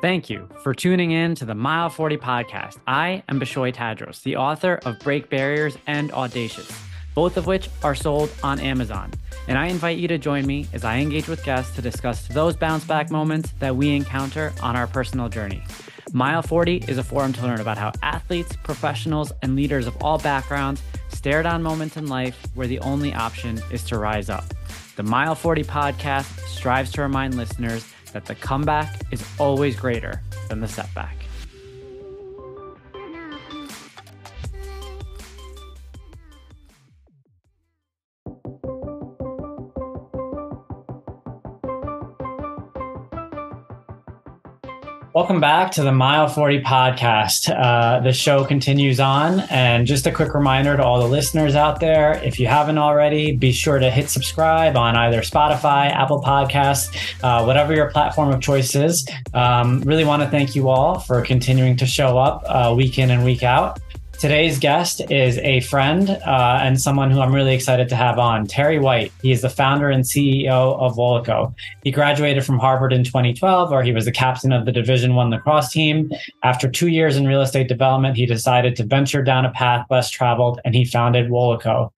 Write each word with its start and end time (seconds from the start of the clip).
Thank 0.00 0.30
you 0.30 0.48
for 0.62 0.74
tuning 0.74 1.10
in 1.10 1.34
to 1.34 1.44
the 1.44 1.56
Mile 1.56 1.90
40 1.90 2.18
podcast. 2.18 2.76
I 2.86 3.24
am 3.28 3.40
Bishoy 3.40 3.74
Tadros, 3.74 4.22
the 4.22 4.36
author 4.36 4.78
of 4.84 4.96
Break 5.00 5.28
Barriers 5.28 5.76
and 5.88 6.12
Audacious, 6.12 6.70
both 7.16 7.36
of 7.36 7.48
which 7.48 7.68
are 7.82 7.96
sold 7.96 8.30
on 8.44 8.60
Amazon. 8.60 9.10
And 9.48 9.58
I 9.58 9.66
invite 9.66 9.98
you 9.98 10.06
to 10.06 10.16
join 10.16 10.46
me 10.46 10.68
as 10.72 10.84
I 10.84 10.98
engage 10.98 11.26
with 11.26 11.42
guests 11.42 11.74
to 11.74 11.82
discuss 11.82 12.28
those 12.28 12.54
bounce 12.54 12.84
back 12.84 13.10
moments 13.10 13.52
that 13.58 13.74
we 13.74 13.96
encounter 13.96 14.52
on 14.62 14.76
our 14.76 14.86
personal 14.86 15.28
journey. 15.28 15.64
Mile 16.12 16.42
40 16.42 16.84
is 16.86 16.98
a 16.98 17.02
forum 17.02 17.32
to 17.32 17.42
learn 17.42 17.60
about 17.60 17.76
how 17.76 17.90
athletes, 18.00 18.54
professionals, 18.62 19.32
and 19.42 19.56
leaders 19.56 19.88
of 19.88 20.00
all 20.00 20.18
backgrounds 20.18 20.80
stare 21.08 21.42
down 21.42 21.60
moments 21.60 21.96
in 21.96 22.06
life 22.06 22.46
where 22.54 22.68
the 22.68 22.78
only 22.80 23.12
option 23.14 23.60
is 23.72 23.82
to 23.86 23.98
rise 23.98 24.30
up. 24.30 24.44
The 24.94 25.02
Mile 25.02 25.34
40 25.34 25.64
podcast 25.64 26.38
strives 26.46 26.92
to 26.92 27.02
remind 27.02 27.36
listeners 27.36 27.84
that 28.12 28.24
the 28.26 28.34
comeback 28.34 29.00
is 29.10 29.24
always 29.38 29.76
greater 29.76 30.22
than 30.48 30.60
the 30.60 30.68
setback. 30.68 31.17
Welcome 45.28 45.42
back 45.42 45.72
to 45.72 45.82
the 45.82 45.92
Mile 45.92 46.26
40 46.26 46.62
podcast. 46.62 47.54
Uh, 47.54 48.00
the 48.00 48.14
show 48.14 48.46
continues 48.46 48.98
on. 48.98 49.40
And 49.50 49.86
just 49.86 50.06
a 50.06 50.10
quick 50.10 50.32
reminder 50.32 50.74
to 50.74 50.82
all 50.82 51.02
the 51.02 51.06
listeners 51.06 51.54
out 51.54 51.80
there 51.80 52.14
if 52.24 52.40
you 52.40 52.46
haven't 52.46 52.78
already, 52.78 53.36
be 53.36 53.52
sure 53.52 53.78
to 53.78 53.90
hit 53.90 54.08
subscribe 54.08 54.74
on 54.74 54.96
either 54.96 55.20
Spotify, 55.20 55.92
Apple 55.92 56.22
Podcasts, 56.22 56.88
uh, 57.22 57.44
whatever 57.44 57.74
your 57.74 57.90
platform 57.90 58.32
of 58.32 58.40
choice 58.40 58.74
is. 58.74 59.06
Um, 59.34 59.82
really 59.82 60.02
want 60.02 60.22
to 60.22 60.30
thank 60.30 60.56
you 60.56 60.70
all 60.70 60.98
for 60.98 61.20
continuing 61.20 61.76
to 61.76 61.84
show 61.84 62.16
up 62.16 62.42
uh, 62.46 62.74
week 62.74 62.98
in 62.98 63.10
and 63.10 63.22
week 63.22 63.42
out. 63.42 63.80
Today's 64.18 64.58
guest 64.58 65.00
is 65.12 65.38
a 65.38 65.60
friend 65.60 66.10
uh, 66.10 66.58
and 66.60 66.80
someone 66.80 67.12
who 67.12 67.20
I'm 67.20 67.32
really 67.32 67.54
excited 67.54 67.88
to 67.90 67.94
have 67.94 68.18
on, 68.18 68.48
Terry 68.48 68.80
White. 68.80 69.12
He 69.22 69.30
is 69.30 69.42
the 69.42 69.48
founder 69.48 69.90
and 69.90 70.02
CEO 70.02 70.76
of 70.80 70.96
WOLACO. 70.96 71.54
He 71.84 71.92
graduated 71.92 72.44
from 72.44 72.58
Harvard 72.58 72.92
in 72.92 73.04
2012, 73.04 73.70
where 73.70 73.84
he 73.84 73.92
was 73.92 74.06
the 74.06 74.10
captain 74.10 74.52
of 74.52 74.66
the 74.66 74.72
Division 74.72 75.14
One 75.14 75.30
lacrosse 75.30 75.70
team. 75.70 76.10
After 76.42 76.68
two 76.68 76.88
years 76.88 77.16
in 77.16 77.28
real 77.28 77.42
estate 77.42 77.68
development, 77.68 78.16
he 78.16 78.26
decided 78.26 78.74
to 78.76 78.84
venture 78.84 79.22
down 79.22 79.44
a 79.44 79.52
path 79.52 79.86
less 79.88 80.10
traveled, 80.10 80.60
and 80.64 80.74
he 80.74 80.84
founded 80.84 81.30
WOLACO. 81.30 81.90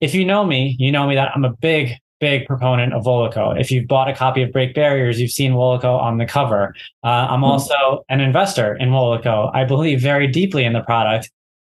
If 0.00 0.16
you 0.16 0.24
know 0.24 0.44
me, 0.44 0.74
you 0.80 0.90
know 0.90 1.06
me 1.06 1.14
that 1.14 1.30
I'm 1.36 1.44
a 1.44 1.52
big, 1.52 1.92
big 2.18 2.46
proponent 2.48 2.92
of 2.92 3.04
WOLACO. 3.04 3.60
If 3.60 3.70
you've 3.70 3.86
bought 3.86 4.08
a 4.08 4.16
copy 4.16 4.42
of 4.42 4.50
Break 4.50 4.74
Barriers, 4.74 5.20
you've 5.20 5.30
seen 5.30 5.52
WOLACO 5.52 5.96
on 5.96 6.18
the 6.18 6.26
cover. 6.26 6.74
Uh, 7.04 7.28
I'm 7.30 7.38
hmm. 7.38 7.44
also 7.44 8.04
an 8.08 8.20
investor 8.20 8.74
in 8.74 8.88
WOLACO. 8.88 9.52
I 9.54 9.62
believe 9.62 10.00
very 10.00 10.26
deeply 10.26 10.64
in 10.64 10.72
the 10.72 10.80
product 10.80 11.30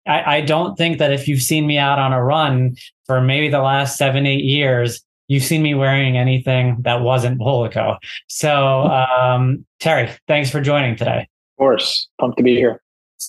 I, 0.06 0.36
I 0.36 0.40
don't 0.40 0.76
think 0.76 0.98
that 0.98 1.12
if 1.12 1.28
you've 1.28 1.42
seen 1.42 1.66
me 1.66 1.78
out 1.78 1.98
on 1.98 2.12
a 2.12 2.22
run 2.22 2.76
for 3.06 3.20
maybe 3.20 3.48
the 3.48 3.60
last 3.60 3.96
seven, 3.96 4.26
eight 4.26 4.44
years, 4.44 5.02
you've 5.28 5.44
seen 5.44 5.62
me 5.62 5.74
wearing 5.74 6.16
anything 6.16 6.76
that 6.80 7.00
wasn't 7.02 7.40
WOLACO. 7.40 7.96
So, 8.28 8.82
um, 8.84 9.64
Terry, 9.80 10.10
thanks 10.28 10.50
for 10.50 10.60
joining 10.60 10.96
today. 10.96 11.20
Of 11.20 11.58
course. 11.58 12.08
Pumped 12.20 12.38
to 12.38 12.42
be 12.42 12.56
here. 12.56 12.82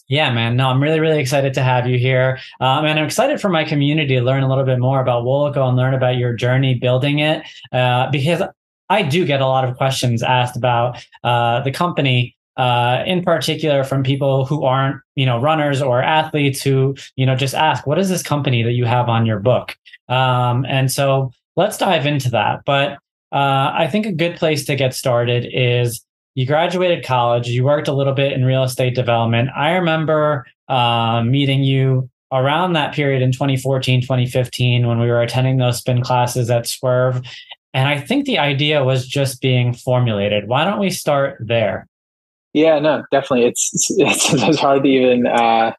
Yeah, 0.08 0.34
man. 0.34 0.56
No, 0.56 0.70
I'm 0.70 0.82
really, 0.82 1.00
really 1.00 1.20
excited 1.20 1.54
to 1.54 1.62
have 1.62 1.88
you 1.88 2.00
here. 2.00 2.40
Um, 2.60 2.86
and 2.86 3.00
I'm 3.00 3.06
excited 3.06 3.40
for 3.40 3.50
my 3.50 3.64
community 3.64 4.16
to 4.16 4.22
learn 4.22 4.42
a 4.42 4.50
little 4.50 4.64
bit 4.64 4.80
more 4.80 5.00
about 5.02 5.24
WOLACO 5.24 5.68
and 5.68 5.78
learn 5.78 5.94
about 5.94 6.18
your 6.18 6.34
journey 6.34 6.74
building 6.74 7.20
it. 7.20 7.46
Uh, 7.72 8.10
because 8.10 8.42
I 8.90 9.04
do 9.04 9.26
get 9.26 9.42
a 9.42 9.48
lot 9.48 9.68
of 9.68 9.78
questions 9.78 10.24
asked 10.24 10.58
about 10.58 11.06
uh, 11.24 11.62
the 11.62 11.72
company 11.72 12.36
uh, 12.58 13.04
in 13.06 13.24
particular 13.24 13.84
from 13.84 14.04
people 14.04 14.46
who 14.46 14.64
aren't 14.64 15.02
you 15.16 15.26
know 15.26 15.40
runners 15.40 15.82
or 15.82 16.02
athletes 16.02 16.62
who 16.62 16.96
you 17.16 17.26
know 17.26 17.36
just 17.36 17.56
ask 17.56 17.88
what 17.88 18.00
is 18.00 18.10
this 18.10 18.24
company 18.24 18.64
that 18.64 18.74
you 18.74 18.86
have 18.86 19.10
on 19.10 19.26
your 19.26 19.40
book? 19.40 19.76
Um, 20.10 20.66
and 20.68 20.92
so 20.92 21.32
let's 21.56 21.78
dive 21.78 22.06
into 22.06 22.30
that. 22.32 22.62
But 22.66 22.98
uh, 23.34 23.74
i 23.74 23.88
think 23.88 24.06
a 24.06 24.12
good 24.12 24.36
place 24.38 24.64
to 24.64 24.76
get 24.76 24.94
started 24.94 25.48
is 25.52 26.06
you 26.36 26.46
graduated 26.46 27.04
college 27.04 27.48
you 27.48 27.64
worked 27.64 27.88
a 27.88 27.94
little 27.94 28.14
bit 28.14 28.32
in 28.32 28.46
real 28.46 28.64
estate 28.64 28.96
development. 28.96 29.50
I 29.56 29.72
remember 29.72 30.46
uh, 30.70 31.24
meeting 31.24 31.64
you 31.64 32.10
around 32.32 32.74
that 32.74 32.94
period 32.94 33.22
in 33.22 33.32
2014 33.32 34.02
2015 34.02 34.88
when 34.88 35.00
we 35.00 35.08
were 35.08 35.22
attending 35.22 35.58
those 35.58 35.80
spin 35.80 36.02
classes 36.02 36.50
at 36.50 36.68
swerve. 36.68 37.22
And 37.74 37.88
i 37.88 38.00
think 38.00 38.26
the 38.26 38.38
idea 38.38 38.84
was 38.84 39.08
just 39.08 39.42
being 39.42 39.74
formulated. 39.74 40.48
Why 40.48 40.64
don't 40.64 40.80
we 40.80 40.92
start 40.92 41.38
there 41.40 41.88
yeah, 42.54 42.80
no, 42.80 43.04
definitely. 43.12 43.48
It's 43.48 43.72
it's, 43.98 44.34
it's 44.34 44.60
hard 44.60 44.84
to 44.84 44.90
even 44.90 45.28
uh, 45.28 45.74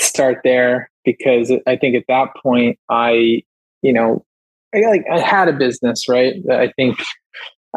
start 0.00 0.40
there 0.44 0.90
because 1.04 1.52
I 1.66 1.76
think 1.76 1.96
at 1.96 2.04
that 2.08 2.28
point 2.42 2.78
I, 2.90 3.42
you 3.82 3.92
know, 3.92 4.24
I 4.74 4.80
like 4.88 5.04
I 5.10 5.20
had 5.20 5.48
a 5.48 5.52
business, 5.52 6.08
right? 6.08 6.34
I 6.50 6.72
think 6.76 6.98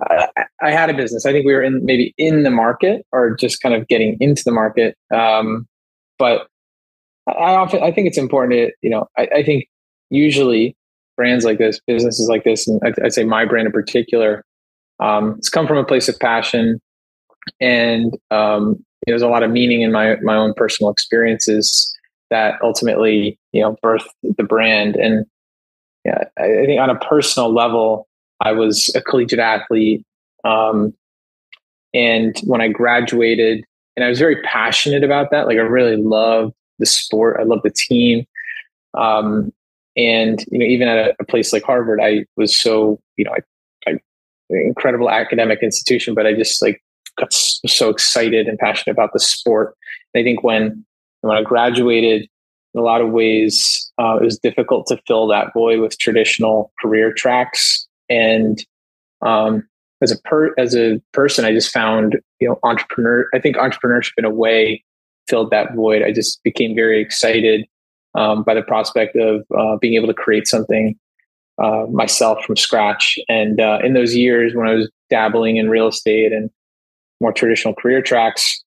uh, 0.01 0.27
I 0.61 0.71
had 0.71 0.89
a 0.89 0.93
business. 0.93 1.25
I 1.25 1.31
think 1.31 1.45
we 1.45 1.53
were 1.53 1.61
in 1.61 1.85
maybe 1.85 2.13
in 2.17 2.43
the 2.43 2.49
market 2.49 3.05
or 3.11 3.35
just 3.35 3.61
kind 3.61 3.75
of 3.75 3.87
getting 3.87 4.17
into 4.19 4.43
the 4.43 4.51
market. 4.51 4.95
Um, 5.13 5.67
but 6.17 6.47
I 7.27 7.55
often 7.55 7.83
I 7.83 7.91
think 7.91 8.07
it's 8.07 8.17
important 8.17 8.53
to 8.53 8.71
you 8.81 8.89
know 8.89 9.07
I, 9.17 9.27
I 9.35 9.43
think 9.43 9.65
usually 10.09 10.75
brands 11.15 11.45
like 11.45 11.59
this, 11.59 11.79
businesses 11.85 12.27
like 12.29 12.45
this, 12.45 12.67
and 12.67 12.81
I'd, 12.83 12.99
I'd 13.03 13.13
say 13.13 13.25
my 13.25 13.45
brand 13.45 13.67
in 13.67 13.73
particular, 13.73 14.43
um, 14.99 15.35
it's 15.37 15.49
come 15.49 15.67
from 15.67 15.77
a 15.77 15.83
place 15.83 16.07
of 16.07 16.17
passion 16.17 16.79
and 17.59 18.17
um, 18.31 18.83
there's 19.05 19.21
a 19.21 19.27
lot 19.27 19.43
of 19.43 19.51
meaning 19.51 19.81
in 19.81 19.91
my 19.91 20.15
my 20.21 20.35
own 20.35 20.53
personal 20.55 20.91
experiences 20.91 21.95
that 22.29 22.59
ultimately 22.61 23.39
you 23.51 23.61
know 23.61 23.75
birthed 23.83 24.07
the 24.23 24.43
brand. 24.43 24.95
And 24.95 25.25
yeah 26.05 26.23
i 26.37 26.65
think 26.65 26.79
on 26.79 26.89
a 26.89 26.99
personal 26.99 27.53
level 27.53 28.07
i 28.41 28.51
was 28.51 28.93
a 28.95 29.01
collegiate 29.01 29.39
athlete 29.39 30.05
um, 30.43 30.93
and 31.93 32.37
when 32.45 32.61
i 32.61 32.67
graduated 32.67 33.63
and 33.95 34.03
i 34.03 34.09
was 34.09 34.19
very 34.19 34.41
passionate 34.43 35.03
about 35.03 35.31
that 35.31 35.47
like 35.47 35.57
i 35.57 35.61
really 35.61 35.97
loved 35.97 36.53
the 36.79 36.85
sport 36.85 37.37
i 37.39 37.43
loved 37.43 37.63
the 37.63 37.71
team 37.71 38.25
um, 38.97 39.51
and 39.95 40.45
you 40.51 40.59
know 40.59 40.65
even 40.65 40.87
at 40.87 40.97
a, 40.97 41.15
a, 41.19 41.25
place 41.25 41.51
like 41.51 41.63
harvard 41.63 41.99
i 42.01 42.25
was 42.37 42.59
so 42.59 42.99
you 43.17 43.25
know 43.25 43.31
I, 43.31 43.91
I 43.91 43.99
incredible 44.49 45.09
academic 45.09 45.59
institution 45.61 46.15
but 46.15 46.25
i 46.25 46.33
just 46.33 46.61
like 46.61 46.81
got 47.17 47.33
so 47.33 47.89
excited 47.89 48.47
and 48.47 48.57
passionate 48.57 48.93
about 48.93 49.13
the 49.13 49.19
sport. 49.19 49.75
And 50.13 50.21
I 50.21 50.23
think 50.23 50.43
when 50.43 50.85
when 51.21 51.35
I 51.35 51.43
graduated, 51.43 52.27
in 52.73 52.79
a 52.79 52.83
lot 52.83 53.01
of 53.01 53.09
ways, 53.09 53.91
uh, 53.99 54.17
it 54.21 54.23
was 54.23 54.37
difficult 54.39 54.87
to 54.87 54.99
fill 55.07 55.27
that 55.27 55.53
void 55.53 55.79
with 55.79 55.97
traditional 55.97 56.71
career 56.81 57.11
tracks. 57.11 57.87
And 58.09 58.63
um, 59.21 59.67
as 60.01 60.11
a 60.11 60.19
per 60.21 60.53
as 60.57 60.75
a 60.75 61.01
person, 61.13 61.45
I 61.45 61.51
just 61.51 61.71
found 61.71 62.17
you 62.39 62.47
know 62.47 62.59
entrepreneur. 62.63 63.27
I 63.33 63.39
think 63.39 63.57
entrepreneurship 63.57 64.13
in 64.17 64.25
a 64.25 64.29
way 64.29 64.83
filled 65.27 65.51
that 65.51 65.75
void. 65.75 66.01
I 66.03 66.11
just 66.11 66.41
became 66.43 66.75
very 66.75 67.01
excited 67.01 67.65
um, 68.15 68.43
by 68.43 68.53
the 68.53 68.63
prospect 68.63 69.15
of 69.15 69.45
uh, 69.57 69.77
being 69.77 69.93
able 69.95 70.07
to 70.07 70.13
create 70.13 70.47
something 70.47 70.97
uh, 71.61 71.85
myself 71.91 72.43
from 72.45 72.55
scratch. 72.55 73.19
And 73.27 73.59
uh, 73.59 73.79
in 73.83 73.93
those 73.93 74.15
years 74.15 74.55
when 74.55 74.67
I 74.67 74.73
was 74.73 74.89
dabbling 75.09 75.57
in 75.57 75.69
real 75.69 75.87
estate 75.87 76.31
and 76.31 76.49
more 77.19 77.33
traditional 77.33 77.73
career 77.73 78.01
tracks, 78.01 78.63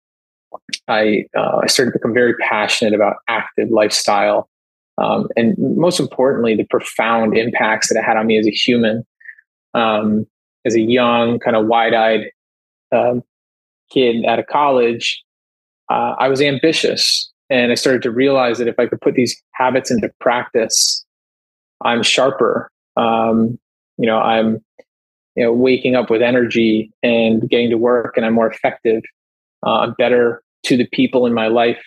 I 0.88 1.26
uh, 1.38 1.60
I 1.64 1.68
started 1.68 1.92
to 1.92 2.00
become 2.00 2.14
very 2.14 2.36
passionate 2.36 2.94
about 2.94 3.18
active 3.28 3.70
lifestyle, 3.70 4.50
um, 4.98 5.28
and 5.36 5.56
most 5.58 6.00
importantly, 6.00 6.56
the 6.56 6.66
profound 6.66 7.38
impacts 7.38 7.90
that 7.90 7.98
it 7.98 8.04
had 8.04 8.18
on 8.18 8.28
me 8.28 8.38
as 8.38 8.48
a 8.48 8.52
human. 8.52 9.06
Um, 9.74 10.26
as 10.66 10.76
a 10.76 10.82
young, 10.82 11.40
kind 11.40 11.56
of 11.56 11.66
wide-eyed 11.66 12.30
um, 12.92 13.24
kid 13.92 14.26
out 14.26 14.38
of 14.38 14.46
college, 14.48 15.24
uh, 15.90 16.16
I 16.20 16.28
was 16.28 16.42
ambitious, 16.42 17.32
and 17.50 17.72
I 17.72 17.76
started 17.76 18.02
to 18.04 18.12
realize 18.12 18.58
that 18.60 18.68
if 18.68 18.78
I 18.78 18.86
could 18.86 19.02
put 19.02 19.16
these 19.16 19.42
habits 19.54 19.90
into 19.90 20.12
practice, 20.20 21.06
I'm 21.84 22.04
sharper. 22.04 22.70
Um, 22.96 23.58
you 23.98 24.06
know, 24.06 24.20
I'm 24.20 24.64
you 25.36 25.44
know 25.44 25.52
waking 25.54 25.96
up 25.96 26.10
with 26.10 26.22
energy 26.22 26.92
and 27.04 27.50
getting 27.50 27.70
to 27.70 27.78
work 27.78 28.16
and 28.18 28.26
i'm 28.26 28.34
more 28.34 28.50
effective 28.50 29.02
uh, 29.64 29.92
better 29.98 30.44
to 30.64 30.76
the 30.76 30.88
people 30.88 31.26
in 31.26 31.34
my 31.34 31.48
life 31.48 31.84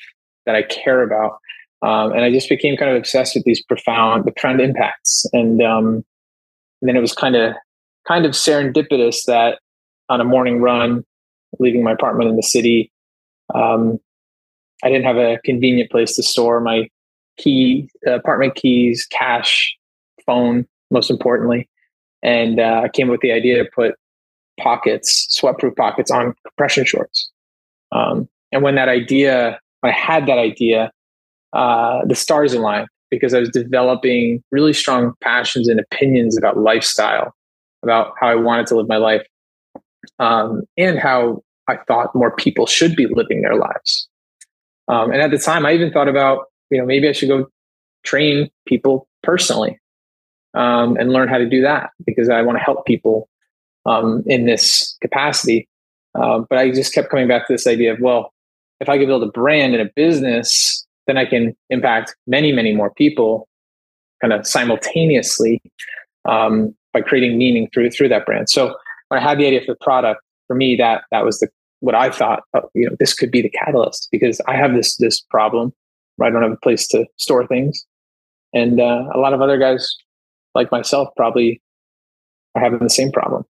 that 0.46 0.54
i 0.54 0.62
care 0.62 1.02
about. 1.02 1.38
Um, 1.82 2.12
and 2.12 2.22
i 2.22 2.30
just 2.30 2.48
became 2.48 2.76
kind 2.76 2.90
of 2.90 2.96
obsessed 2.96 3.34
with 3.34 3.44
these 3.44 3.62
profound 3.62 4.24
the 4.24 4.32
profound 4.32 4.60
impacts. 4.60 5.26
And, 5.32 5.62
um, 5.62 6.04
and 6.80 6.88
then 6.88 6.96
it 6.96 7.00
was 7.00 7.12
kind 7.12 7.36
of 7.36 7.54
kind 8.06 8.26
of 8.26 8.32
serendipitous 8.32 9.24
that 9.26 9.58
on 10.08 10.20
a 10.20 10.24
morning 10.24 10.60
run 10.60 11.04
leaving 11.58 11.82
my 11.82 11.92
apartment 11.92 12.28
in 12.28 12.36
the 12.36 12.42
city 12.42 12.90
um, 13.54 13.98
i 14.82 14.88
didn't 14.88 15.04
have 15.04 15.16
a 15.16 15.38
convenient 15.44 15.90
place 15.90 16.16
to 16.16 16.22
store 16.22 16.60
my 16.60 16.88
key 17.36 17.88
apartment 18.06 18.54
keys 18.54 19.06
cash 19.10 19.76
phone 20.26 20.66
most 20.90 21.10
importantly 21.10 21.68
and 22.24 22.58
uh, 22.58 22.80
I 22.84 22.88
came 22.88 23.08
up 23.08 23.12
with 23.12 23.20
the 23.20 23.32
idea 23.32 23.62
to 23.62 23.70
put 23.72 23.94
pockets, 24.58 25.28
sweatproof 25.38 25.76
pockets 25.76 26.10
on 26.10 26.34
compression 26.46 26.84
shorts. 26.84 27.30
Um, 27.92 28.28
and 28.50 28.62
when 28.62 28.74
that 28.76 28.88
idea, 28.88 29.60
when 29.80 29.92
I 29.92 29.96
had 29.96 30.26
that 30.26 30.38
idea, 30.38 30.90
uh, 31.52 32.04
the 32.06 32.14
stars 32.14 32.54
aligned 32.54 32.88
because 33.10 33.34
I 33.34 33.40
was 33.40 33.50
developing 33.50 34.42
really 34.50 34.72
strong 34.72 35.12
passions 35.20 35.68
and 35.68 35.78
opinions 35.78 36.36
about 36.36 36.56
lifestyle, 36.56 37.32
about 37.82 38.14
how 38.18 38.28
I 38.28 38.34
wanted 38.34 38.66
to 38.68 38.76
live 38.76 38.88
my 38.88 38.96
life, 38.96 39.24
um, 40.18 40.62
and 40.78 40.98
how 40.98 41.42
I 41.68 41.76
thought 41.86 42.14
more 42.14 42.34
people 42.34 42.66
should 42.66 42.96
be 42.96 43.06
living 43.06 43.42
their 43.42 43.56
lives. 43.56 44.08
Um, 44.88 45.12
and 45.12 45.20
at 45.20 45.30
the 45.30 45.38
time, 45.38 45.64
I 45.66 45.72
even 45.72 45.92
thought 45.92 46.08
about, 46.08 46.46
you 46.70 46.78
know, 46.78 46.86
maybe 46.86 47.08
I 47.08 47.12
should 47.12 47.28
go 47.28 47.46
train 48.04 48.50
people 48.66 49.06
personally 49.22 49.78
um, 50.54 50.96
and 50.96 51.12
learn 51.12 51.28
how 51.28 51.38
to 51.38 51.48
do 51.48 51.62
that 51.62 51.90
because 52.06 52.28
I 52.28 52.42
want 52.42 52.58
to 52.58 52.64
help 52.64 52.86
people 52.86 53.28
um, 53.86 54.22
in 54.26 54.46
this 54.46 54.96
capacity. 55.00 55.68
Uh, 56.14 56.40
but 56.48 56.58
I 56.58 56.70
just 56.70 56.94
kept 56.94 57.10
coming 57.10 57.28
back 57.28 57.46
to 57.46 57.52
this 57.52 57.66
idea 57.66 57.92
of, 57.92 58.00
well, 58.00 58.32
if 58.80 58.88
I 58.88 58.98
could 58.98 59.06
build 59.06 59.22
a 59.22 59.30
brand 59.30 59.74
and 59.74 59.82
a 59.82 59.90
business, 59.96 60.86
then 61.06 61.16
I 61.18 61.24
can 61.24 61.56
impact 61.70 62.14
many, 62.26 62.52
many 62.52 62.74
more 62.74 62.92
people 62.94 63.48
kind 64.20 64.32
of 64.32 64.46
simultaneously 64.46 65.60
um, 66.24 66.74
by 66.92 67.00
creating 67.00 67.36
meaning 67.36 67.68
through 67.72 67.90
through 67.90 68.08
that 68.08 68.24
brand. 68.24 68.48
So 68.48 68.74
when 69.08 69.20
I 69.20 69.22
had 69.22 69.38
the 69.38 69.46
idea 69.46 69.60
for 69.60 69.72
the 69.72 69.78
product, 69.80 70.22
for 70.46 70.56
me, 70.56 70.76
that 70.76 71.04
that 71.10 71.24
was 71.24 71.40
the 71.40 71.48
what 71.80 71.94
I 71.94 72.10
thought. 72.10 72.44
Oh, 72.54 72.70
you 72.74 72.88
know, 72.88 72.96
this 72.98 73.14
could 73.14 73.30
be 73.30 73.42
the 73.42 73.50
catalyst 73.50 74.08
because 74.10 74.40
I 74.46 74.56
have 74.56 74.74
this 74.74 74.96
this 74.96 75.20
problem 75.20 75.72
where 76.16 76.28
I 76.28 76.32
don't 76.32 76.42
have 76.42 76.52
a 76.52 76.56
place 76.56 76.86
to 76.88 77.06
store 77.16 77.46
things, 77.46 77.84
and 78.54 78.80
uh, 78.80 79.04
a 79.14 79.18
lot 79.18 79.34
of 79.34 79.42
other 79.42 79.58
guys 79.58 79.94
like 80.54 80.70
myself 80.70 81.08
probably 81.16 81.60
are 82.54 82.62
having 82.62 82.80
the 82.80 82.90
same 82.90 83.10
problem. 83.10 83.44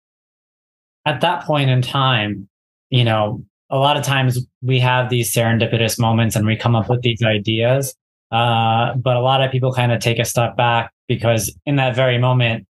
At 1.06 1.22
that 1.22 1.44
point 1.44 1.70
in 1.70 1.82
time, 1.82 2.48
you 2.90 3.04
know, 3.04 3.44
a 3.70 3.78
lot 3.78 3.98
of 3.98 4.04
times 4.04 4.46
we 4.62 4.80
have 4.80 5.10
these 5.10 5.34
serendipitous 5.34 5.98
moments 5.98 6.36
and 6.36 6.46
we 6.46 6.56
come 6.56 6.76
up 6.76 6.90
with 6.90 7.02
these 7.02 7.24
ideas. 7.24 7.96
Uh, 8.32 8.94
but 8.96 9.18
a 9.18 9.22
lot 9.22 9.42
of 9.42 9.52
people 9.52 9.74
kind 9.74 9.92
of 9.92 10.00
take 10.00 10.20
a 10.20 10.26
step 10.26 10.56
back 10.56 10.92
because 11.08 11.54
in 11.66 11.78
that 11.78 11.96
very 11.96 12.18
moment, 12.18 12.68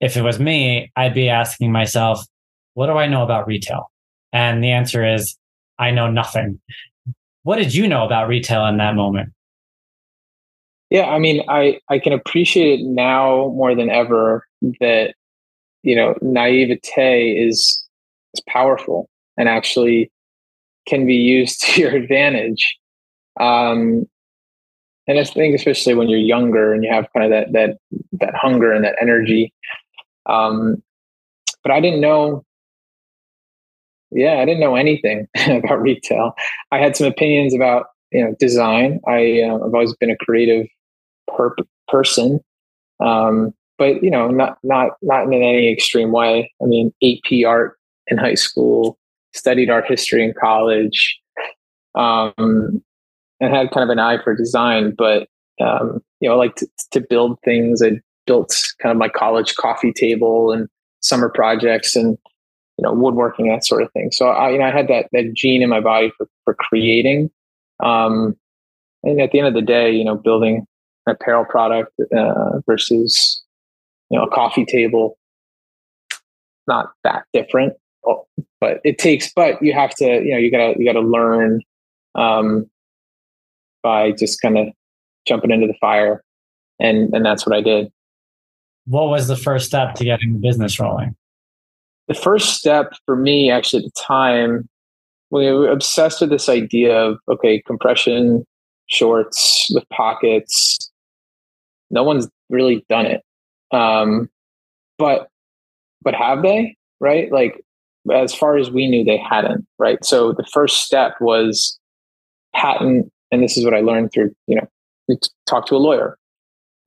if 0.00 0.16
it 0.16 0.22
was 0.22 0.40
me, 0.40 0.90
I'd 0.96 1.14
be 1.14 1.28
asking 1.28 1.72
myself, 1.72 2.24
what 2.74 2.86
do 2.86 2.92
I 2.92 3.06
know 3.06 3.22
about 3.22 3.46
retail? 3.46 3.90
And 4.32 4.62
the 4.64 4.70
answer 4.70 5.04
is, 5.04 5.36
I 5.78 5.90
know 5.90 6.10
nothing. 6.10 6.60
What 7.42 7.56
did 7.56 7.74
you 7.74 7.88
know 7.88 8.04
about 8.04 8.28
retail 8.28 8.66
in 8.66 8.76
that 8.78 8.94
moment? 8.94 9.32
Yeah, 10.90 11.06
I 11.06 11.18
mean, 11.18 11.42
I 11.48 11.80
I 11.88 11.98
can 11.98 12.12
appreciate 12.12 12.80
it 12.80 12.84
now 12.84 13.52
more 13.54 13.74
than 13.74 13.90
ever 13.90 14.46
that 14.80 15.14
you 15.82 15.96
know 15.96 16.14
naivete 16.22 17.32
is 17.32 17.86
is 18.34 18.42
powerful 18.48 19.08
and 19.38 19.48
actually 19.48 20.10
can 20.86 21.06
be 21.06 21.14
used 21.16 21.62
to 21.64 21.80
your 21.82 21.92
advantage. 21.96 22.76
Um, 23.40 24.06
and 25.06 25.18
I 25.18 25.24
think 25.24 25.54
especially 25.54 25.94
when 25.94 26.08
you're 26.08 26.20
younger 26.20 26.72
and 26.74 26.84
you 26.84 26.92
have 26.92 27.08
kind 27.16 27.26
of 27.26 27.30
that 27.32 27.52
that 27.52 27.78
that 28.20 28.34
hunger 28.34 28.72
and 28.72 28.84
that 28.84 28.96
energy. 29.00 29.52
Um, 30.26 30.82
but 31.64 31.72
I 31.72 31.80
didn't 31.80 32.00
know. 32.00 32.44
Yeah, 34.10 34.34
I 34.40 34.44
didn't 34.44 34.60
know 34.60 34.74
anything 34.76 35.28
about 35.46 35.80
retail. 35.80 36.34
I 36.72 36.78
had 36.78 36.96
some 36.96 37.06
opinions 37.06 37.54
about 37.54 37.86
you 38.12 38.24
know 38.24 38.34
design. 38.38 39.00
I 39.06 39.42
uh, 39.42 39.56
I've 39.56 39.74
always 39.74 39.94
been 39.96 40.10
a 40.10 40.16
creative 40.16 40.66
per- 41.36 41.54
person. 41.88 42.40
Um, 43.04 43.54
but 43.78 44.02
you 44.02 44.10
know, 44.10 44.28
not 44.28 44.58
not 44.62 44.90
not 45.02 45.24
in 45.24 45.32
any 45.32 45.72
extreme 45.72 46.12
way. 46.12 46.52
I 46.62 46.66
mean, 46.66 46.92
AP 47.02 47.46
art 47.46 47.78
in 48.08 48.18
high 48.18 48.34
school, 48.34 48.98
studied 49.34 49.70
art 49.70 49.86
history 49.88 50.22
in 50.22 50.34
college, 50.38 51.18
um, 51.94 52.82
and 53.40 53.54
had 53.54 53.70
kind 53.70 53.84
of 53.84 53.90
an 53.90 53.98
eye 53.98 54.22
for 54.22 54.34
design. 54.34 54.94
But 54.96 55.28
um, 55.60 56.02
you 56.20 56.28
know, 56.28 56.34
I 56.34 56.38
like 56.38 56.56
to, 56.56 56.68
to 56.90 57.00
build 57.00 57.38
things. 57.42 57.82
I 57.82 58.00
built 58.26 58.54
kind 58.80 58.92
of 58.92 58.98
my 58.98 59.08
college 59.08 59.54
coffee 59.56 59.92
table 59.92 60.52
and 60.52 60.68
summer 61.00 61.30
projects 61.30 61.96
and 61.96 62.18
you 62.76 62.82
know 62.82 62.92
woodworking 62.92 63.48
that 63.48 63.64
sort 63.64 63.82
of 63.82 63.90
thing. 63.92 64.10
So 64.12 64.28
I 64.28 64.50
you 64.50 64.58
know 64.58 64.64
I 64.64 64.70
had 64.70 64.88
that 64.88 65.06
that 65.12 65.32
gene 65.34 65.62
in 65.62 65.70
my 65.70 65.80
body 65.80 66.12
for 66.18 66.28
for 66.44 66.54
creating. 66.54 67.30
Um, 67.82 68.36
and 69.02 69.20
at 69.20 69.32
the 69.32 69.38
end 69.38 69.48
of 69.48 69.54
the 69.54 69.62
day, 69.62 69.90
you 69.90 70.04
know, 70.04 70.16
building 70.16 70.66
apparel 71.06 71.44
product 71.44 71.92
uh, 72.16 72.60
versus 72.66 73.42
you 74.10 74.18
know 74.18 74.24
a 74.24 74.30
coffee 74.30 74.64
table. 74.64 75.16
Not 76.66 76.92
that 77.04 77.24
different 77.32 77.74
oh, 78.06 78.26
but 78.60 78.80
it 78.84 78.98
takes 78.98 79.32
but 79.32 79.62
you 79.62 79.72
have 79.72 79.94
to 79.96 80.04
you 80.04 80.32
know 80.32 80.38
you 80.38 80.50
gotta 80.50 80.74
you 80.78 80.84
gotta 80.84 81.04
learn 81.04 81.60
um, 82.14 82.68
by 83.82 84.12
just 84.12 84.40
kind 84.40 84.58
of 84.58 84.68
jumping 85.26 85.50
into 85.50 85.66
the 85.66 85.76
fire 85.80 86.22
and 86.78 87.14
and 87.14 87.24
that's 87.24 87.46
what 87.46 87.56
i 87.56 87.60
did. 87.60 87.90
What 88.86 89.08
was 89.08 89.28
the 89.28 89.36
first 89.36 89.66
step 89.66 89.94
to 89.96 90.04
getting 90.04 90.32
the 90.32 90.38
business 90.38 90.80
rolling? 90.80 91.14
The 92.08 92.14
first 92.14 92.56
step 92.56 92.92
for 93.06 93.14
me 93.14 93.50
actually 93.50 93.84
at 93.84 93.92
the 93.94 94.02
time 94.02 94.68
we 95.30 95.50
were 95.52 95.70
obsessed 95.70 96.20
with 96.20 96.30
this 96.30 96.48
idea 96.48 96.96
of 96.96 97.18
okay 97.28 97.62
compression 97.66 98.44
shorts 98.86 99.70
with 99.72 99.88
pockets 99.90 100.89
no 101.90 102.02
one's 102.02 102.28
really 102.48 102.84
done 102.88 103.06
it. 103.06 103.22
Um, 103.72 104.28
but 104.98 105.28
but 106.02 106.14
have 106.14 106.42
they? 106.42 106.76
Right? 107.00 107.30
Like 107.30 107.62
as 108.12 108.34
far 108.34 108.56
as 108.56 108.70
we 108.70 108.86
knew, 108.86 109.04
they 109.04 109.18
hadn't. 109.18 109.66
Right. 109.78 110.04
So 110.04 110.32
the 110.32 110.46
first 110.52 110.84
step 110.84 111.14
was 111.20 111.78
patent, 112.54 113.10
and 113.30 113.42
this 113.42 113.56
is 113.56 113.64
what 113.64 113.74
I 113.74 113.80
learned 113.80 114.12
through 114.12 114.34
you 114.46 114.56
know 114.56 115.16
talk 115.46 115.66
to 115.66 115.76
a 115.76 115.78
lawyer. 115.78 116.16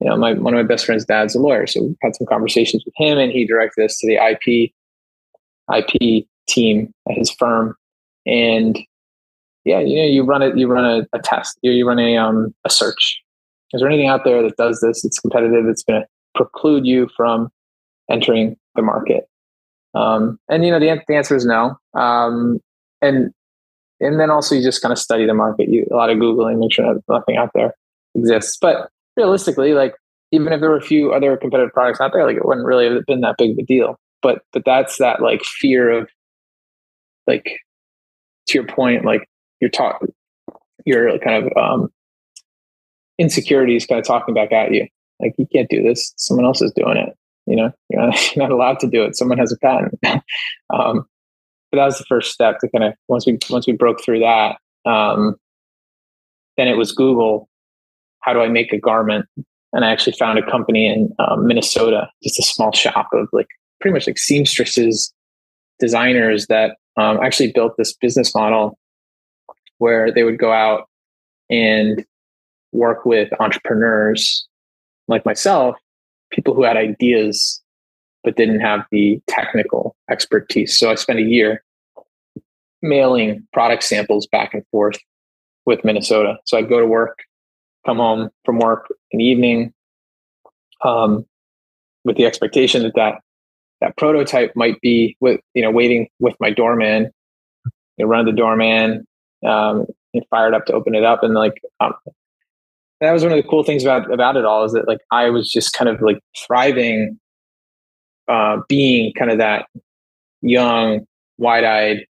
You 0.00 0.08
know, 0.08 0.16
my 0.16 0.34
one 0.34 0.54
of 0.54 0.58
my 0.58 0.66
best 0.66 0.86
friend's 0.86 1.04
dad's 1.04 1.34
a 1.34 1.40
lawyer, 1.40 1.66
so 1.66 1.82
we 1.82 1.96
had 2.02 2.16
some 2.16 2.26
conversations 2.26 2.84
with 2.84 2.94
him, 2.96 3.18
and 3.18 3.32
he 3.32 3.46
directed 3.46 3.84
us 3.84 3.98
to 3.98 4.06
the 4.06 4.16
IP 4.16 4.70
IP 5.74 6.26
team 6.46 6.92
at 7.08 7.16
his 7.16 7.30
firm, 7.30 7.76
and 8.26 8.78
yeah, 9.64 9.80
you 9.80 9.96
know, 9.96 10.06
you 10.06 10.22
run 10.24 10.42
it, 10.42 10.58
you 10.58 10.66
run 10.66 10.84
a, 10.84 11.16
a 11.16 11.20
test, 11.20 11.58
you, 11.62 11.72
you 11.72 11.88
run 11.88 11.98
a 11.98 12.16
um 12.16 12.54
a 12.64 12.70
search, 12.70 13.22
is 13.74 13.80
there 13.80 13.88
anything 13.88 14.08
out 14.08 14.24
there 14.24 14.40
that 14.42 14.56
does 14.56 14.80
this? 14.80 15.04
It's 15.04 15.18
competitive. 15.18 15.66
It's 15.66 15.82
going 15.82 16.00
to 16.00 16.08
preclude 16.34 16.86
you 16.86 17.08
from 17.16 17.50
entering 18.10 18.56
the 18.76 18.82
market. 18.82 19.28
Um, 19.94 20.38
and 20.48 20.64
you 20.64 20.70
know 20.70 20.80
the, 20.80 21.00
the 21.06 21.14
answer 21.14 21.36
is 21.36 21.44
no. 21.44 21.76
Um, 21.94 22.60
and 23.02 23.32
and 24.00 24.20
then 24.20 24.30
also 24.30 24.54
you 24.54 24.62
just 24.62 24.82
kind 24.82 24.92
of 24.92 24.98
study 24.98 25.26
the 25.26 25.34
market. 25.34 25.68
You 25.68 25.86
a 25.90 25.96
lot 25.96 26.10
of 26.10 26.18
googling, 26.18 26.58
make 26.58 26.72
sure 26.72 27.00
nothing 27.08 27.36
out 27.36 27.50
there 27.54 27.74
exists. 28.14 28.58
But 28.60 28.88
realistically, 29.16 29.74
like 29.74 29.94
even 30.32 30.52
if 30.52 30.60
there 30.60 30.70
were 30.70 30.76
a 30.76 30.82
few 30.82 31.12
other 31.12 31.36
competitive 31.36 31.72
products 31.72 32.00
out 32.00 32.12
there, 32.12 32.26
like 32.26 32.36
it 32.36 32.44
wouldn't 32.44 32.66
really 32.66 32.92
have 32.92 33.06
been 33.06 33.20
that 33.20 33.36
big 33.38 33.52
of 33.52 33.58
a 33.58 33.62
deal. 33.62 33.96
But 34.22 34.42
but 34.52 34.64
that's 34.64 34.98
that 34.98 35.20
like 35.20 35.42
fear 35.44 35.90
of 35.90 36.08
like 37.26 37.58
to 38.48 38.58
your 38.58 38.66
point, 38.66 39.04
like 39.04 39.28
you're 39.60 39.70
talking, 39.70 40.12
you're 40.84 41.18
kind 41.18 41.44
of 41.44 41.56
um, 41.56 41.92
insecurities 43.18 43.86
kind 43.86 43.98
of 43.98 44.06
talking 44.06 44.34
back 44.34 44.52
at 44.52 44.72
you. 44.72 44.86
Like 45.20 45.34
you 45.38 45.46
can't 45.52 45.68
do 45.68 45.82
this. 45.82 46.12
Someone 46.16 46.46
else 46.46 46.60
is 46.60 46.72
doing 46.74 46.96
it. 46.96 47.16
You 47.46 47.56
know, 47.56 47.70
you're 47.90 48.10
not, 48.36 48.50
allowed 48.50 48.80
to 48.80 48.88
do 48.88 49.02
it. 49.02 49.16
Someone 49.16 49.38
has 49.38 49.52
a 49.52 49.58
patent. 49.58 49.94
um, 50.74 51.06
but 51.70 51.78
that 51.78 51.84
was 51.84 51.98
the 51.98 52.04
first 52.08 52.32
step 52.32 52.58
to 52.60 52.68
kind 52.68 52.84
of 52.84 52.94
once 53.08 53.26
we 53.26 53.38
once 53.50 53.66
we 53.66 53.72
broke 53.72 54.02
through 54.02 54.20
that. 54.20 54.58
Um, 54.86 55.36
then 56.56 56.68
it 56.68 56.76
was 56.76 56.92
Google. 56.92 57.48
How 58.20 58.32
do 58.32 58.40
I 58.40 58.48
make 58.48 58.72
a 58.72 58.78
garment? 58.78 59.26
And 59.72 59.84
I 59.84 59.90
actually 59.90 60.12
found 60.12 60.38
a 60.38 60.50
company 60.50 60.86
in 60.86 61.12
um, 61.18 61.46
Minnesota, 61.46 62.08
just 62.22 62.38
a 62.38 62.42
small 62.42 62.72
shop 62.72 63.08
of 63.12 63.28
like 63.32 63.48
pretty 63.80 63.92
much 63.92 64.06
like 64.06 64.18
seamstresses, 64.18 65.12
designers 65.80 66.46
that 66.46 66.76
um, 66.96 67.18
actually 67.22 67.52
built 67.52 67.76
this 67.76 67.92
business 67.92 68.34
model 68.34 68.78
where 69.78 70.12
they 70.12 70.22
would 70.22 70.38
go 70.38 70.52
out 70.52 70.88
and 71.50 72.06
work 72.74 73.04
with 73.04 73.28
entrepreneurs 73.40 74.46
like 75.08 75.24
myself, 75.24 75.76
people 76.30 76.54
who 76.54 76.64
had 76.64 76.76
ideas 76.76 77.60
but 78.22 78.36
didn't 78.36 78.60
have 78.60 78.84
the 78.90 79.20
technical 79.28 79.94
expertise. 80.10 80.78
So 80.78 80.90
I 80.90 80.94
spent 80.94 81.18
a 81.18 81.22
year 81.22 81.62
mailing 82.82 83.46
product 83.52 83.82
samples 83.82 84.26
back 84.26 84.54
and 84.54 84.64
forth 84.70 84.98
with 85.66 85.84
Minnesota. 85.84 86.38
So 86.44 86.58
I'd 86.58 86.68
go 86.68 86.80
to 86.80 86.86
work, 86.86 87.18
come 87.86 87.98
home 87.98 88.30
from 88.44 88.58
work 88.58 88.92
in 89.10 89.18
the 89.18 89.24
evening, 89.24 89.72
um, 90.82 91.24
with 92.04 92.16
the 92.16 92.26
expectation 92.26 92.82
that, 92.82 92.94
that 92.94 93.20
that 93.80 93.96
prototype 93.96 94.52
might 94.54 94.80
be 94.80 95.16
with 95.20 95.40
you 95.54 95.62
know 95.62 95.70
waiting 95.70 96.08
with 96.20 96.34
my 96.40 96.50
doorman. 96.50 97.10
You 97.96 98.04
know, 98.04 98.10
run 98.10 98.24
the 98.24 98.32
doorman, 98.32 99.06
um, 99.46 99.86
and 100.12 100.24
fired 100.30 100.54
up 100.54 100.66
to 100.66 100.72
open 100.72 100.94
it 100.94 101.04
up, 101.04 101.22
and 101.22 101.34
like 101.34 101.60
um, 101.80 101.94
that 103.00 103.12
was 103.12 103.22
one 103.22 103.32
of 103.32 103.36
the 103.36 103.48
cool 103.48 103.64
things 103.64 103.82
about 103.82 104.12
about 104.12 104.36
it 104.36 104.44
all 104.44 104.64
is 104.64 104.72
that 104.72 104.88
like 104.88 105.00
I 105.10 105.30
was 105.30 105.50
just 105.50 105.72
kind 105.72 105.88
of 105.88 106.00
like 106.00 106.18
thriving, 106.46 107.18
uh, 108.28 108.58
being 108.68 109.12
kind 109.18 109.30
of 109.30 109.38
that 109.38 109.66
young, 110.42 111.06
wide 111.38 111.64
eyed, 111.64 112.06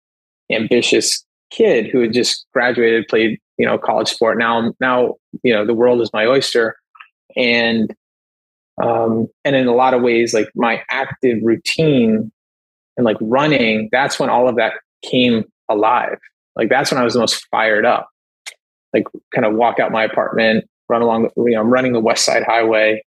ambitious 0.51 1.25
kid 1.51 1.87
who 1.87 2.01
had 2.01 2.13
just 2.13 2.45
graduated, 2.53 3.07
played, 3.07 3.39
you 3.57 3.65
know, 3.65 3.77
college 3.77 4.09
sport. 4.09 4.37
Now, 4.37 4.73
now, 4.79 5.15
you 5.43 5.53
know, 5.53 5.65
the 5.65 5.73
world 5.73 6.01
is 6.01 6.09
my 6.13 6.25
oyster. 6.25 6.75
And, 7.35 7.93
um, 8.81 9.27
and 9.45 9.55
in 9.55 9.67
a 9.67 9.73
lot 9.73 9.93
of 9.93 10.01
ways, 10.01 10.33
like 10.33 10.49
my 10.55 10.81
active 10.89 11.37
routine 11.43 12.31
and 12.97 13.05
like 13.05 13.17
running, 13.21 13.89
that's 13.91 14.19
when 14.19 14.29
all 14.29 14.49
of 14.49 14.55
that 14.55 14.73
came 15.03 15.45
alive. 15.69 16.17
Like 16.55 16.69
that's 16.69 16.91
when 16.91 16.99
I 16.99 17.03
was 17.03 17.13
the 17.13 17.19
most 17.19 17.45
fired 17.51 17.85
up. 17.85 18.09
Like 18.93 19.05
kind 19.33 19.45
of 19.45 19.55
walk 19.55 19.79
out 19.79 19.91
my 19.91 20.03
apartment, 20.03 20.65
run 20.93 21.01
along, 21.01 21.29
you 21.35 21.51
know, 21.51 21.62
I'm 21.62 21.69
running 21.69 21.93
the 21.93 22.00
West 22.00 22.23
Side 22.23 22.43
Highway. 22.43 23.03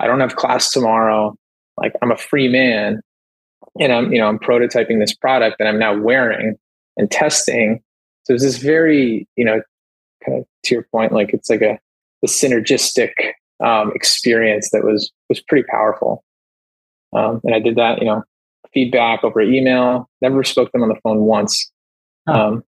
I 0.00 0.06
don't 0.06 0.20
have 0.20 0.36
class 0.36 0.70
tomorrow. 0.70 1.36
Like 1.76 1.92
I'm 2.00 2.10
a 2.10 2.16
free 2.16 2.48
man 2.48 3.00
and 3.78 3.92
I'm, 3.92 4.12
you 4.12 4.18
know, 4.18 4.26
I'm 4.26 4.38
prototyping 4.38 4.98
this 4.98 5.14
product 5.14 5.56
that 5.58 5.68
I'm 5.68 5.78
now 5.78 5.96
wearing 5.96 6.56
and 6.96 7.10
testing. 7.10 7.82
So 8.24 8.34
it's 8.34 8.42
this 8.42 8.56
very, 8.56 9.28
you 9.36 9.44
know, 9.44 9.60
kind 10.24 10.38
of 10.38 10.46
to 10.64 10.74
your 10.74 10.86
point, 10.90 11.12
like 11.12 11.34
it's 11.34 11.50
like 11.50 11.62
a 11.62 11.78
the 12.22 12.28
synergistic 12.28 13.12
um, 13.64 13.92
experience 13.94 14.70
that 14.70 14.84
was 14.84 15.12
was 15.28 15.40
pretty 15.40 15.66
powerful. 15.70 16.24
Um, 17.12 17.40
and 17.44 17.54
I 17.54 17.60
did 17.60 17.76
that, 17.76 17.98
you 17.98 18.06
know, 18.06 18.22
feedback 18.72 19.24
over 19.24 19.40
email. 19.40 20.08
Never 20.22 20.42
spoke 20.44 20.68
to 20.68 20.72
them 20.72 20.82
on 20.82 20.88
the 20.88 21.00
phone 21.02 21.20
once. 21.20 21.70
Um, 22.26 22.62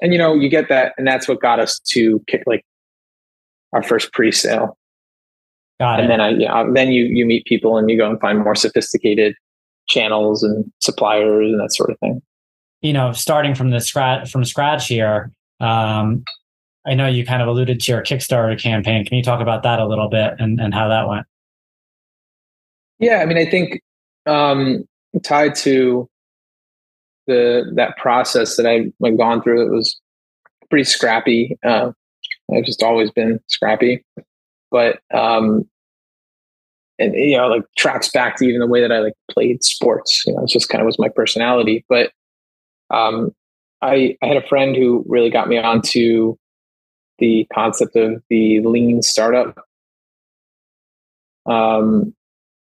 and 0.00 0.12
you 0.12 0.18
know, 0.18 0.34
you 0.34 0.48
get 0.48 0.68
that, 0.68 0.94
and 0.98 1.06
that's 1.06 1.28
what 1.28 1.40
got 1.40 1.60
us 1.60 1.78
to 1.92 2.22
kick 2.26 2.42
like 2.46 2.64
our 3.74 3.82
first 3.82 4.14
pre-sale. 4.14 4.78
Got 5.80 6.00
and 6.00 6.08
then 6.08 6.20
I, 6.20 6.30
yeah, 6.30 6.64
then 6.72 6.92
you 6.92 7.04
you 7.04 7.26
meet 7.26 7.44
people 7.44 7.76
and 7.76 7.90
you 7.90 7.98
go 7.98 8.08
and 8.08 8.18
find 8.20 8.38
more 8.38 8.54
sophisticated 8.54 9.34
channels 9.88 10.42
and 10.42 10.64
suppliers 10.80 11.50
and 11.50 11.60
that 11.60 11.74
sort 11.74 11.90
of 11.90 11.98
thing. 11.98 12.22
you 12.84 12.92
know, 12.92 13.12
starting 13.12 13.54
from 13.54 13.70
the 13.70 13.80
scratch 13.80 14.30
from 14.30 14.44
scratch 14.44 14.86
here. 14.88 15.32
Um, 15.58 16.22
I 16.86 16.92
know 16.92 17.06
you 17.06 17.24
kind 17.24 17.40
of 17.40 17.48
alluded 17.48 17.80
to 17.80 17.92
your 17.92 18.02
Kickstarter 18.02 18.60
campaign. 18.60 19.06
Can 19.06 19.16
you 19.16 19.24
talk 19.24 19.40
about 19.40 19.62
that 19.62 19.80
a 19.80 19.86
little 19.86 20.10
bit 20.10 20.34
and, 20.38 20.60
and 20.60 20.74
how 20.74 20.88
that 20.88 21.08
went? 21.08 21.26
Yeah, 22.98 23.16
I 23.16 23.24
mean, 23.24 23.38
I 23.38 23.46
think 23.46 23.80
um, 24.26 24.86
tied 25.22 25.54
to 25.56 26.06
the 27.26 27.72
that 27.76 27.96
process 27.96 28.56
that 28.56 28.66
I 28.66 28.92
like 29.00 29.16
gone 29.16 29.42
through, 29.42 29.66
it 29.66 29.74
was 29.74 29.98
pretty 30.68 30.84
scrappy. 30.84 31.56
Uh, 31.64 31.92
I've 32.52 32.64
just 32.64 32.82
always 32.82 33.10
been 33.10 33.40
scrappy, 33.46 34.04
but 34.70 35.00
um, 35.12 35.68
and 36.98 37.14
you 37.14 37.36
know, 37.36 37.48
like 37.48 37.64
tracks 37.76 38.10
back 38.10 38.36
to 38.36 38.44
even 38.44 38.60
the 38.60 38.66
way 38.66 38.80
that 38.80 38.92
I 38.92 39.00
like 39.00 39.14
played 39.30 39.62
sports. 39.64 40.24
You 40.26 40.34
know, 40.34 40.42
it's 40.42 40.52
just 40.52 40.68
kind 40.68 40.80
of 40.80 40.86
was 40.86 40.98
my 40.98 41.08
personality. 41.08 41.84
But 41.88 42.12
um, 42.90 43.34
I 43.82 44.16
I 44.22 44.26
had 44.26 44.36
a 44.36 44.46
friend 44.46 44.76
who 44.76 45.04
really 45.08 45.30
got 45.30 45.48
me 45.48 45.58
onto 45.58 46.36
the 47.18 47.46
concept 47.52 47.96
of 47.96 48.22
the 48.28 48.60
lean 48.60 49.02
startup. 49.02 49.56
Um, 51.46 52.14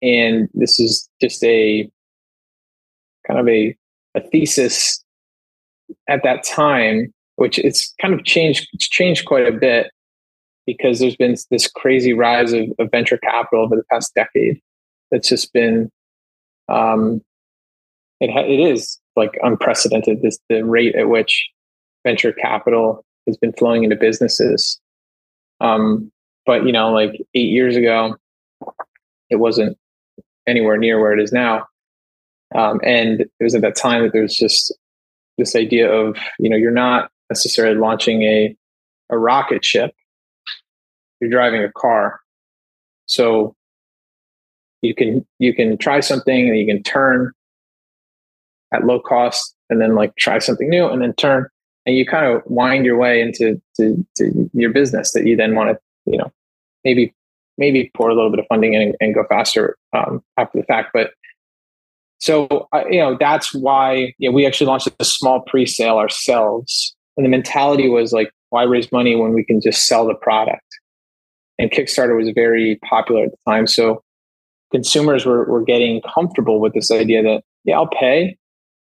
and 0.03 0.49
this 0.55 0.81
is 0.81 1.09
just 1.21 1.45
a 1.45 1.91
kind 3.27 3.39
of 3.39 3.49
a, 3.49 3.77
a 4.15 4.21
thesis 4.21 5.05
at 6.09 6.23
that 6.25 6.45
time, 6.45 7.13
which 7.41 7.59
it's 7.59 7.95
kind 8.03 8.13
of 8.13 8.23
changed, 8.23 8.69
it's 8.75 8.87
changed 8.87 9.25
quite 9.25 9.49
a 9.49 9.51
bit 9.51 9.91
because 10.67 11.01
there's 11.01 11.17
been 11.17 11.35
this 11.51 11.69
crazy 11.69 12.13
rise 12.13 12.53
of, 12.53 12.67
of 12.79 12.91
venture 12.91 13.17
capital 13.17 13.65
over 13.65 13.77
the 13.77 13.83
past 13.91 14.15
decade. 14.15 14.61
That's 15.11 15.27
just 15.27 15.51
been, 15.55 15.91
um, 16.69 17.23
it, 18.21 18.31
ha- 18.31 18.45
it 18.45 18.61
is 18.61 19.01
like 19.17 19.39
unprecedented. 19.43 20.21
This 20.21 20.39
the 20.51 20.67
rate 20.67 20.95
at 20.97 21.09
which 21.09 21.49
venture 22.07 22.31
capital 22.31 23.07
has 23.27 23.39
been 23.39 23.55
flowing 23.55 23.85
into 23.85 23.97
businesses. 23.97 24.79
Um, 25.63 26.13
but 26.45 26.67
you 26.67 26.73
know, 26.73 26.93
like 26.93 27.23
eight 27.35 27.49
years 27.49 27.75
ago, 27.75 28.17
it 29.31 29.37
wasn't 29.37 29.79
anywhere 30.47 30.77
near 30.77 31.01
where 31.01 31.15
it 31.15 31.23
is 31.23 31.33
now. 31.33 31.65
Um, 32.55 32.83
and 32.85 33.23
it 33.23 33.31
was 33.41 33.55
at 33.55 33.63
that 33.63 33.77
time 33.77 34.03
that 34.03 34.13
there 34.13 34.21
was 34.21 34.37
just 34.37 34.75
this 35.39 35.57
idea 35.57 35.91
of 35.91 36.19
you 36.39 36.51
know 36.51 36.57
you're 36.59 36.71
not 36.71 37.11
necessarily 37.31 37.77
launching 37.77 38.23
a 38.23 38.57
a 39.11 39.19
rocket 39.19 39.65
ship. 39.65 39.95
You're 41.21 41.31
driving 41.31 41.63
a 41.63 41.71
car. 41.73 42.21
So 43.07 43.55
you 44.83 44.95
can 44.95 45.27
you 45.39 45.55
can 45.55 45.77
try 45.77 46.01
something 46.01 46.49
and 46.49 46.59
you 46.59 46.67
can 46.67 46.83
turn 46.83 47.33
at 48.73 48.85
low 48.85 49.01
cost 49.01 49.55
and 49.69 49.81
then 49.81 49.95
like 49.95 50.15
try 50.17 50.39
something 50.39 50.69
new 50.69 50.87
and 50.87 51.03
then 51.03 51.13
turn. 51.15 51.49
And 51.87 51.97
you 51.97 52.07
kind 52.07 52.27
of 52.27 52.43
wind 52.47 52.85
your 52.85 52.97
way 52.97 53.21
into 53.21 53.61
to, 53.77 54.07
to 54.17 54.51
your 54.53 54.71
business 54.71 55.13
that 55.13 55.27
you 55.27 55.37
then 55.37 55.55
want 55.55 55.71
to 55.71 55.79
you 56.11 56.19
know 56.19 56.33
maybe 56.85 57.15
maybe 57.59 57.91
pour 57.95 58.09
a 58.09 58.15
little 58.15 58.31
bit 58.31 58.39
of 58.39 58.47
funding 58.49 58.75
in 58.75 58.83
and, 58.83 58.97
and 59.01 59.15
go 59.15 59.25
faster 59.29 59.77
um, 59.93 60.23
after 60.39 60.59
the 60.59 60.65
fact. 60.65 60.91
But 60.95 61.13
so 62.19 62.69
you 62.89 63.01
know 63.01 63.17
that's 63.19 63.53
why 63.53 64.15
you 64.19 64.31
know, 64.31 64.35
we 64.35 64.47
actually 64.47 64.69
launched 64.69 64.89
a 64.99 65.05
small 65.05 65.41
pre-sale 65.41 65.97
ourselves 65.97 66.97
and 67.21 67.25
the 67.27 67.29
mentality 67.29 67.87
was 67.91 68.15
like 68.15 68.31
why 68.49 68.63
raise 68.63 68.91
money 68.91 69.15
when 69.15 69.35
we 69.35 69.45
can 69.45 69.61
just 69.61 69.87
sell 69.87 70.07
the 70.07 70.15
product? 70.15 70.65
And 71.59 71.71
kickstarter 71.71 72.17
was 72.17 72.31
very 72.35 72.79
popular 72.89 73.25
at 73.25 73.33
the 73.33 73.37
time. 73.47 73.67
So 73.67 74.03
consumers 74.73 75.27
were, 75.27 75.45
were 75.45 75.63
getting 75.63 76.01
comfortable 76.15 76.61
with 76.61 76.73
this 76.73 76.91
idea 76.91 77.23
that 77.23 77.43
yeah 77.65 77.77
i'll 77.77 77.89
pay 77.89 78.37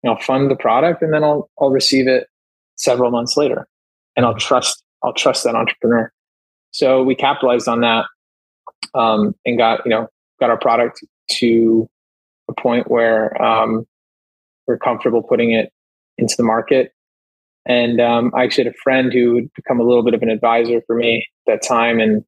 you 0.05 0.11
know 0.11 0.17
fund 0.19 0.51
the 0.51 0.55
product 0.55 1.03
and 1.03 1.13
then 1.13 1.25
i'll 1.25 1.51
i'll 1.59 1.71
receive 1.71 2.07
it 2.07 2.29
several 2.77 3.11
months 3.11 3.37
later. 3.37 3.67
And 4.15 4.25
i'll 4.25 4.37
trust 4.37 4.85
i'll 5.03 5.15
trust 5.15 5.43
that 5.43 5.57
entrepreneur. 5.57 6.13
So 6.71 7.03
we 7.03 7.17
capitalized 7.17 7.67
on 7.67 7.81
that 7.81 8.07
um, 8.95 9.35
and 9.45 9.59
got 9.59 9.81
you 9.85 9.91
know 9.91 10.07
got 10.39 10.51
our 10.51 10.59
product 10.59 11.05
to 11.33 11.89
a 12.49 12.55
point 12.61 12.89
where 12.89 13.41
um, 13.43 13.85
we're 14.69 14.79
comfortable 14.79 15.25
putting 15.25 15.51
it 15.51 15.73
into 16.19 16.37
the 16.37 16.45
market. 16.45 16.93
And 17.67 18.01
um, 18.01 18.33
I 18.35 18.43
actually 18.43 18.65
had 18.65 18.75
a 18.75 18.83
friend 18.83 19.13
who 19.13 19.37
had 19.37 19.53
become 19.55 19.79
a 19.79 19.85
little 19.85 20.03
bit 20.03 20.15
of 20.15 20.23
an 20.23 20.31
advisor 20.31 20.83
for 20.87 20.97
me 20.97 21.27
at 21.47 21.53
that 21.53 21.67
time, 21.67 22.01
and 22.01 22.25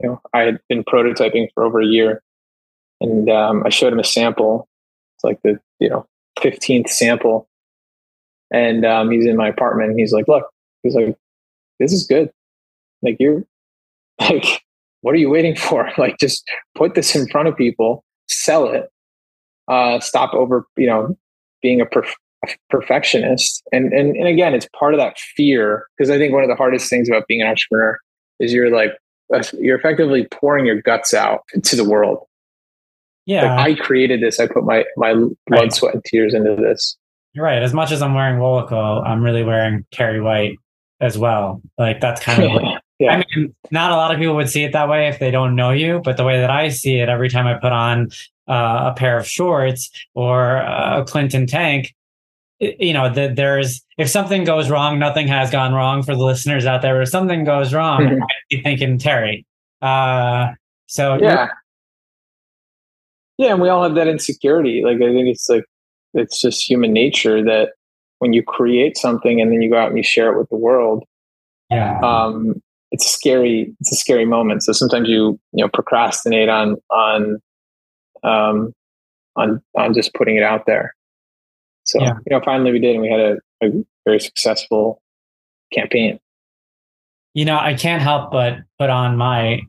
you 0.00 0.08
know 0.08 0.20
I 0.32 0.40
had 0.40 0.60
been 0.68 0.84
prototyping 0.84 1.48
for 1.52 1.64
over 1.64 1.80
a 1.80 1.86
year, 1.86 2.22
and 3.00 3.28
um, 3.28 3.62
I 3.66 3.68
showed 3.68 3.92
him 3.92 3.98
a 3.98 4.04
sample. 4.04 4.66
It's 5.16 5.24
like 5.24 5.40
the 5.42 5.60
you 5.78 5.90
know 5.90 6.06
fifteenth 6.40 6.88
sample, 6.88 7.48
and 8.50 8.86
um, 8.86 9.10
he's 9.10 9.26
in 9.26 9.36
my 9.36 9.48
apartment. 9.48 9.90
And 9.90 10.00
he's 10.00 10.12
like, 10.12 10.26
"Look," 10.26 10.48
he's 10.82 10.94
like, 10.94 11.14
"This 11.78 11.92
is 11.92 12.06
good. 12.06 12.30
Like 13.02 13.16
you're 13.20 13.44
like." 14.20 14.62
What 15.02 15.14
are 15.14 15.18
you 15.18 15.30
waiting 15.30 15.54
for? 15.54 15.88
Like, 15.98 16.18
just 16.18 16.44
put 16.74 16.96
this 16.96 17.14
in 17.14 17.28
front 17.28 17.46
of 17.46 17.56
people, 17.56 18.04
sell 18.28 18.66
it, 18.66 18.90
uh, 19.68 20.00
stop 20.00 20.34
over, 20.34 20.66
you 20.76 20.88
know, 20.88 21.16
being 21.62 21.80
a, 21.80 21.86
perf- 21.86 22.14
perfectionist. 22.70 23.62
And, 23.72 23.92
and 23.92 24.16
and 24.16 24.28
again, 24.28 24.54
it's 24.54 24.68
part 24.78 24.94
of 24.94 24.98
that 25.00 25.18
fear 25.18 25.86
because 25.96 26.10
I 26.10 26.18
think 26.18 26.32
one 26.32 26.42
of 26.42 26.48
the 26.48 26.56
hardest 26.56 26.88
things 26.88 27.08
about 27.08 27.26
being 27.26 27.42
an 27.42 27.48
entrepreneur 27.48 27.98
is 28.40 28.52
you're 28.52 28.70
like 28.70 28.92
you're 29.58 29.78
effectively 29.78 30.26
pouring 30.30 30.64
your 30.64 30.80
guts 30.80 31.12
out 31.12 31.42
to 31.62 31.76
the 31.76 31.88
world. 31.88 32.24
Yeah, 33.26 33.56
like 33.56 33.78
I 33.78 33.82
created 33.82 34.22
this. 34.22 34.40
I 34.40 34.46
put 34.46 34.64
my 34.64 34.84
my 34.96 35.12
blood, 35.12 35.36
right. 35.50 35.72
sweat, 35.72 35.94
and 35.94 36.04
tears 36.04 36.34
into 36.34 36.56
this. 36.56 36.96
You're 37.34 37.44
right. 37.44 37.62
As 37.62 37.74
much 37.74 37.92
as 37.92 38.00
I'm 38.00 38.14
wearing 38.14 38.40
WOLACO, 38.40 39.06
I'm 39.06 39.22
really 39.22 39.44
wearing 39.44 39.84
Terry 39.92 40.20
White 40.20 40.56
as 41.00 41.18
well. 41.18 41.60
Like 41.76 42.00
that's 42.00 42.22
kind 42.22 42.42
of. 42.42 42.52
Like, 42.52 42.82
yeah. 42.98 43.12
I 43.12 43.24
mean, 43.36 43.54
not 43.70 43.92
a 43.92 43.96
lot 43.96 44.12
of 44.12 44.18
people 44.18 44.34
would 44.36 44.48
see 44.48 44.64
it 44.64 44.72
that 44.72 44.88
way 44.88 45.08
if 45.08 45.18
they 45.18 45.30
don't 45.30 45.54
know 45.54 45.70
you, 45.70 46.00
but 46.02 46.16
the 46.16 46.24
way 46.24 46.40
that 46.40 46.50
I 46.50 46.68
see 46.70 46.96
it, 46.96 47.08
every 47.08 47.28
time 47.28 47.46
I 47.46 47.54
put 47.54 47.72
on 47.72 48.08
uh, 48.48 48.92
a 48.92 48.94
pair 48.96 49.18
of 49.18 49.26
shorts 49.26 49.90
or 50.14 50.56
a 50.56 51.04
Clinton 51.06 51.46
tank, 51.46 51.94
you 52.60 52.92
know, 52.92 53.12
that 53.12 53.36
there's 53.36 53.84
if 53.98 54.08
something 54.08 54.44
goes 54.44 54.70
wrong, 54.70 54.98
nothing 54.98 55.28
has 55.28 55.50
gone 55.50 55.72
wrong 55.72 56.02
for 56.02 56.14
the 56.14 56.22
listeners 56.22 56.66
out 56.66 56.82
there. 56.82 57.00
If 57.00 57.08
something 57.08 57.44
goes 57.44 57.72
wrong, 57.72 58.02
mm-hmm. 58.02 58.22
I'd 58.22 58.48
be 58.50 58.62
thinking 58.62 58.98
Terry. 58.98 59.46
Uh, 59.80 60.52
so 60.86 61.18
yeah, 61.20 61.48
yeah, 63.36 63.52
and 63.52 63.62
we 63.62 63.68
all 63.68 63.82
have 63.82 63.94
that 63.94 64.08
insecurity. 64.08 64.82
Like 64.84 64.96
I 64.96 65.12
think 65.12 65.28
it's 65.28 65.48
like 65.48 65.64
it's 66.14 66.40
just 66.40 66.68
human 66.68 66.92
nature 66.92 67.44
that 67.44 67.70
when 68.18 68.32
you 68.32 68.42
create 68.42 68.96
something 68.96 69.40
and 69.40 69.52
then 69.52 69.62
you 69.62 69.70
go 69.70 69.78
out 69.78 69.88
and 69.88 69.96
you 69.96 70.02
share 70.02 70.32
it 70.32 70.38
with 70.38 70.48
the 70.48 70.56
world. 70.56 71.04
Yeah. 71.70 72.00
Um, 72.00 72.60
it's 72.90 73.06
scary 73.06 73.74
it's 73.80 73.92
a 73.92 73.96
scary 73.96 74.24
moment 74.24 74.62
so 74.62 74.72
sometimes 74.72 75.08
you 75.08 75.38
you 75.52 75.62
know 75.62 75.68
procrastinate 75.68 76.48
on 76.48 76.76
on 76.90 77.38
um 78.22 78.72
on 79.36 79.62
on 79.76 79.94
just 79.94 80.14
putting 80.14 80.36
it 80.36 80.42
out 80.42 80.64
there 80.66 80.94
so 81.88 82.00
yeah. 82.00 82.14
you 82.26 82.36
know 82.36 82.40
finally 82.44 82.72
we 82.72 82.78
did 82.78 82.94
and 82.94 83.02
we 83.02 83.10
had 83.10 83.20
a, 83.20 83.36
a 83.62 83.84
very 84.04 84.20
successful 84.20 85.02
campaign. 85.72 86.18
You 87.34 87.44
know 87.44 87.58
i 87.58 87.74
can't 87.74 88.02
help 88.02 88.30
but 88.30 88.58
put 88.78 88.90
on 88.90 89.16
my 89.16 89.60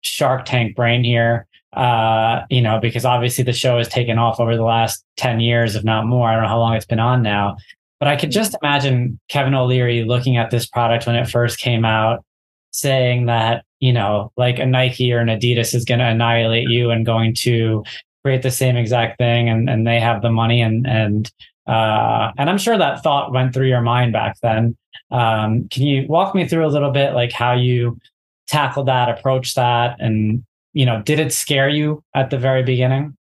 shark 0.00 0.44
tank 0.44 0.76
brain 0.76 1.02
here 1.04 1.46
uh 1.72 2.42
you 2.50 2.60
know 2.60 2.78
because 2.78 3.04
obviously 3.04 3.42
the 3.42 3.52
show 3.52 3.78
has 3.78 3.88
taken 3.88 4.18
off 4.18 4.38
over 4.38 4.56
the 4.56 4.62
last 4.62 5.04
10 5.16 5.40
years 5.40 5.76
if 5.76 5.84
not 5.84 6.06
more. 6.06 6.28
I 6.28 6.34
don't 6.34 6.42
know 6.42 6.48
how 6.48 6.58
long 6.58 6.74
it's 6.74 6.86
been 6.86 7.00
on 7.00 7.22
now. 7.22 7.56
But 8.00 8.08
I 8.08 8.16
could 8.16 8.30
just 8.30 8.54
imagine 8.62 9.18
Kevin 9.28 9.54
O'Leary 9.54 10.04
looking 10.04 10.36
at 10.36 10.50
this 10.50 10.66
product 10.66 11.06
when 11.06 11.16
it 11.16 11.28
first 11.28 11.58
came 11.58 11.84
out, 11.84 12.24
saying 12.70 13.26
that, 13.26 13.64
you 13.80 13.92
know, 13.92 14.32
like 14.36 14.58
a 14.58 14.66
Nike 14.66 15.12
or 15.12 15.20
an 15.20 15.28
Adidas 15.28 15.74
is 15.74 15.84
going 15.84 16.00
to 16.00 16.06
annihilate 16.06 16.68
you 16.68 16.90
and 16.90 17.06
going 17.06 17.34
to 17.36 17.82
create 18.22 18.42
the 18.42 18.50
same 18.50 18.76
exact 18.76 19.16
thing 19.18 19.48
and, 19.48 19.70
and 19.70 19.86
they 19.86 20.00
have 20.00 20.22
the 20.22 20.30
money 20.30 20.60
and, 20.60 20.86
and, 20.86 21.32
uh, 21.66 22.32
and 22.36 22.50
I'm 22.50 22.58
sure 22.58 22.76
that 22.76 23.02
thought 23.02 23.32
went 23.32 23.54
through 23.54 23.68
your 23.68 23.80
mind 23.80 24.12
back 24.12 24.36
then. 24.42 24.76
Um, 25.10 25.68
can 25.68 25.84
you 25.84 26.06
walk 26.08 26.34
me 26.34 26.46
through 26.46 26.66
a 26.66 26.68
little 26.68 26.90
bit 26.90 27.14
like 27.14 27.32
how 27.32 27.52
you 27.52 27.98
tackled 28.46 28.86
that, 28.86 29.08
approached 29.08 29.56
that, 29.56 29.96
and 29.98 30.44
you 30.72 30.84
know, 30.84 31.02
did 31.02 31.20
it 31.20 31.32
scare 31.32 31.68
you 31.68 32.02
at 32.14 32.30
the 32.30 32.38
very 32.38 32.62
beginning? 32.62 33.16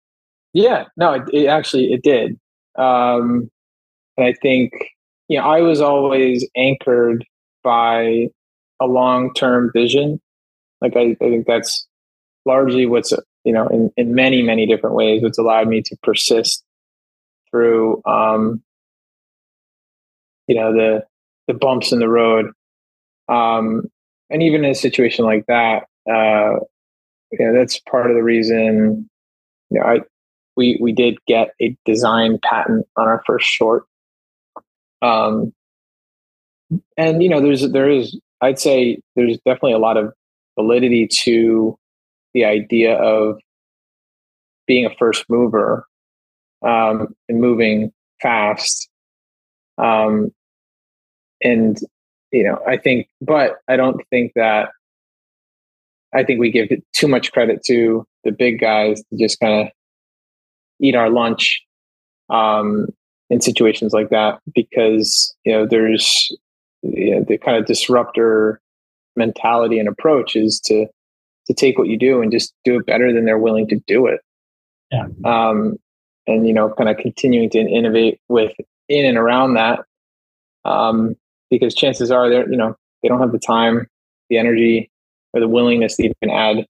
Yeah, 0.52 0.84
no, 0.96 1.14
it, 1.14 1.22
it 1.32 1.46
actually 1.46 1.92
it 1.92 2.02
did. 2.02 2.38
Um, 2.76 3.50
and 4.16 4.26
I 4.26 4.32
think 4.34 4.72
you 5.28 5.38
know 5.38 5.44
I 5.44 5.60
was 5.60 5.80
always 5.80 6.46
anchored 6.56 7.24
by 7.64 8.28
a 8.80 8.86
long 8.86 9.34
term 9.34 9.70
vision. 9.72 10.20
Like 10.80 10.96
I, 10.96 11.16
I 11.20 11.28
think 11.28 11.46
that's 11.46 11.86
largely 12.46 12.86
what's 12.86 13.12
you 13.44 13.52
know 13.52 13.66
in, 13.68 13.90
in 13.96 14.14
many 14.14 14.42
many 14.42 14.66
different 14.66 14.94
ways 14.94 15.22
what's 15.22 15.38
allowed 15.38 15.68
me 15.68 15.82
to 15.82 15.96
persist 16.02 16.62
through 17.50 18.02
um, 18.04 18.62
you 20.46 20.54
know 20.54 20.72
the 20.72 21.04
the 21.46 21.54
bumps 21.54 21.92
in 21.92 21.98
the 21.98 22.08
road. 22.08 22.52
Um, 23.28 23.82
and 24.30 24.42
even 24.42 24.64
in 24.64 24.70
a 24.70 24.74
situation 24.74 25.24
like 25.24 25.44
that 25.46 25.84
uh, 26.10 26.60
yeah 27.32 27.52
that's 27.52 27.78
part 27.80 28.10
of 28.10 28.16
the 28.16 28.22
reason 28.22 29.08
you 29.70 29.78
know 29.78 29.86
i 29.86 30.00
we 30.56 30.78
we 30.80 30.92
did 30.92 31.16
get 31.26 31.50
a 31.62 31.76
design 31.84 32.38
patent 32.42 32.86
on 32.96 33.06
our 33.06 33.22
first 33.26 33.46
short. 33.46 33.84
Um, 35.00 35.52
and 36.96 37.22
you 37.22 37.28
know 37.28 37.40
there's 37.40 37.70
there 37.70 37.88
is 37.88 38.18
i'd 38.42 38.58
say 38.58 39.00
there's 39.16 39.38
definitely 39.46 39.72
a 39.72 39.78
lot 39.78 39.96
of 39.96 40.12
validity 40.58 41.06
to 41.06 41.78
the 42.34 42.44
idea 42.44 42.94
of 42.94 43.38
being 44.66 44.84
a 44.84 44.94
first 44.98 45.24
mover 45.30 45.86
um, 46.62 47.14
and 47.28 47.40
moving 47.40 47.92
fast. 48.20 48.88
Um, 49.78 50.32
and 51.42 51.78
you 52.32 52.44
know, 52.44 52.60
I 52.66 52.76
think, 52.76 53.08
but 53.20 53.56
I 53.68 53.76
don't 53.76 54.00
think 54.10 54.32
that. 54.34 54.70
I 56.14 56.24
think 56.24 56.40
we 56.40 56.50
give 56.50 56.70
too 56.94 57.06
much 57.06 57.32
credit 57.32 57.62
to 57.66 58.06
the 58.24 58.32
big 58.32 58.60
guys 58.60 59.02
to 59.10 59.18
just 59.18 59.38
kind 59.40 59.66
of 59.66 59.72
eat 60.80 60.94
our 60.94 61.10
lunch 61.10 61.62
um, 62.30 62.88
in 63.28 63.42
situations 63.42 63.92
like 63.92 64.08
that 64.08 64.40
because 64.54 65.34
you 65.44 65.52
know 65.52 65.66
there's 65.66 66.32
you 66.82 67.14
know, 67.14 67.24
the 67.26 67.38
kind 67.38 67.56
of 67.56 67.66
disruptor 67.66 68.60
mentality 69.16 69.78
and 69.78 69.88
approach 69.88 70.36
is 70.36 70.60
to 70.60 70.86
to 71.46 71.54
take 71.54 71.78
what 71.78 71.88
you 71.88 71.98
do 71.98 72.20
and 72.20 72.30
just 72.30 72.52
do 72.64 72.78
it 72.78 72.86
better 72.86 73.12
than 73.12 73.24
they're 73.24 73.38
willing 73.38 73.66
to 73.66 73.80
do 73.86 74.06
it. 74.06 74.20
Yeah. 74.90 75.06
Um, 75.24 75.78
and 76.28 76.46
you 76.46 76.52
know 76.52 76.72
kind 76.74 76.88
of 76.88 76.96
continuing 76.96 77.50
to 77.50 77.58
innovate 77.58 78.20
with 78.28 78.52
in 78.88 79.04
and 79.04 79.18
around 79.18 79.54
that 79.54 79.80
um, 80.64 81.16
because 81.50 81.74
chances 81.74 82.10
are 82.10 82.28
they're 82.28 82.48
you 82.48 82.56
know 82.56 82.76
they 83.02 83.08
don't 83.08 83.20
have 83.20 83.32
the 83.32 83.38
time 83.38 83.86
the 84.28 84.38
energy 84.38 84.90
or 85.32 85.40
the 85.40 85.48
willingness 85.48 85.96
to 85.96 86.04
even 86.04 86.30
add 86.30 86.66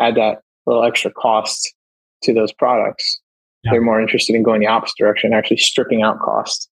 add 0.00 0.14
that 0.16 0.40
little 0.66 0.84
extra 0.84 1.10
cost 1.10 1.74
to 2.22 2.32
those 2.32 2.52
products. 2.52 3.20
Yeah. 3.62 3.72
they're 3.72 3.80
more 3.80 4.00
interested 4.00 4.36
in 4.36 4.42
going 4.42 4.60
the 4.60 4.66
opposite 4.66 4.96
direction 4.98 5.32
actually 5.32 5.56
stripping 5.56 6.02
out 6.02 6.18
cost. 6.18 6.68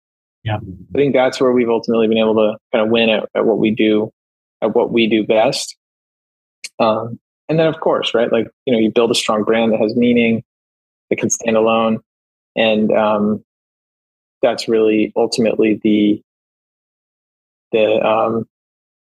Yeah. 0.43 0.55
I 0.55 0.97
think 0.97 1.13
that's 1.13 1.39
where 1.39 1.51
we've 1.51 1.69
ultimately 1.69 2.07
been 2.07 2.17
able 2.17 2.33
to 2.35 2.57
kind 2.71 2.83
of 2.83 2.89
win 2.89 3.09
at, 3.09 3.29
at 3.35 3.45
what 3.45 3.59
we 3.59 3.69
do 3.69 4.11
at 4.61 4.75
what 4.75 4.91
we 4.91 5.07
do 5.07 5.25
best. 5.25 5.75
Um, 6.79 7.19
and 7.49 7.59
then 7.59 7.67
of 7.67 7.79
course 7.79 8.13
right 8.13 8.31
like 8.31 8.47
you 8.65 8.73
know 8.73 8.79
you 8.79 8.91
build 8.91 9.11
a 9.11 9.15
strong 9.15 9.43
brand 9.43 9.73
that 9.73 9.79
has 9.79 9.95
meaning 9.95 10.43
that 11.09 11.17
can 11.17 11.29
stand 11.29 11.57
alone. 11.57 11.99
And 12.55 12.91
um, 12.91 13.43
that's 14.41 14.67
really 14.67 15.11
ultimately 15.15 15.79
the 15.83 16.21
the 17.71 18.05
um, 18.05 18.47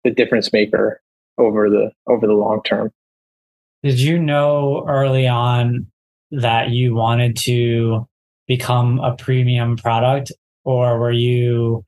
the 0.05 0.11
difference 0.11 0.53
maker 0.53 1.01
over 1.39 1.69
the 1.69 1.91
over 2.07 2.27
the 2.27 2.33
long 2.33 2.63
term. 2.65 2.91
Did 3.83 4.01
you 4.01 4.19
know 4.19 4.85
early 4.89 5.29
on 5.29 5.87
that 6.31 6.71
you 6.71 6.95
wanted 6.95 7.37
to 7.37 8.07
become 8.47 8.99
a 9.01 9.15
premium 9.15 9.77
product, 9.77 10.33
or 10.65 10.99
were 10.99 11.13
you 11.13 11.85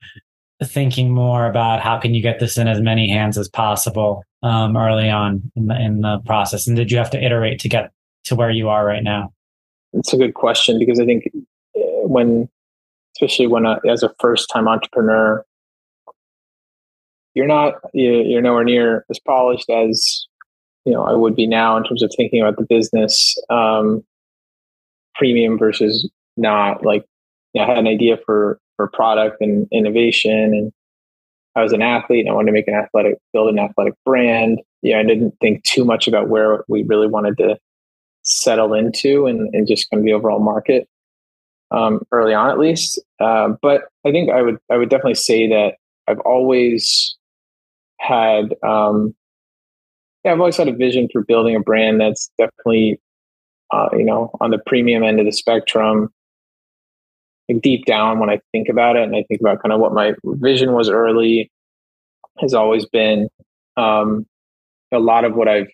thinking 0.63 1.13
more 1.13 1.47
about 1.47 1.81
how 1.81 1.99
can 1.99 2.15
you 2.15 2.23
get 2.23 2.41
this 2.41 2.59
in 2.59 2.67
as 2.67 2.81
many 2.81 3.09
hands 3.09 3.39
as 3.39 3.49
possible 3.49 4.25
um, 4.43 4.77
early 4.77 5.09
on 5.09 5.51
in 5.57 5.67
the, 5.67 5.81
in 5.81 6.01
the 6.01 6.19
process? 6.27 6.67
And 6.67 6.77
did 6.77 6.91
you 6.91 6.99
have 6.99 7.11
to 7.11 7.25
iterate 7.25 7.61
to 7.61 7.69
get 7.69 7.91
to 8.25 8.35
where 8.35 8.51
you 8.51 8.69
are 8.69 8.85
right 8.85 9.03
now? 9.03 9.33
It's 9.93 10.13
a 10.13 10.17
good 10.17 10.35
question 10.35 10.79
because 10.79 11.01
I 11.01 11.05
think 11.05 11.25
eh, 11.77 11.81
when, 12.05 12.49
especially 13.17 13.47
when 13.47 13.67
uh, 13.67 13.81
as 13.89 14.03
a 14.03 14.15
first 14.21 14.49
time 14.53 14.69
entrepreneur, 14.69 15.45
you're 17.35 17.47
not 17.47 17.75
you're 17.95 18.43
nowhere 18.43 18.65
near 18.65 19.05
as 19.11 19.21
polished 19.21 19.71
as 19.71 20.27
you 20.85 20.93
know 20.93 21.05
I 21.05 21.13
would 21.13 21.37
be 21.37 21.47
now 21.47 21.77
in 21.77 21.85
terms 21.85 22.03
of 22.03 22.13
thinking 22.17 22.43
about 22.43 22.57
the 22.57 22.67
business, 22.69 23.37
um, 23.49 24.05
premium 25.15 25.59
versus 25.59 26.09
not. 26.37 26.85
Like, 26.85 27.05
you 27.53 27.61
know, 27.61 27.67
I 27.67 27.71
had 27.71 27.79
an 27.79 27.87
idea 27.87 28.19
for 28.25 28.59
for 28.77 28.89
product 28.89 29.41
and 29.41 29.67
innovation, 29.73 30.33
and 30.33 30.73
I 31.55 31.63
was 31.63 31.73
an 31.73 31.83
athlete 31.83 32.21
and 32.21 32.31
I 32.31 32.35
wanted 32.35 32.47
to 32.47 32.53
make 32.53 32.69
an 32.69 32.75
athletic, 32.75 33.19
build 33.33 33.51
an 33.51 33.59
athletic 33.59 33.95
brand. 34.05 34.61
Yeah, 34.83 34.99
I 34.99 35.03
didn't 35.03 35.35
think 35.41 35.65
too 35.65 35.85
much 35.85 36.07
about 36.07 36.29
where 36.29 36.65
we 36.69 36.85
really 36.85 37.09
wanted 37.09 37.37
to 37.39 37.59
settle 38.29 38.75
into 38.75 39.27
and, 39.27 39.53
and 39.55 39.67
just 39.67 39.89
kind 39.91 40.01
of 40.01 40.05
the 40.05 40.13
overall 40.13 40.41
market 40.41 40.87
um, 41.71 42.01
early 42.13 42.35
on 42.35 42.51
at 42.51 42.59
least. 42.59 43.01
Uh, 43.21 43.51
but 43.63 43.85
I 44.07 44.11
think 44.11 44.31
I 44.31 44.43
would 44.43 44.59
I 44.71 44.77
would 44.77 44.91
definitely 44.91 45.15
say 45.15 45.49
that 45.49 45.75
I've 46.07 46.21
always 46.21 47.17
had 48.01 48.55
um, 48.63 49.15
yeah 50.25 50.33
I've 50.33 50.41
always 50.41 50.57
had 50.57 50.69
a 50.69 50.73
vision 50.73 51.09
for 51.13 51.25
building 51.25 51.57
a 51.57 51.61
brand 51.61 52.01
that's 52.01 52.31
definitely 52.39 53.01
uh, 53.73 53.89
you 53.93 54.05
know 54.05 54.31
on 54.41 54.51
the 54.51 54.59
premium 54.67 55.03
end 55.03 55.21
of 55.21 55.27
the 55.27 55.33
spectrum. 55.33 56.13
Like 57.49 57.63
deep 57.63 57.87
down, 57.87 58.19
when 58.19 58.29
I 58.29 58.41
think 58.53 58.69
about 58.69 58.97
it, 58.97 59.05
and 59.05 59.17
I 59.17 59.25
think 59.27 59.41
about 59.41 59.63
kind 59.63 59.73
of 59.73 59.81
what 59.81 59.95
my 59.95 60.13
vision 60.25 60.75
was 60.75 60.91
early, 60.91 61.51
has 62.41 62.53
always 62.53 62.85
been 62.85 63.31
um, 63.79 64.27
a 64.93 64.99
lot 64.99 65.25
of 65.25 65.35
what 65.35 65.49
I've 65.49 65.69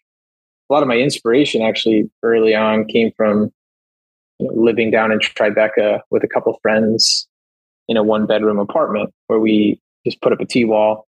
lot 0.74 0.82
of 0.82 0.88
my 0.88 0.96
inspiration 0.96 1.62
actually 1.62 2.10
early 2.22 2.54
on 2.54 2.84
came 2.86 3.12
from 3.16 3.52
you 4.38 4.46
know, 4.46 4.52
living 4.54 4.90
down 4.90 5.12
in 5.12 5.20
Tribeca 5.20 6.00
with 6.10 6.24
a 6.24 6.28
couple 6.28 6.58
friends 6.62 7.28
in 7.88 7.96
a 7.96 8.02
one 8.02 8.26
bedroom 8.26 8.58
apartment 8.58 9.10
where 9.28 9.38
we 9.38 9.80
just 10.04 10.20
put 10.20 10.32
up 10.32 10.40
a 10.40 10.44
T 10.44 10.64
wall 10.64 11.06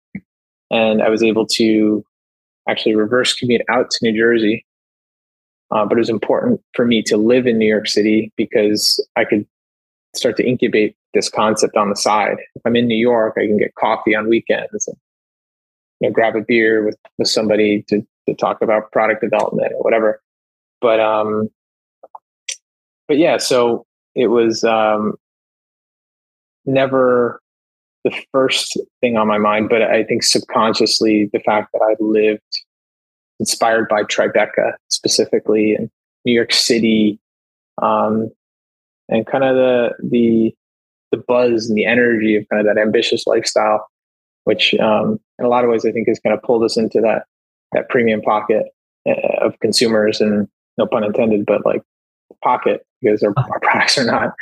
and 0.70 1.02
I 1.02 1.08
was 1.08 1.22
able 1.22 1.46
to 1.46 2.04
actually 2.68 2.94
reverse 2.94 3.34
commute 3.34 3.62
out 3.68 3.90
to 3.90 3.98
New 4.02 4.16
Jersey. 4.16 4.64
Uh, 5.72 5.84
but 5.84 5.98
it 5.98 6.00
was 6.00 6.10
important 6.10 6.60
for 6.74 6.84
me 6.84 7.02
to 7.02 7.16
live 7.16 7.46
in 7.46 7.58
New 7.58 7.66
York 7.66 7.88
City 7.88 8.32
because 8.36 9.04
I 9.16 9.24
could 9.24 9.44
start 10.14 10.36
to 10.36 10.46
incubate 10.46 10.96
this 11.12 11.28
concept 11.28 11.76
on 11.76 11.90
the 11.90 11.96
side. 11.96 12.36
If 12.54 12.62
I'm 12.64 12.76
in 12.76 12.86
New 12.86 12.96
York, 12.96 13.34
I 13.36 13.46
can 13.46 13.58
get 13.58 13.74
coffee 13.74 14.14
on 14.14 14.28
weekends 14.28 14.86
and 14.86 14.96
you 16.00 16.08
know, 16.08 16.12
grab 16.12 16.36
a 16.36 16.40
beer 16.40 16.84
with, 16.84 16.96
with 17.18 17.28
somebody 17.28 17.84
to 17.88 18.06
to 18.28 18.34
talk 18.34 18.62
about 18.62 18.90
product 18.92 19.22
development 19.22 19.72
or 19.72 19.82
whatever. 19.82 20.20
But 20.80 21.00
um, 21.00 21.48
but 23.08 23.18
yeah, 23.18 23.38
so 23.38 23.86
it 24.14 24.28
was 24.28 24.64
um, 24.64 25.14
never 26.64 27.40
the 28.04 28.14
first 28.32 28.78
thing 29.00 29.16
on 29.16 29.26
my 29.26 29.38
mind, 29.38 29.68
but 29.68 29.82
I 29.82 30.04
think 30.04 30.22
subconsciously 30.22 31.28
the 31.32 31.40
fact 31.40 31.70
that 31.72 31.80
I 31.82 31.96
lived 31.98 32.40
inspired 33.40 33.88
by 33.88 34.02
Tribeca 34.02 34.74
specifically 34.88 35.74
and 35.74 35.90
New 36.24 36.32
York 36.32 36.52
City, 36.52 37.18
um, 37.82 38.30
and 39.08 39.26
kind 39.26 39.44
of 39.44 39.56
the 39.56 39.90
the 40.02 40.54
the 41.12 41.22
buzz 41.26 41.68
and 41.68 41.76
the 41.76 41.86
energy 41.86 42.36
of 42.36 42.48
kind 42.48 42.60
of 42.60 42.74
that 42.74 42.80
ambitious 42.80 43.26
lifestyle, 43.26 43.86
which 44.44 44.74
um, 44.74 45.20
in 45.38 45.44
a 45.44 45.48
lot 45.48 45.64
of 45.64 45.70
ways 45.70 45.84
I 45.84 45.92
think 45.92 46.08
has 46.08 46.18
kind 46.18 46.34
of 46.34 46.42
pulled 46.42 46.64
us 46.64 46.76
into 46.76 47.00
that 47.00 47.24
that 47.76 47.88
premium 47.88 48.20
pocket 48.22 48.66
uh, 49.08 49.44
of 49.44 49.58
consumers 49.60 50.20
and 50.20 50.48
no 50.78 50.86
pun 50.86 51.04
intended, 51.04 51.46
but 51.46 51.64
like 51.64 51.82
pocket 52.42 52.84
because 53.00 53.22
our, 53.22 53.32
our 53.36 53.60
products 53.62 53.98
are 53.98 54.04
not, 54.04 54.34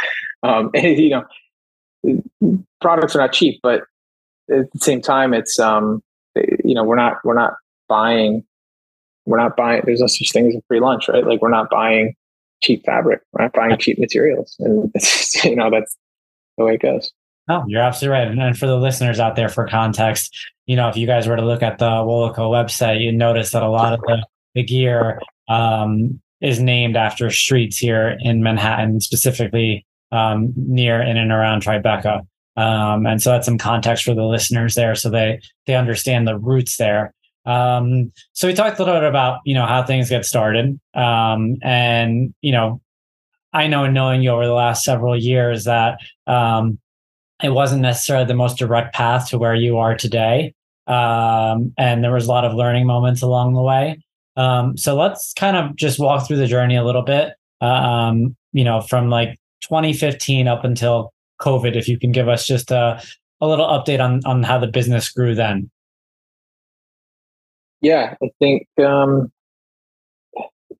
um, 0.42 0.70
and, 0.74 0.98
you 0.98 1.10
know, 1.10 2.22
products 2.80 3.14
are 3.14 3.20
not 3.20 3.32
cheap, 3.32 3.60
but 3.62 3.82
at 4.50 4.70
the 4.72 4.78
same 4.78 5.00
time, 5.00 5.34
it's, 5.34 5.58
um, 5.58 6.02
you 6.64 6.74
know, 6.74 6.84
we're 6.84 6.96
not, 6.96 7.18
we're 7.24 7.34
not 7.34 7.54
buying, 7.88 8.44
we're 9.26 9.38
not 9.38 9.56
buying, 9.56 9.82
there's 9.84 10.00
no 10.00 10.06
such 10.06 10.32
thing 10.32 10.46
as 10.48 10.54
a 10.54 10.62
free 10.68 10.80
lunch, 10.80 11.08
right? 11.08 11.26
Like 11.26 11.40
we're 11.40 11.50
not 11.50 11.70
buying 11.70 12.14
cheap 12.62 12.84
fabric. 12.84 13.20
We're 13.32 13.44
not 13.44 13.52
buying 13.52 13.76
cheap 13.78 13.98
materials. 13.98 14.56
And 14.58 14.90
it's, 14.94 15.44
you 15.44 15.56
know, 15.56 15.70
that's 15.70 15.96
the 16.58 16.64
way 16.64 16.74
it 16.74 16.82
goes. 16.82 17.12
No, 17.48 17.64
you're 17.66 17.82
absolutely 17.82 18.18
right. 18.18 18.28
And 18.28 18.58
for 18.58 18.66
the 18.66 18.78
listeners 18.78 19.20
out 19.20 19.36
there, 19.36 19.50
for 19.50 19.66
context, 19.66 20.34
you 20.66 20.76
know, 20.76 20.88
if 20.88 20.96
you 20.96 21.06
guys 21.06 21.26
were 21.26 21.36
to 21.36 21.44
look 21.44 21.62
at 21.62 21.78
the 21.78 21.88
WOLACO 21.88 22.50
website, 22.50 23.02
you'd 23.02 23.14
notice 23.14 23.50
that 23.50 23.62
a 23.62 23.68
lot 23.68 23.92
of 23.92 24.00
the, 24.00 24.26
the 24.54 24.62
gear 24.62 25.20
um, 25.48 26.20
is 26.40 26.60
named 26.60 26.96
after 26.96 27.30
streets 27.30 27.76
here 27.76 28.16
in 28.20 28.42
Manhattan, 28.42 29.00
specifically 29.00 29.86
um, 30.12 30.52
near 30.56 31.02
in 31.02 31.16
and 31.16 31.32
around 31.32 31.62
Tribeca. 31.62 32.26
Um, 32.56 33.06
and 33.06 33.20
so 33.20 33.30
that's 33.30 33.46
some 33.46 33.58
context 33.58 34.04
for 34.04 34.14
the 34.14 34.24
listeners 34.24 34.74
there, 34.74 34.94
so 34.94 35.10
they 35.10 35.40
they 35.66 35.74
understand 35.74 36.28
the 36.28 36.38
roots 36.38 36.76
there. 36.76 37.12
Um, 37.46 38.12
so 38.32 38.46
we 38.46 38.54
talked 38.54 38.78
a 38.78 38.84
little 38.84 39.00
bit 39.00 39.08
about 39.08 39.40
you 39.44 39.54
know 39.54 39.66
how 39.66 39.82
things 39.82 40.08
get 40.08 40.24
started, 40.24 40.78
um, 40.94 41.56
and 41.62 42.32
you 42.42 42.52
know, 42.52 42.80
I 43.52 43.66
know 43.66 43.88
knowing 43.88 44.22
you 44.22 44.30
over 44.30 44.46
the 44.46 44.52
last 44.52 44.84
several 44.84 45.18
years 45.20 45.64
that 45.64 45.98
um, 46.28 46.78
it 47.42 47.50
wasn't 47.50 47.82
necessarily 47.82 48.26
the 48.26 48.34
most 48.34 48.58
direct 48.58 48.94
path 48.94 49.28
to 49.30 49.38
where 49.38 49.54
you 49.54 49.78
are 49.78 49.96
today, 49.96 50.54
um, 50.86 51.72
and 51.78 52.04
there 52.04 52.12
was 52.12 52.26
a 52.26 52.30
lot 52.30 52.44
of 52.44 52.54
learning 52.54 52.86
moments 52.86 53.22
along 53.22 53.54
the 53.54 53.62
way. 53.62 53.98
Um, 54.36 54.76
so 54.76 54.96
let's 54.96 55.32
kind 55.34 55.56
of 55.56 55.76
just 55.76 55.98
walk 55.98 56.26
through 56.26 56.38
the 56.38 56.46
journey 56.46 56.76
a 56.76 56.84
little 56.84 57.02
bit. 57.02 57.34
Um, 57.60 58.36
you 58.52 58.64
know, 58.64 58.80
from 58.80 59.08
like 59.08 59.38
2015 59.62 60.48
up 60.48 60.64
until 60.64 61.12
COVID, 61.40 61.76
if 61.76 61.88
you 61.88 61.98
can 61.98 62.12
give 62.12 62.28
us 62.28 62.46
just 62.46 62.70
a, 62.70 63.02
a 63.40 63.46
little 63.46 63.66
update 63.66 64.00
on, 64.00 64.20
on 64.24 64.42
how 64.42 64.58
the 64.58 64.66
business 64.66 65.10
grew 65.10 65.34
then. 65.34 65.70
Yeah, 67.80 68.14
I 68.22 68.30
think 68.38 68.66
um, 68.82 69.30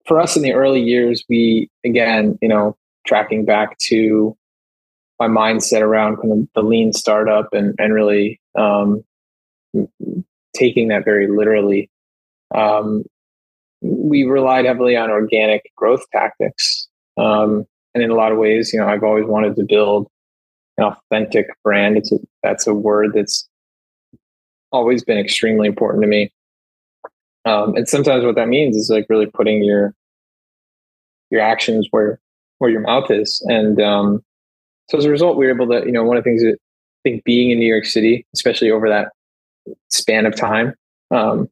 for 0.07 0.21
us 0.21 0.37
in 0.37 0.43
the 0.43 0.53
early 0.53 0.81
years, 0.81 1.23
we, 1.29 1.69
again, 1.85 2.39
you 2.41 2.49
know, 2.49 2.77
tracking 3.07 3.45
back 3.45 3.77
to 3.79 4.37
my 5.29 5.53
mindset 5.53 5.81
around 5.81 6.17
kind 6.17 6.33
of 6.33 6.49
the 6.55 6.63
lean 6.63 6.93
startup 6.93 7.49
and, 7.53 7.75
and 7.79 7.95
really 7.95 8.41
um, 8.59 9.05
taking 10.55 10.89
that 10.89 11.05
very 11.05 11.29
literally. 11.29 11.91
Um, 12.55 13.05
we 13.83 14.25
relied 14.25 14.65
heavily 14.65 14.97
on 14.97 15.11
organic 15.11 15.71
growth 15.77 16.05
tactics. 16.13 16.89
Um, 17.17 17.65
and 17.95 18.03
in 18.03 18.11
a 18.11 18.15
lot 18.15 18.33
of 18.33 18.39
ways, 18.39 18.73
you 18.73 18.81
know, 18.81 18.89
I've 18.89 19.05
always 19.05 19.27
wanted 19.27 19.57
to 19.57 19.65
build 19.65 20.09
an 20.79 20.85
authentic 20.85 21.47
brand. 21.63 21.97
It's 21.97 22.13
a, 22.13 22.19
that's 22.43 22.67
a 22.67 22.75
word 22.75 23.13
that's 23.15 23.49
always 24.73 25.05
been 25.05 25.19
extremely 25.19 25.69
important 25.69 26.03
to 26.03 26.09
me. 26.09 26.33
Um, 27.45 27.77
and 27.77 27.89
sometimes 27.89 28.25
what 28.25 28.37
that 28.37 28.49
means 28.49 28.75
is 28.77 28.91
like 28.91 29.07
really 29.09 29.27
putting 29.27 29.63
your 29.63 29.95
your 31.31 31.41
actions 31.41 31.89
where 31.91 32.21
where 32.59 32.71
your 32.71 32.81
mouth 32.81 33.11
is. 33.11 33.45
And 33.49 33.81
um, 33.81 34.25
so 34.89 34.99
as 34.99 35.05
a 35.05 35.11
result, 35.11 35.37
we 35.37 35.47
were 35.47 35.53
able 35.53 35.69
to, 35.69 35.87
you 35.87 35.93
know, 35.93 36.05
one 36.05 36.17
of 36.17 36.25
the 36.25 36.31
things 36.31 36.43
that 36.43 36.57
I 36.57 37.11
think 37.11 37.25
being 37.25 37.51
in 37.51 37.59
New 37.59 37.67
York 37.67 37.87
City, 37.87 38.27
especially 38.35 38.71
over 38.71 38.89
that 38.89 39.09
span 39.89 40.27
of 40.27 40.37
time, 40.37 40.75
um, 41.11 41.49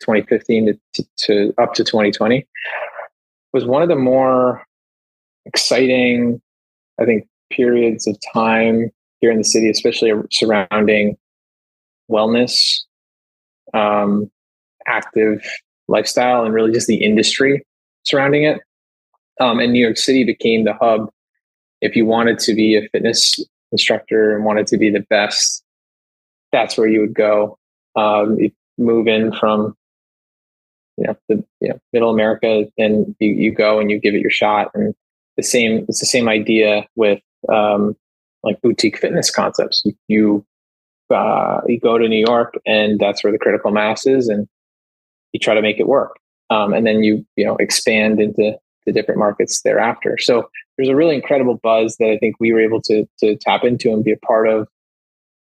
2015 0.00 0.66
to, 0.66 0.78
to, 0.94 1.08
to 1.18 1.54
up 1.60 1.74
to 1.74 1.84
2020, 1.84 2.46
was 3.52 3.64
one 3.64 3.82
of 3.82 3.88
the 3.88 3.96
more 3.96 4.64
exciting, 5.46 6.40
I 7.00 7.04
think, 7.04 7.26
periods 7.50 8.06
of 8.06 8.16
time 8.32 8.90
here 9.20 9.30
in 9.30 9.38
the 9.38 9.44
city, 9.44 9.70
especially 9.70 10.12
surrounding 10.30 11.16
wellness, 12.10 12.82
um, 13.74 14.30
active 14.86 15.42
lifestyle, 15.88 16.44
and 16.44 16.54
really 16.54 16.72
just 16.72 16.86
the 16.86 17.02
industry 17.02 17.64
surrounding 18.04 18.44
it. 18.44 18.60
Um, 19.40 19.60
and 19.60 19.72
New 19.72 19.82
York 19.82 19.96
City 19.96 20.24
became 20.24 20.64
the 20.64 20.74
hub. 20.74 21.10
If 21.80 21.96
you 21.96 22.06
wanted 22.06 22.38
to 22.40 22.54
be 22.54 22.76
a 22.76 22.88
fitness 22.90 23.38
instructor 23.72 24.34
and 24.34 24.44
wanted 24.44 24.66
to 24.68 24.78
be 24.78 24.90
the 24.90 25.04
best, 25.10 25.62
that's 26.52 26.76
where 26.76 26.88
you 26.88 27.00
would 27.00 27.14
go. 27.14 27.58
Um, 27.96 28.38
you 28.38 28.50
move 28.78 29.08
in 29.08 29.32
from 29.32 29.76
you 30.96 31.04
know 31.04 31.16
the 31.28 31.44
you 31.60 31.68
know, 31.68 31.78
middle 31.92 32.10
America, 32.10 32.64
and 32.76 33.14
you, 33.20 33.30
you 33.30 33.52
go 33.52 33.78
and 33.78 33.90
you 33.90 34.00
give 34.00 34.14
it 34.14 34.20
your 34.20 34.30
shot. 34.30 34.70
And 34.74 34.94
the 35.36 35.42
same 35.42 35.84
it's 35.88 36.00
the 36.00 36.06
same 36.06 36.28
idea 36.28 36.86
with 36.96 37.20
um, 37.48 37.96
like 38.42 38.60
boutique 38.60 38.98
fitness 38.98 39.30
concepts. 39.30 39.84
You 40.08 40.44
uh, 41.14 41.60
you 41.66 41.78
go 41.80 41.98
to 41.98 42.08
New 42.08 42.24
York, 42.26 42.54
and 42.66 42.98
that's 42.98 43.22
where 43.22 43.32
the 43.32 43.38
critical 43.38 43.70
mass 43.70 44.06
is, 44.06 44.28
and 44.28 44.48
you 45.32 45.40
try 45.40 45.54
to 45.54 45.62
make 45.62 45.78
it 45.78 45.86
work, 45.86 46.16
um, 46.50 46.72
and 46.72 46.86
then 46.86 47.02
you 47.02 47.24
you 47.36 47.44
know 47.44 47.56
expand 47.56 48.20
into 48.20 48.58
the 48.84 48.92
different 48.92 49.18
markets 49.18 49.62
thereafter. 49.62 50.18
So 50.18 50.48
there's 50.78 50.88
a 50.88 50.96
really 50.96 51.16
incredible 51.16 51.56
buzz 51.56 51.96
that 51.98 52.08
I 52.08 52.16
think 52.18 52.36
we 52.38 52.52
were 52.52 52.60
able 52.60 52.80
to 52.82 53.06
to 53.18 53.36
tap 53.36 53.64
into 53.64 53.92
and 53.92 54.04
be 54.04 54.12
a 54.12 54.16
part 54.16 54.48
of. 54.48 54.68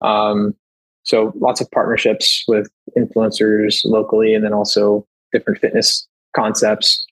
Um, 0.01 0.55
so 1.03 1.33
lots 1.37 1.61
of 1.61 1.71
partnerships 1.71 2.45
with 2.49 2.69
influencers 2.97 3.81
locally, 3.85 4.33
and 4.33 4.45
then 4.45 4.55
also 4.55 5.07
different 5.33 5.61
fitness 5.61 6.07
concepts, 6.35 7.05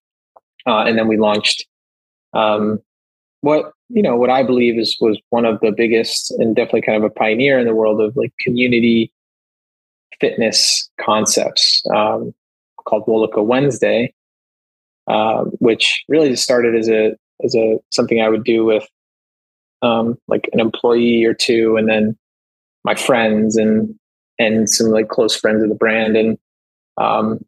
uh, 0.66 0.85
and 0.85 0.96
then 0.96 1.08
we 1.08 1.18
launched 1.18 1.66
um, 2.32 2.80
what 3.40 3.72
you 3.88 4.02
know 4.02 4.16
what 4.16 4.30
I 4.30 4.44
believe 4.44 4.78
is 4.78 4.96
was 5.00 5.20
one 5.30 5.44
of 5.44 5.58
the 5.61 5.72
biggest 5.72 6.30
and 6.38 6.54
definitely 6.54 6.82
kind 6.82 6.96
of 6.96 7.04
a 7.04 7.11
pioneer 7.11 7.58
in 7.58 7.66
the 7.66 7.74
world 7.74 8.00
of 8.00 8.16
like 8.16 8.32
community 8.40 9.12
fitness 10.20 10.88
concepts 11.00 11.82
um, 11.94 12.32
called 12.87 13.04
WOLACO 13.06 13.44
Wednesday, 13.44 14.14
uh, 15.08 15.42
which 15.58 16.04
really 16.08 16.30
just 16.30 16.44
started 16.44 16.76
as 16.76 16.88
a 16.88 17.16
as 17.42 17.55
a 17.55 17.78
something 17.90 18.20
I 18.20 18.28
would 18.28 18.44
do 18.44 18.64
with 18.64 18.87
um, 19.83 20.16
like 20.28 20.48
an 20.52 20.61
employee 20.61 21.24
or 21.24 21.35
two, 21.35 21.76
and 21.76 21.88
then 21.88 22.16
my 22.85 22.94
friends 22.94 23.57
and 23.57 23.94
and 24.38 24.68
some 24.68 24.88
like 24.88 25.09
close 25.09 25.37
friends 25.37 25.62
of 25.62 25.68
the 25.68 25.74
brand. 25.74 26.16
And 26.16 26.38
um, 26.98 27.44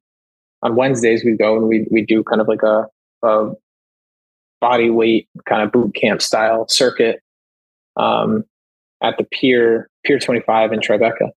on 0.63 0.77
Wednesdays 0.77 1.25
we 1.25 1.33
go 1.33 1.57
and 1.57 1.69
we 1.69 1.87
we 1.91 2.05
do 2.05 2.23
kind 2.25 2.41
of 2.41 2.49
like 2.49 2.63
a, 2.63 2.87
a 3.23 3.53
body 4.61 4.91
weight 4.91 5.29
kind 5.47 5.63
of 5.63 5.73
boot 5.73 5.95
camp 5.95 6.23
style 6.23 6.67
circuit 6.69 7.21
um, 7.97 8.45
at 9.03 9.17
the 9.19 9.25
Pier 9.25 9.89
Pier 10.05 10.19
25 10.19 10.73
in 10.73 10.81
Tribeca, 10.81 11.31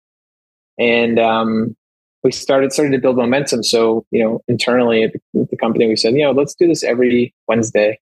and 0.79 1.19
um, 1.19 1.75
we 2.23 2.31
started 2.31 2.71
started 2.71 2.91
to 2.91 2.99
build 2.99 3.17
momentum. 3.17 3.63
So 3.63 4.05
you 4.11 4.23
know, 4.23 4.41
internally 4.47 5.03
at 5.03 5.13
the, 5.13 5.41
at 5.41 5.49
the, 5.49 5.57
company, 5.57 5.87
we 5.87 5.95
said, 5.95 6.13
you 6.13 6.23
know, 6.23 6.31
let's 6.31 6.55
do 6.55 6.67
this 6.67 6.83
every 6.83 7.33
Wednesday, 7.47 7.99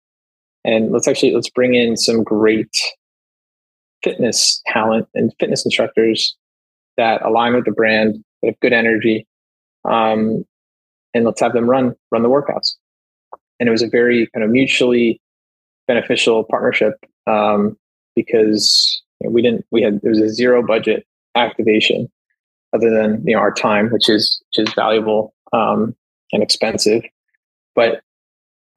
and 0.65 0.91
let's 0.91 1.07
actually 1.07 1.33
let's 1.33 1.49
bring 1.49 1.75
in 1.75 1.95
some 1.95 2.23
great 2.23 2.75
fitness 4.03 4.61
talent 4.67 5.07
and 5.13 5.31
fitness 5.39 5.63
instructors 5.63 6.35
that 6.97 7.21
align 7.21 7.53
with 7.53 7.65
the 7.65 7.71
brand, 7.71 8.15
that 8.41 8.49
have 8.49 8.59
good 8.61 8.73
energy, 8.73 9.27
um, 9.87 10.43
and 11.13 11.23
let's 11.23 11.39
have 11.39 11.53
them 11.53 11.69
run 11.69 11.95
run 12.11 12.23
the 12.23 12.29
workouts. 12.29 12.73
And 13.59 13.69
it 13.69 13.71
was 13.71 13.83
a 13.83 13.87
very 13.87 14.27
kind 14.33 14.43
of 14.43 14.49
mutually 14.49 15.21
beneficial 15.87 16.43
partnership 16.43 16.93
um, 17.27 17.77
because 18.15 19.01
you 19.21 19.29
know, 19.29 19.33
we 19.33 19.43
didn't 19.43 19.65
we 19.71 19.83
had 19.83 20.01
there 20.01 20.09
was 20.09 20.19
a 20.19 20.29
zero 20.29 20.65
budget 20.65 21.05
activation 21.35 22.09
other 22.73 22.89
than 22.89 23.23
you 23.25 23.35
know 23.35 23.39
our 23.39 23.53
time 23.53 23.91
which 23.91 24.09
is 24.09 24.41
which 24.49 24.67
is 24.67 24.73
valuable 24.73 25.33
um, 25.53 25.95
and 26.31 26.41
expensive. 26.41 27.03
But 27.75 28.01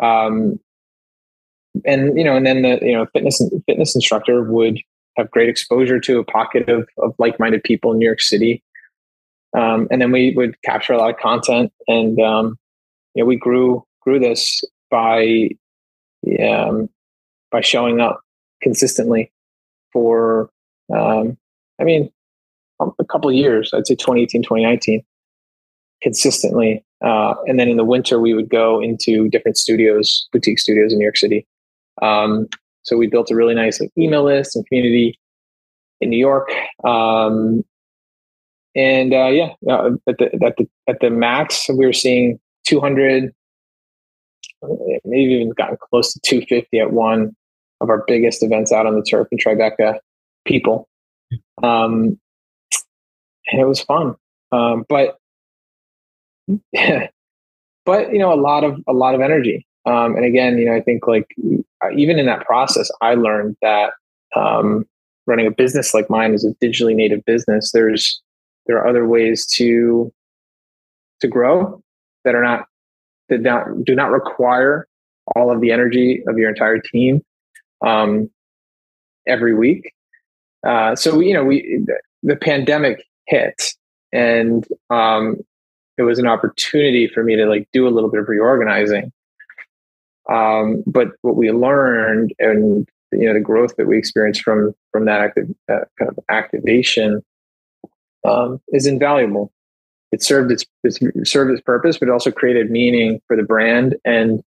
um, 0.00 0.60
and 1.84 2.16
you 2.16 2.24
know 2.24 2.36
and 2.36 2.46
then 2.46 2.62
the 2.62 2.78
you 2.82 2.92
know 2.92 3.06
fitness 3.12 3.42
fitness 3.66 3.94
instructor 3.94 4.42
would 4.42 4.78
have 5.16 5.30
great 5.30 5.48
exposure 5.48 5.98
to 5.98 6.18
a 6.18 6.24
pocket 6.24 6.68
of, 6.68 6.88
of 6.98 7.14
like-minded 7.18 7.62
people 7.64 7.92
in 7.92 7.98
new 7.98 8.06
york 8.06 8.20
city 8.20 8.62
um, 9.56 9.88
and 9.90 10.00
then 10.00 10.12
we 10.12 10.32
would 10.36 10.60
capture 10.62 10.92
a 10.92 10.98
lot 10.98 11.10
of 11.10 11.16
content 11.18 11.72
and 11.86 12.20
um, 12.20 12.58
you 13.14 13.22
know 13.22 13.26
we 13.26 13.36
grew 13.36 13.84
grew 14.02 14.18
this 14.18 14.62
by 14.90 15.48
um, 16.42 16.88
by 17.50 17.60
showing 17.60 18.00
up 18.00 18.20
consistently 18.62 19.30
for 19.92 20.50
um, 20.94 21.36
I 21.80 21.84
mean 21.84 22.10
a 22.80 23.04
couple 23.04 23.28
of 23.28 23.36
years. 23.36 23.70
I'd 23.74 23.86
say 23.86 23.94
2018, 23.94 24.42
2019, 24.42 25.02
consistently. 26.02 26.84
Uh, 27.04 27.34
and 27.46 27.58
then 27.58 27.68
in 27.68 27.76
the 27.76 27.84
winter, 27.84 28.18
we 28.18 28.34
would 28.34 28.48
go 28.48 28.80
into 28.80 29.28
different 29.28 29.56
studios, 29.56 30.28
boutique 30.32 30.58
studios 30.58 30.92
in 30.92 30.98
New 30.98 31.04
York 31.04 31.16
City. 31.16 31.46
Um, 32.02 32.48
so 32.82 32.96
we 32.96 33.06
built 33.06 33.30
a 33.30 33.36
really 33.36 33.54
nice 33.54 33.80
email 33.98 34.24
list 34.24 34.56
and 34.56 34.66
community 34.66 35.18
in 36.00 36.10
New 36.10 36.18
York. 36.18 36.50
Um, 36.84 37.64
and 38.74 39.12
uh, 39.12 39.26
yeah, 39.26 39.50
uh, 39.68 39.90
at 40.06 40.18
the 40.18 40.26
at 40.44 40.56
the 40.56 40.68
at 40.88 41.00
the 41.00 41.10
max, 41.10 41.68
we 41.68 41.84
were 41.84 41.92
seeing 41.92 42.38
200 42.66 43.34
maybe 45.04 45.32
even 45.34 45.50
gotten 45.50 45.76
close 45.90 46.12
to 46.12 46.20
250 46.20 46.78
at 46.80 46.92
one 46.92 47.34
of 47.80 47.90
our 47.90 48.04
biggest 48.06 48.42
events 48.42 48.72
out 48.72 48.86
on 48.86 48.94
the 48.94 49.02
turf 49.02 49.28
in 49.30 49.38
Tribeca. 49.38 49.98
People, 50.44 50.88
um, 51.62 52.18
and 53.48 53.60
it 53.60 53.66
was 53.66 53.80
fun. 53.80 54.14
Um, 54.52 54.84
but 54.88 55.18
but 57.84 58.12
you 58.12 58.18
know, 58.18 58.32
a 58.32 58.40
lot 58.40 58.64
of 58.64 58.80
a 58.86 58.92
lot 58.92 59.14
of 59.14 59.20
energy. 59.20 59.66
Um, 59.86 60.16
and 60.16 60.24
again, 60.24 60.58
you 60.58 60.66
know, 60.66 60.74
I 60.74 60.80
think 60.80 61.06
like 61.06 61.34
even 61.94 62.18
in 62.18 62.26
that 62.26 62.44
process, 62.44 62.90
I 63.00 63.14
learned 63.14 63.56
that 63.62 63.92
um, 64.34 64.84
running 65.26 65.46
a 65.46 65.50
business 65.50 65.94
like 65.94 66.10
mine 66.10 66.34
is 66.34 66.44
a 66.44 66.54
digitally 66.64 66.94
native 66.94 67.24
business, 67.24 67.70
there's 67.72 68.20
there 68.66 68.76
are 68.78 68.88
other 68.88 69.06
ways 69.06 69.46
to 69.54 70.12
to 71.20 71.28
grow 71.28 71.82
that 72.24 72.34
are 72.34 72.42
not 72.42 72.66
that 73.28 73.42
not, 73.42 73.84
do 73.84 73.94
not 73.94 74.10
require 74.10 74.86
all 75.36 75.50
of 75.52 75.60
the 75.60 75.70
energy 75.70 76.22
of 76.26 76.38
your 76.38 76.48
entire 76.48 76.78
team 76.78 77.22
um, 77.86 78.30
every 79.26 79.54
week. 79.54 79.92
Uh, 80.66 80.96
so 80.96 81.20
you 81.20 81.34
know, 81.34 81.44
we 81.44 81.82
the, 81.86 82.00
the 82.22 82.36
pandemic 82.36 83.04
hit, 83.26 83.74
and 84.12 84.66
um, 84.90 85.36
it 85.96 86.02
was 86.02 86.18
an 86.18 86.26
opportunity 86.26 87.08
for 87.08 87.22
me 87.22 87.36
to 87.36 87.46
like 87.46 87.68
do 87.72 87.86
a 87.86 87.90
little 87.90 88.10
bit 88.10 88.20
of 88.20 88.28
reorganizing. 88.28 89.12
Um, 90.28 90.82
but 90.86 91.08
what 91.22 91.36
we 91.36 91.50
learned 91.50 92.34
and 92.38 92.86
you 93.12 93.26
know 93.26 93.34
the 93.34 93.40
growth 93.40 93.76
that 93.76 93.86
we 93.86 93.96
experienced 93.96 94.42
from 94.42 94.74
from 94.92 95.06
that 95.06 95.20
active 95.20 95.48
kind 95.68 95.86
of 96.00 96.18
activation 96.28 97.22
um, 98.26 98.60
is 98.68 98.86
invaluable. 98.86 99.52
It 100.10 100.22
served 100.22 100.50
its, 100.50 100.64
it 100.84 101.26
served 101.26 101.50
its 101.50 101.60
purpose, 101.60 101.98
but 101.98 102.08
it 102.08 102.12
also 102.12 102.30
created 102.30 102.70
meaning 102.70 103.20
for 103.26 103.36
the 103.36 103.42
brand. 103.42 103.96
And 104.04 104.42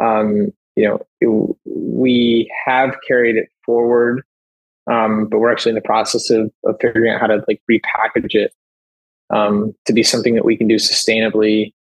um, 0.00 0.52
you 0.76 0.88
know, 0.88 1.00
it, 1.20 1.56
we 1.64 2.52
have 2.66 2.96
carried 3.06 3.36
it 3.36 3.48
forward, 3.64 4.22
um, 4.90 5.26
but 5.28 5.38
we're 5.38 5.50
actually 5.50 5.70
in 5.70 5.76
the 5.76 5.82
process 5.82 6.30
of, 6.30 6.52
of 6.64 6.76
figuring 6.80 7.12
out 7.12 7.20
how 7.20 7.26
to 7.26 7.44
like 7.48 7.60
repackage 7.70 8.34
it 8.34 8.52
um, 9.30 9.74
to 9.86 9.92
be 9.92 10.02
something 10.02 10.34
that 10.34 10.44
we 10.44 10.56
can 10.56 10.68
do 10.68 10.76
sustainably, 10.76 11.72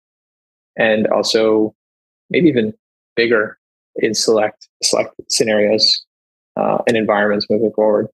and 0.75 1.07
also 1.07 1.75
maybe 2.29 2.47
even 2.49 2.73
bigger 3.17 3.57
in 3.97 4.13
select 4.13 4.69
select 4.83 5.13
scenarios 5.29 6.05
uh, 6.55 6.77
and 6.87 6.95
environments 6.95 7.45
moving 7.49 7.71
forward. 7.75 8.07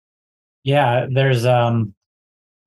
Yeah, 0.64 1.06
there's 1.12 1.46
um, 1.46 1.94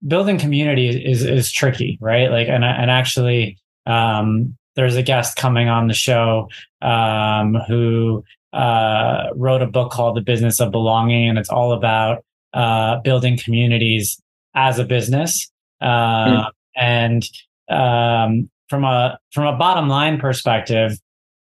building 0.06 0.38
community 0.38 0.88
is 0.88 1.24
is 1.24 1.50
tricky, 1.50 1.98
right? 2.00 2.30
Like, 2.30 2.48
and 2.48 2.64
and 2.64 2.90
actually, 2.90 3.58
um, 3.86 4.56
there's 4.76 4.96
a 4.96 5.02
guest 5.02 5.36
coming 5.36 5.68
on 5.68 5.88
the 5.88 5.94
show 5.94 6.48
um, 6.82 7.54
who 7.66 8.22
uh, 8.52 9.28
wrote 9.34 9.62
a 9.62 9.66
book 9.66 9.90
called 9.90 10.16
The 10.16 10.20
Business 10.20 10.60
of 10.60 10.70
Belonging, 10.70 11.28
and 11.28 11.38
it's 11.38 11.48
all 11.48 11.72
about 11.72 12.24
uh, 12.52 13.00
building 13.00 13.38
communities 13.38 14.20
as 14.54 14.78
a 14.78 14.84
business. 14.84 15.50
Uh, 15.80 15.86
mm. 15.86 16.50
And 16.76 17.24
um, 17.68 18.50
from 18.68 18.84
a 18.84 19.18
from 19.32 19.46
a 19.46 19.56
bottom 19.56 19.88
line 19.88 20.18
perspective, 20.18 20.98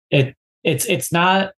it 0.10 0.36
it's 0.66 0.86
it's 0.88 1.14
not 1.14 1.52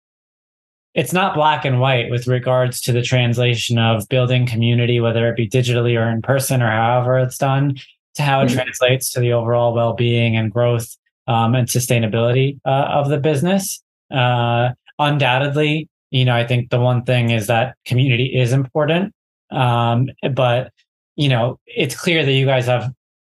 it's 0.96 1.14
not 1.14 1.36
black 1.36 1.64
and 1.64 1.80
white 1.80 2.10
with 2.10 2.28
regards 2.28 2.82
to 2.82 2.92
the 2.92 3.02
translation 3.02 3.78
of 3.78 4.08
building 4.10 4.46
community, 4.48 5.00
whether 5.00 5.30
it 5.30 5.36
be 5.36 5.48
digitally 5.48 6.00
or 6.00 6.10
in 6.10 6.22
person 6.22 6.62
or 6.62 6.72
however 6.72 7.20
it's 7.20 7.38
done, 7.38 7.76
to 8.16 8.22
how 8.24 8.42
it 8.42 8.46
mm-hmm. 8.46 8.56
translates 8.56 9.12
to 9.12 9.20
the 9.20 9.34
overall 9.34 9.74
well 9.74 9.94
being 9.94 10.36
and 10.36 10.52
growth 10.52 10.98
um, 11.28 11.54
and 11.54 11.68
sustainability 11.68 12.60
uh, 12.66 12.88
of 12.90 13.10
the 13.10 13.18
business. 13.18 13.82
Uh, 14.10 14.70
undoubtedly, 14.98 15.90
you 16.12 16.26
know, 16.26 16.36
I 16.36 16.48
think 16.48 16.70
the 16.70 16.80
one 16.80 17.04
thing 17.04 17.30
is 17.30 17.48
that 17.48 17.76
community 17.86 18.26
is 18.26 18.54
important. 18.54 19.14
Um, 19.52 20.10
but, 20.34 20.72
you 21.16 21.30
know, 21.30 21.60
it's 21.68 21.96
clear 21.96 22.26
that 22.26 22.32
you 22.32 22.46
guys 22.46 22.68
have 22.68 22.92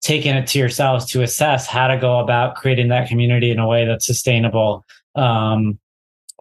taken 0.03 0.37
it 0.37 0.47
to 0.49 0.59
yourselves 0.59 1.07
to 1.07 1.23
assess 1.23 1.67
how 1.67 1.89
to 1.89 1.97
go 1.97 2.21
about 2.21 2.55
creating 2.55 2.89
that 2.89 3.09
community 3.09 3.51
in 3.51 3.59
a 3.59 3.67
way 3.67 3.87
that's 3.87 4.07
sustainable 4.07 4.85
um, 5.17 5.79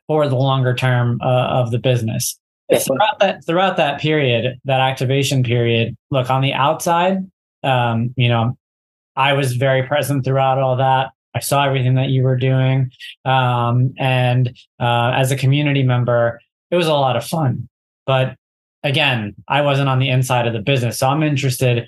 for 0.07 0.27
the 0.27 0.35
longer 0.35 0.75
term 0.75 1.19
uh, 1.21 1.47
of 1.47 1.71
the 1.71 1.79
business. 1.79 2.37
Throughout 2.69 3.19
that 3.19 3.45
throughout 3.45 3.77
that 3.77 4.01
period, 4.01 4.59
that 4.65 4.79
activation 4.79 5.43
period, 5.43 5.95
look 6.09 6.31
on 6.31 6.41
the 6.41 6.53
outside, 6.53 7.19
um, 7.63 8.13
you 8.17 8.27
know, 8.27 8.57
I 9.15 9.33
was 9.33 9.53
very 9.53 9.83
present 9.83 10.25
throughout 10.25 10.57
all 10.57 10.75
that. 10.77 11.11
I 11.35 11.39
saw 11.41 11.65
everything 11.65 11.95
that 11.95 12.09
you 12.09 12.23
were 12.23 12.37
doing, 12.37 12.89
um, 13.23 13.93
and 13.99 14.57
uh, 14.79 15.11
as 15.15 15.31
a 15.31 15.35
community 15.35 15.83
member, 15.83 16.39
it 16.71 16.75
was 16.75 16.87
a 16.87 16.93
lot 16.93 17.17
of 17.17 17.25
fun. 17.25 17.69
But 18.07 18.35
again, 18.83 19.35
I 19.47 19.61
wasn't 19.61 19.89
on 19.89 19.99
the 19.99 20.09
inside 20.09 20.47
of 20.47 20.53
the 20.53 20.61
business, 20.61 20.97
so 20.97 21.07
I'm 21.07 21.23
interested 21.23 21.87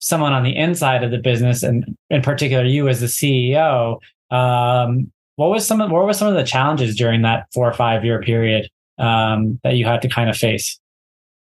someone 0.00 0.32
on 0.32 0.42
the 0.42 0.56
inside 0.56 1.04
of 1.04 1.10
the 1.10 1.18
business, 1.18 1.62
and 1.62 1.96
in 2.10 2.22
particular, 2.22 2.64
you 2.64 2.88
as 2.88 3.00
the 3.00 3.06
CEO. 3.06 3.98
Um, 4.30 5.10
what 5.38 5.50
was 5.50 5.64
some 5.64 5.80
of 5.80 5.92
what 5.92 6.04
were 6.04 6.12
some 6.12 6.26
of 6.26 6.34
the 6.34 6.42
challenges 6.42 6.96
during 6.96 7.22
that 7.22 7.46
four 7.54 7.68
or 7.68 7.72
five 7.72 8.04
year 8.04 8.20
period 8.20 8.68
um, 8.98 9.60
that 9.62 9.76
you 9.76 9.84
had 9.86 10.02
to 10.02 10.08
kind 10.08 10.28
of 10.28 10.36
face, 10.36 10.80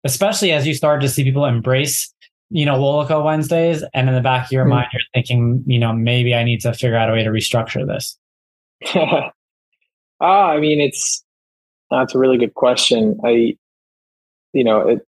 especially 0.05 0.53
as 0.53 0.67
you 0.67 0.75
started 0.75 1.01
to 1.01 1.09
see 1.09 1.25
people 1.25 1.47
embrace, 1.47 2.13
you 2.51 2.67
know, 2.67 2.79
WOLACO 2.79 3.25
Wednesdays, 3.25 3.83
and 3.95 4.07
in 4.07 4.15
the 4.15 4.21
back 4.21 4.45
of 4.45 4.53
your 4.53 4.65
mm-hmm. 4.65 4.75
mind, 4.75 4.89
you're 4.93 5.01
thinking, 5.15 5.65
you 5.67 5.79
know, 5.79 5.95
maybe 5.95 6.35
I 6.35 6.45
need 6.45 6.61
to 6.61 6.75
figure 6.75 6.99
out 6.99 7.09
a 7.09 7.15
way 7.15 7.25
to 7.25 7.31
restructure 7.31 7.87
this. 7.87 8.19
ah, 8.95 9.31
I 10.21 10.61
mean, 10.61 10.83
it's 10.83 11.25
that's 11.91 12.15
a 12.15 12.19
really 12.19 12.37
good 12.37 12.53
question. 12.53 13.19
I, 13.25 13.57
you 14.53 14.65
know, 14.65 14.87
it, 14.87 15.07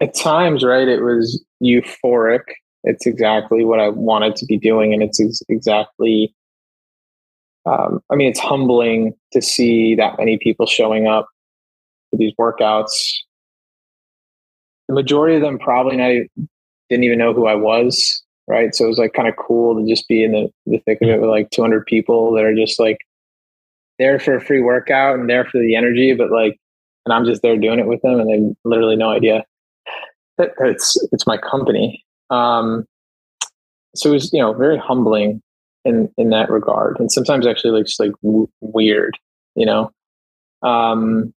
at 0.00 0.14
times, 0.14 0.64
right? 0.64 0.88
It 0.88 1.02
was 1.02 1.44
euphoric. 1.62 2.44
It's 2.84 3.04
exactly 3.04 3.66
what 3.66 3.80
I 3.80 3.90
wanted 3.90 4.34
to 4.36 4.46
be 4.46 4.56
doing, 4.56 4.94
and 4.94 5.02
it's 5.02 5.20
ex- 5.20 5.42
exactly 5.50 6.34
um, 7.64 8.00
I 8.10 8.16
mean, 8.16 8.28
it's 8.28 8.40
humbling 8.40 9.14
to 9.32 9.40
see 9.40 9.94
that 9.94 10.18
many 10.18 10.38
people 10.38 10.66
showing 10.66 11.06
up 11.06 11.28
for 12.10 12.16
these 12.16 12.32
workouts. 12.38 12.90
The 14.88 14.94
majority 14.94 15.36
of 15.36 15.42
them 15.42 15.58
probably 15.58 15.96
not 15.96 16.26
didn't 16.90 17.04
even 17.04 17.18
know 17.18 17.32
who 17.32 17.46
I 17.46 17.54
was, 17.54 18.22
right? 18.48 18.74
So 18.74 18.84
it 18.84 18.88
was 18.88 18.98
like 18.98 19.12
kind 19.14 19.28
of 19.28 19.36
cool 19.36 19.80
to 19.80 19.88
just 19.88 20.08
be 20.08 20.24
in 20.24 20.32
the, 20.32 20.48
the 20.66 20.78
thick 20.78 20.98
of 21.00 21.08
it 21.08 21.20
with 21.20 21.30
like 21.30 21.50
200 21.50 21.86
people 21.86 22.32
that 22.32 22.44
are 22.44 22.54
just 22.54 22.78
like 22.80 22.98
there 23.98 24.18
for 24.18 24.36
a 24.36 24.40
free 24.40 24.60
workout 24.60 25.18
and 25.18 25.30
there 25.30 25.44
for 25.44 25.58
the 25.58 25.76
energy, 25.76 26.14
but 26.14 26.30
like, 26.30 26.58
and 27.06 27.12
I'm 27.12 27.24
just 27.24 27.42
there 27.42 27.56
doing 27.56 27.78
it 27.78 27.86
with 27.86 28.00
them, 28.02 28.20
and 28.20 28.28
they 28.30 28.56
literally 28.68 28.96
no 28.96 29.10
idea 29.10 29.44
that 30.38 30.50
it's 30.60 30.96
it's 31.10 31.26
my 31.26 31.36
company. 31.36 32.04
Um, 32.30 32.86
so 33.96 34.10
it 34.10 34.12
was 34.12 34.32
you 34.32 34.40
know 34.40 34.52
very 34.52 34.78
humbling 34.78 35.42
in 35.84 36.12
in 36.16 36.30
that 36.30 36.50
regard, 36.50 36.98
and 36.98 37.10
sometimes 37.10 37.46
actually 37.46 37.70
like 37.70 37.86
just 37.86 38.00
like 38.00 38.12
w- 38.22 38.48
weird, 38.60 39.16
you 39.54 39.66
know. 39.66 39.90
Um, 40.62 41.32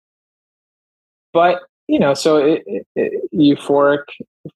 but 1.32 1.62
you 1.88 1.98
know, 1.98 2.14
so 2.14 2.36
it, 2.38 2.62
it, 2.66 2.86
it, 2.94 3.30
euphoric 3.34 4.04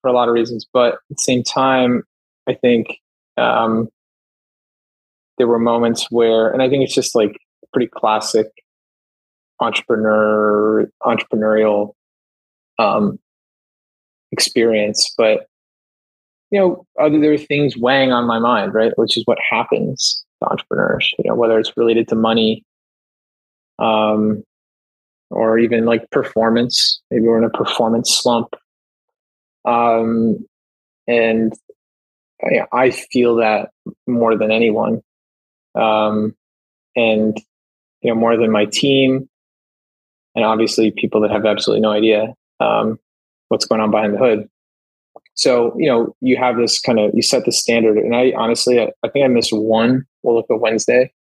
for 0.00 0.08
a 0.08 0.12
lot 0.12 0.28
of 0.28 0.34
reasons, 0.34 0.66
but 0.72 0.94
at 0.94 1.00
the 1.10 1.16
same 1.18 1.42
time, 1.42 2.02
I 2.48 2.54
think 2.54 2.98
um, 3.36 3.88
there 5.38 5.46
were 5.46 5.58
moments 5.58 6.06
where, 6.10 6.50
and 6.50 6.62
I 6.62 6.68
think 6.68 6.84
it's 6.84 6.94
just 6.94 7.14
like 7.14 7.36
pretty 7.72 7.90
classic 7.94 8.46
entrepreneur 9.60 10.88
entrepreneurial 11.02 11.92
um, 12.78 13.18
experience, 14.32 15.14
but 15.16 15.46
you 16.56 16.62
know, 16.62 16.86
other 16.98 17.36
things 17.36 17.76
weighing 17.76 18.12
on 18.12 18.26
my 18.26 18.38
mind, 18.38 18.72
right? 18.72 18.92
Which 18.96 19.18
is 19.18 19.24
what 19.26 19.36
happens 19.50 20.24
to 20.42 20.48
entrepreneurs, 20.48 21.12
you 21.18 21.28
know, 21.28 21.34
whether 21.34 21.58
it's 21.58 21.76
related 21.76 22.08
to 22.08 22.14
money, 22.14 22.64
um, 23.78 24.42
or 25.28 25.58
even 25.58 25.84
like 25.84 26.10
performance. 26.10 27.02
Maybe 27.10 27.26
we're 27.26 27.36
in 27.36 27.44
a 27.44 27.50
performance 27.50 28.10
slump. 28.10 28.54
Um, 29.66 30.46
and 31.06 31.52
I, 32.42 32.62
I 32.72 32.90
feel 32.90 33.36
that 33.36 33.68
more 34.06 34.38
than 34.38 34.50
anyone. 34.50 35.02
Um, 35.74 36.34
and, 36.96 37.36
you 38.00 38.10
know, 38.10 38.18
more 38.18 38.38
than 38.38 38.50
my 38.50 38.64
team. 38.64 39.28
And 40.34 40.42
obviously 40.46 40.90
people 40.90 41.20
that 41.20 41.30
have 41.30 41.44
absolutely 41.44 41.82
no 41.82 41.90
idea, 41.90 42.32
um, 42.60 42.98
what's 43.48 43.66
going 43.66 43.82
on 43.82 43.90
behind 43.90 44.14
the 44.14 44.18
hood. 44.18 44.48
So, 45.36 45.74
you 45.78 45.86
know, 45.86 46.16
you 46.20 46.36
have 46.38 46.56
this 46.56 46.80
kind 46.80 46.98
of, 46.98 47.12
you 47.14 47.22
set 47.22 47.44
the 47.44 47.52
standard. 47.52 47.98
And 47.98 48.16
I 48.16 48.32
honestly, 48.36 48.80
I, 48.80 48.90
I 49.04 49.08
think 49.10 49.24
I 49.24 49.28
missed 49.28 49.52
one 49.52 50.04
WOLACO 50.24 50.58
Wednesday 50.58 51.12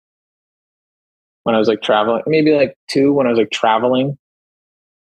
when 1.42 1.54
I 1.54 1.58
was 1.58 1.68
like 1.68 1.82
traveling, 1.82 2.22
maybe 2.26 2.52
like 2.52 2.76
two 2.88 3.12
when 3.12 3.26
I 3.26 3.30
was 3.30 3.38
like 3.38 3.50
traveling. 3.50 4.16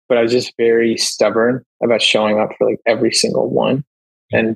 But 0.08 0.18
I 0.18 0.22
was 0.22 0.32
just 0.32 0.54
very 0.58 0.98
stubborn 0.98 1.64
about 1.84 2.02
showing 2.02 2.40
up 2.40 2.50
for 2.58 2.70
like 2.70 2.80
every 2.86 3.12
single 3.12 3.50
one 3.50 3.84
and 4.32 4.56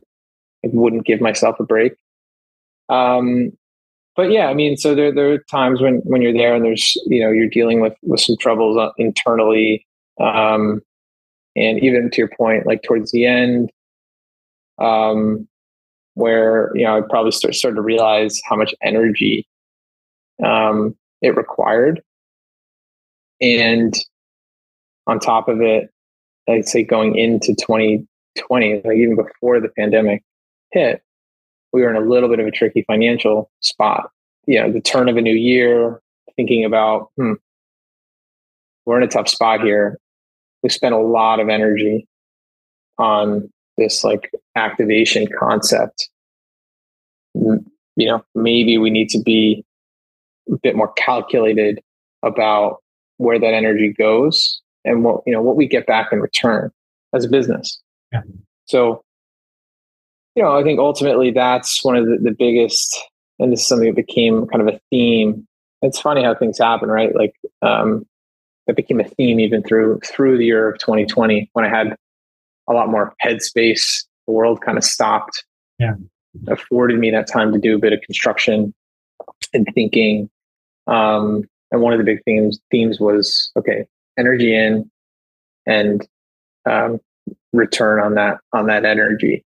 I 0.63 0.69
wouldn't 0.71 1.05
give 1.05 1.21
myself 1.21 1.59
a 1.59 1.63
break. 1.63 1.93
Um, 2.89 3.51
but 4.15 4.31
yeah, 4.31 4.47
I 4.47 4.53
mean, 4.53 4.77
so 4.77 4.93
there, 4.93 5.11
there 5.11 5.31
are 5.31 5.39
times 5.49 5.81
when, 5.81 5.95
when 6.03 6.21
you're 6.21 6.33
there 6.33 6.53
and 6.53 6.63
there's, 6.63 6.95
you 7.07 7.21
know, 7.21 7.31
you're 7.31 7.49
dealing 7.49 7.81
with, 7.81 7.93
with 8.03 8.19
some 8.19 8.37
troubles 8.39 8.77
uh, 8.77 8.91
internally. 8.97 9.85
Um, 10.19 10.81
and 11.55 11.79
even 11.83 12.11
to 12.11 12.17
your 12.17 12.29
point, 12.37 12.67
like 12.67 12.83
towards 12.83 13.11
the 13.11 13.25
end, 13.25 13.71
um, 14.79 15.47
where 16.13 16.71
you 16.75 16.83
know 16.85 16.97
I 16.97 17.01
probably 17.01 17.31
start 17.31 17.55
started 17.55 17.75
to 17.75 17.81
realize 17.81 18.41
how 18.47 18.55
much 18.55 18.73
energy 18.81 19.47
um, 20.43 20.95
it 21.21 21.35
required, 21.35 22.01
and 23.41 23.93
on 25.07 25.19
top 25.19 25.47
of 25.47 25.61
it, 25.61 25.89
I'd 26.49 26.67
say 26.67 26.83
going 26.83 27.15
into 27.15 27.55
2020, 27.55 28.81
like 28.83 28.97
even 28.97 29.15
before 29.15 29.59
the 29.59 29.69
pandemic 29.69 30.23
hit, 30.71 31.01
we 31.73 31.81
were 31.81 31.89
in 31.89 32.01
a 32.01 32.07
little 32.07 32.29
bit 32.29 32.39
of 32.39 32.47
a 32.47 32.51
tricky 32.51 32.83
financial 32.87 33.49
spot. 33.61 34.09
You 34.47 34.61
know, 34.61 34.71
the 34.71 34.81
turn 34.81 35.09
of 35.09 35.17
a 35.17 35.21
new 35.21 35.33
year, 35.33 36.01
thinking 36.35 36.65
about, 36.65 37.09
hmm, 37.17 37.33
we're 38.85 38.97
in 38.97 39.03
a 39.03 39.07
tough 39.07 39.27
spot 39.27 39.61
here. 39.61 39.99
We 40.63 40.69
spent 40.69 40.95
a 40.95 40.99
lot 40.99 41.39
of 41.39 41.49
energy 41.49 42.07
on 42.97 43.51
this 43.77 44.03
like 44.03 44.31
activation 44.55 45.27
concept. 45.39 46.09
You 47.33 47.61
know, 47.97 48.23
maybe 48.33 48.77
we 48.77 48.89
need 48.89 49.09
to 49.09 49.21
be 49.21 49.65
a 50.51 50.57
bit 50.57 50.75
more 50.75 50.91
calculated 50.93 51.81
about 52.23 52.81
where 53.17 53.39
that 53.39 53.53
energy 53.53 53.93
goes 53.97 54.61
and 54.83 55.03
what 55.03 55.21
you 55.25 55.33
know 55.33 55.41
what 55.41 55.55
we 55.55 55.67
get 55.67 55.85
back 55.87 56.11
in 56.11 56.19
return 56.19 56.71
as 57.13 57.25
a 57.25 57.29
business. 57.29 57.81
Yeah. 58.11 58.21
So, 58.65 59.03
you 60.35 60.43
know, 60.43 60.57
I 60.57 60.63
think 60.63 60.79
ultimately 60.79 61.31
that's 61.31 61.83
one 61.83 61.95
of 61.95 62.05
the, 62.05 62.17
the 62.21 62.35
biggest, 62.37 62.97
and 63.39 63.51
this 63.51 63.61
is 63.61 63.67
something 63.67 63.87
that 63.87 63.95
became 63.95 64.47
kind 64.47 64.67
of 64.67 64.73
a 64.73 64.79
theme. 64.89 65.47
It's 65.81 65.99
funny 65.99 66.23
how 66.23 66.35
things 66.35 66.57
happen, 66.57 66.89
right? 66.89 67.15
Like 67.15 67.35
um, 67.61 68.05
it 68.67 68.75
became 68.75 68.99
a 68.99 69.03
theme 69.03 69.39
even 69.39 69.63
through 69.63 69.99
through 70.05 70.37
the 70.37 70.45
year 70.45 70.69
of 70.69 70.79
2020 70.79 71.49
when 71.53 71.65
I 71.65 71.69
had 71.69 71.95
a 72.69 72.73
lot 72.73 72.89
more 72.89 73.13
headspace. 73.23 74.05
The 74.27 74.33
world 74.33 74.61
kind 74.61 74.77
of 74.77 74.83
stopped. 74.83 75.43
Yeah. 75.79 75.93
Afforded 76.47 76.99
me 76.99 77.11
that 77.11 77.27
time 77.27 77.53
to 77.53 77.59
do 77.59 77.75
a 77.75 77.79
bit 77.79 77.93
of 77.93 78.01
construction 78.01 78.73
and 79.53 79.67
thinking. 79.73 80.29
Um, 80.87 81.43
and 81.71 81.81
one 81.81 81.93
of 81.93 81.99
the 81.99 82.05
big 82.05 82.21
themes 82.25 82.59
themes 82.71 82.99
was 82.99 83.51
okay, 83.57 83.85
energy 84.17 84.55
in 84.55 84.89
and 85.65 86.05
um, 86.65 86.99
return 87.53 87.99
on 87.99 88.15
that 88.15 88.39
on 88.53 88.67
that 88.67 88.85
energy. 88.85 89.43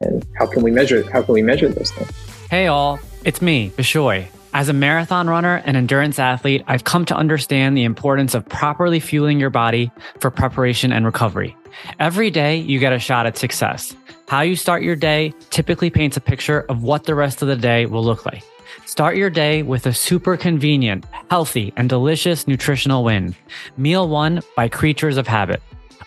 And 0.00 0.26
how 0.38 0.46
can 0.46 0.62
we 0.62 0.70
measure 0.70 1.08
how 1.10 1.22
can 1.22 1.34
we 1.34 1.42
measure 1.42 1.68
those 1.68 1.90
things? 1.90 2.10
Hey 2.50 2.66
all, 2.66 2.98
it's 3.24 3.42
me, 3.42 3.70
Bishoy. 3.70 4.26
As 4.54 4.68
a 4.68 4.72
marathon 4.72 5.28
runner 5.28 5.60
and 5.64 5.76
endurance 5.76 6.20
athlete, 6.20 6.62
I've 6.68 6.84
come 6.84 7.04
to 7.06 7.16
understand 7.16 7.76
the 7.76 7.82
importance 7.82 8.34
of 8.34 8.48
properly 8.48 9.00
fueling 9.00 9.40
your 9.40 9.50
body 9.50 9.90
for 10.20 10.30
preparation 10.30 10.92
and 10.92 11.04
recovery. 11.04 11.56
Every 11.98 12.30
day, 12.30 12.58
you 12.58 12.78
get 12.78 12.92
a 12.92 13.00
shot 13.00 13.26
at 13.26 13.36
success. 13.36 13.96
How 14.28 14.42
you 14.42 14.54
start 14.54 14.84
your 14.84 14.94
day 14.94 15.34
typically 15.50 15.90
paints 15.90 16.16
a 16.16 16.20
picture 16.20 16.60
of 16.68 16.84
what 16.84 17.02
the 17.02 17.16
rest 17.16 17.42
of 17.42 17.48
the 17.48 17.56
day 17.56 17.86
will 17.86 18.04
look 18.04 18.24
like. 18.24 18.44
Start 18.86 19.16
your 19.16 19.28
day 19.28 19.64
with 19.64 19.86
a 19.86 19.92
super 19.92 20.36
convenient, 20.36 21.04
healthy, 21.30 21.72
and 21.76 21.88
delicious 21.88 22.46
nutritional 22.46 23.02
win. 23.02 23.34
Meal 23.76 24.08
One 24.08 24.40
by 24.54 24.68
Kreatures 24.68 25.16
of 25.16 25.26
Habit. 25.26 25.60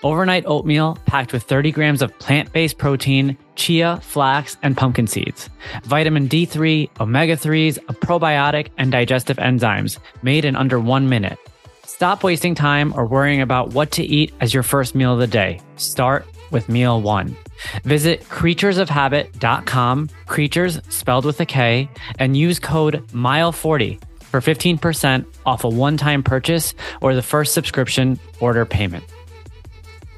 Overnight 0.04 0.46
oatmeal 0.46 0.98
packed 1.06 1.34
with 1.34 1.44
30 1.44 1.72
grams 1.72 2.02
of 2.02 2.18
plant 2.20 2.52
based 2.54 2.78
protein, 2.78 3.38
chia, 3.56 4.00
flax, 4.04 4.58
and 4.62 4.78
pumpkin 4.78 5.08
seeds. 5.08 5.50
Vitamin 5.84 6.30
D3, 6.30 6.90
omega 7.00 7.36
3s, 7.36 7.78
a 7.90 7.94
probiotic, 7.94 8.70
and 8.78 8.92
digestive 8.92 9.38
enzymes 9.38 9.98
made 10.22 10.46
in 10.46 10.56
under 10.56 10.80
one 10.80 11.10
minute. 11.10 11.40
Stop 11.86 12.24
wasting 12.24 12.54
time 12.54 12.94
or 12.96 13.08
worrying 13.08 13.42
about 13.42 13.74
what 13.74 13.92
to 13.92 14.04
eat 14.04 14.32
as 14.40 14.54
your 14.54 14.64
first 14.64 14.94
meal 14.94 15.14
of 15.14 15.20
the 15.20 15.26
day. 15.26 15.60
Start 15.78 16.28
with 16.52 16.70
Meal 16.70 17.02
One. 17.02 17.36
Visit 17.84 18.22
kreaturesofhabit.com, 18.26 20.10
creatures 20.28 20.80
spelled 20.90 21.26
with 21.26 21.40
a 21.42 21.46
K, 21.46 21.90
and 22.20 22.38
use 22.38 22.60
code 22.60 23.04
MILE40 23.08 24.00
for 24.20 24.42
15% 24.42 25.26
off 25.46 25.64
a 25.64 25.70
one 25.70 25.98
time 25.98 26.22
purchase 26.22 26.76
or 27.02 27.16
the 27.16 27.24
first 27.24 27.56
subscription 27.56 28.20
order 28.40 28.64
payment 28.64 29.04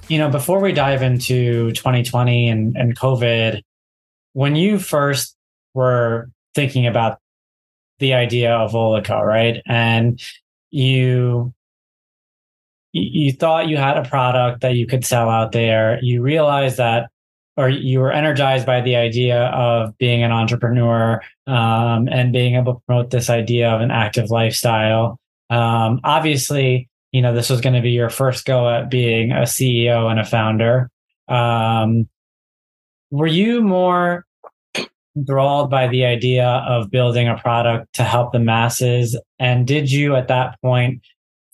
you 0.10 0.18
know, 0.18 0.30
before 0.30 0.60
we 0.60 0.74
dive 0.74 1.02
into 1.02 1.72
2020 1.72 2.50
and, 2.50 2.76
and 2.76 2.98
COVID, 2.98 3.62
when 4.34 4.56
you 4.56 4.80
first 4.80 5.36
were 5.74 6.30
thinking 6.56 6.88
about 6.88 7.20
the 8.00 8.14
idea 8.14 8.54
of 8.56 8.72
WOLACO, 8.72 9.24
right? 9.24 9.62
And 9.68 10.22
you 10.72 11.54
you 12.92 13.32
thought 13.32 13.68
you 13.68 13.78
had 13.78 13.98
a 13.98 14.10
product 14.10 14.62
that 14.62 14.74
you 14.74 14.88
could 14.88 15.06
sell 15.06 15.30
out 15.30 15.52
there. 15.52 16.00
You 16.02 16.24
realized 16.24 16.78
that, 16.78 17.12
or 17.56 17.70
you 17.70 18.00
were 18.00 18.12
energized 18.12 18.66
by 18.66 18.82
the 18.82 18.96
idea 18.96 19.46
of 19.48 19.96
being 20.00 20.24
an 20.24 20.32
entrepreneur 20.32 21.22
um, 21.46 22.08
and 22.08 22.34
being 22.34 22.56
able 22.56 22.76
to 22.76 22.82
promote 22.88 23.12
this 23.12 23.30
idea 23.30 23.70
of 23.70 23.82
an 23.82 23.92
active 23.92 24.32
lifestyle. 24.32 25.20
Um, 25.52 26.00
obviously, 26.04 26.89
you 27.12 27.22
know 27.22 27.34
this 27.34 27.50
was 27.50 27.62
going 27.62 27.76
to 27.76 27.82
be 27.82 27.92
your 27.92 28.10
first 28.10 28.46
go 28.46 28.70
at 28.70 28.90
being 28.90 29.32
a 29.32 29.42
CEO 29.42 30.10
and 30.10 30.20
a 30.20 30.26
founder. 30.26 30.90
Um, 31.28 32.08
were 33.12 33.28
you 33.28 33.62
more 33.62 34.26
enthralled 35.16 35.70
by 35.70 35.88
the 35.88 36.06
idea 36.06 36.48
of 36.48 36.92
building 36.92 37.28
a 37.28 37.38
product 37.38 37.94
to 37.94 38.04
help 38.04 38.32
the 38.32 38.40
masses? 38.40 39.20
And 39.40 39.66
did 39.66 39.92
you 39.92 40.16
at 40.16 40.28
that 40.28 40.60
point 40.62 41.02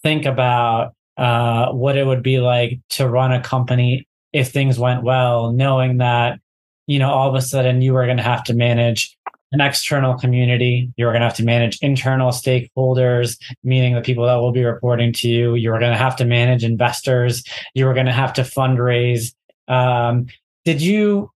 think 0.03 0.25
about 0.25 0.93
uh, 1.17 1.71
what 1.71 1.97
it 1.97 2.05
would 2.05 2.23
be 2.23 2.39
like 2.39 2.79
to 2.89 3.07
run 3.07 3.31
a 3.31 3.41
company 3.41 4.07
if 4.33 4.51
things 4.51 4.77
went 4.77 5.03
well, 5.03 5.53
knowing 5.53 5.97
that 5.97 6.39
you 6.87 6.99
know 6.99 7.09
all 7.09 7.29
of 7.29 7.35
a 7.35 7.41
sudden 7.41 7.81
you 7.81 7.93
were 7.93 8.05
going 8.05 8.17
to 8.17 8.23
have 8.23 8.43
to 8.43 8.53
manage 8.53 9.14
an 9.55 9.61
external 9.61 10.15
community. 10.15 10.91
You're 10.97 11.11
going 11.11 11.21
to 11.21 11.27
have 11.27 11.37
to 11.37 11.45
manage 11.45 11.79
internal 11.81 12.31
stakeholders, 12.31 13.41
meaning 13.63 13.95
the 13.95 14.01
people 14.01 14.25
that 14.25 14.35
will 14.35 14.51
be 14.51 14.65
reporting 14.65 15.13
to 15.13 15.29
you. 15.29 15.55
You're 15.55 15.79
going 15.79 15.93
to 15.93 15.97
have 15.97 16.17
to 16.17 16.25
manage 16.25 16.65
investors. 16.65 17.41
You 17.73 17.87
are 17.87 17.93
going 17.93 18.05
to 18.05 18.11
have 18.11 18.33
to 18.33 18.41
fundraise. 18.41 19.33
Um, 19.69 20.27
did 20.65 20.81
you 20.81 21.31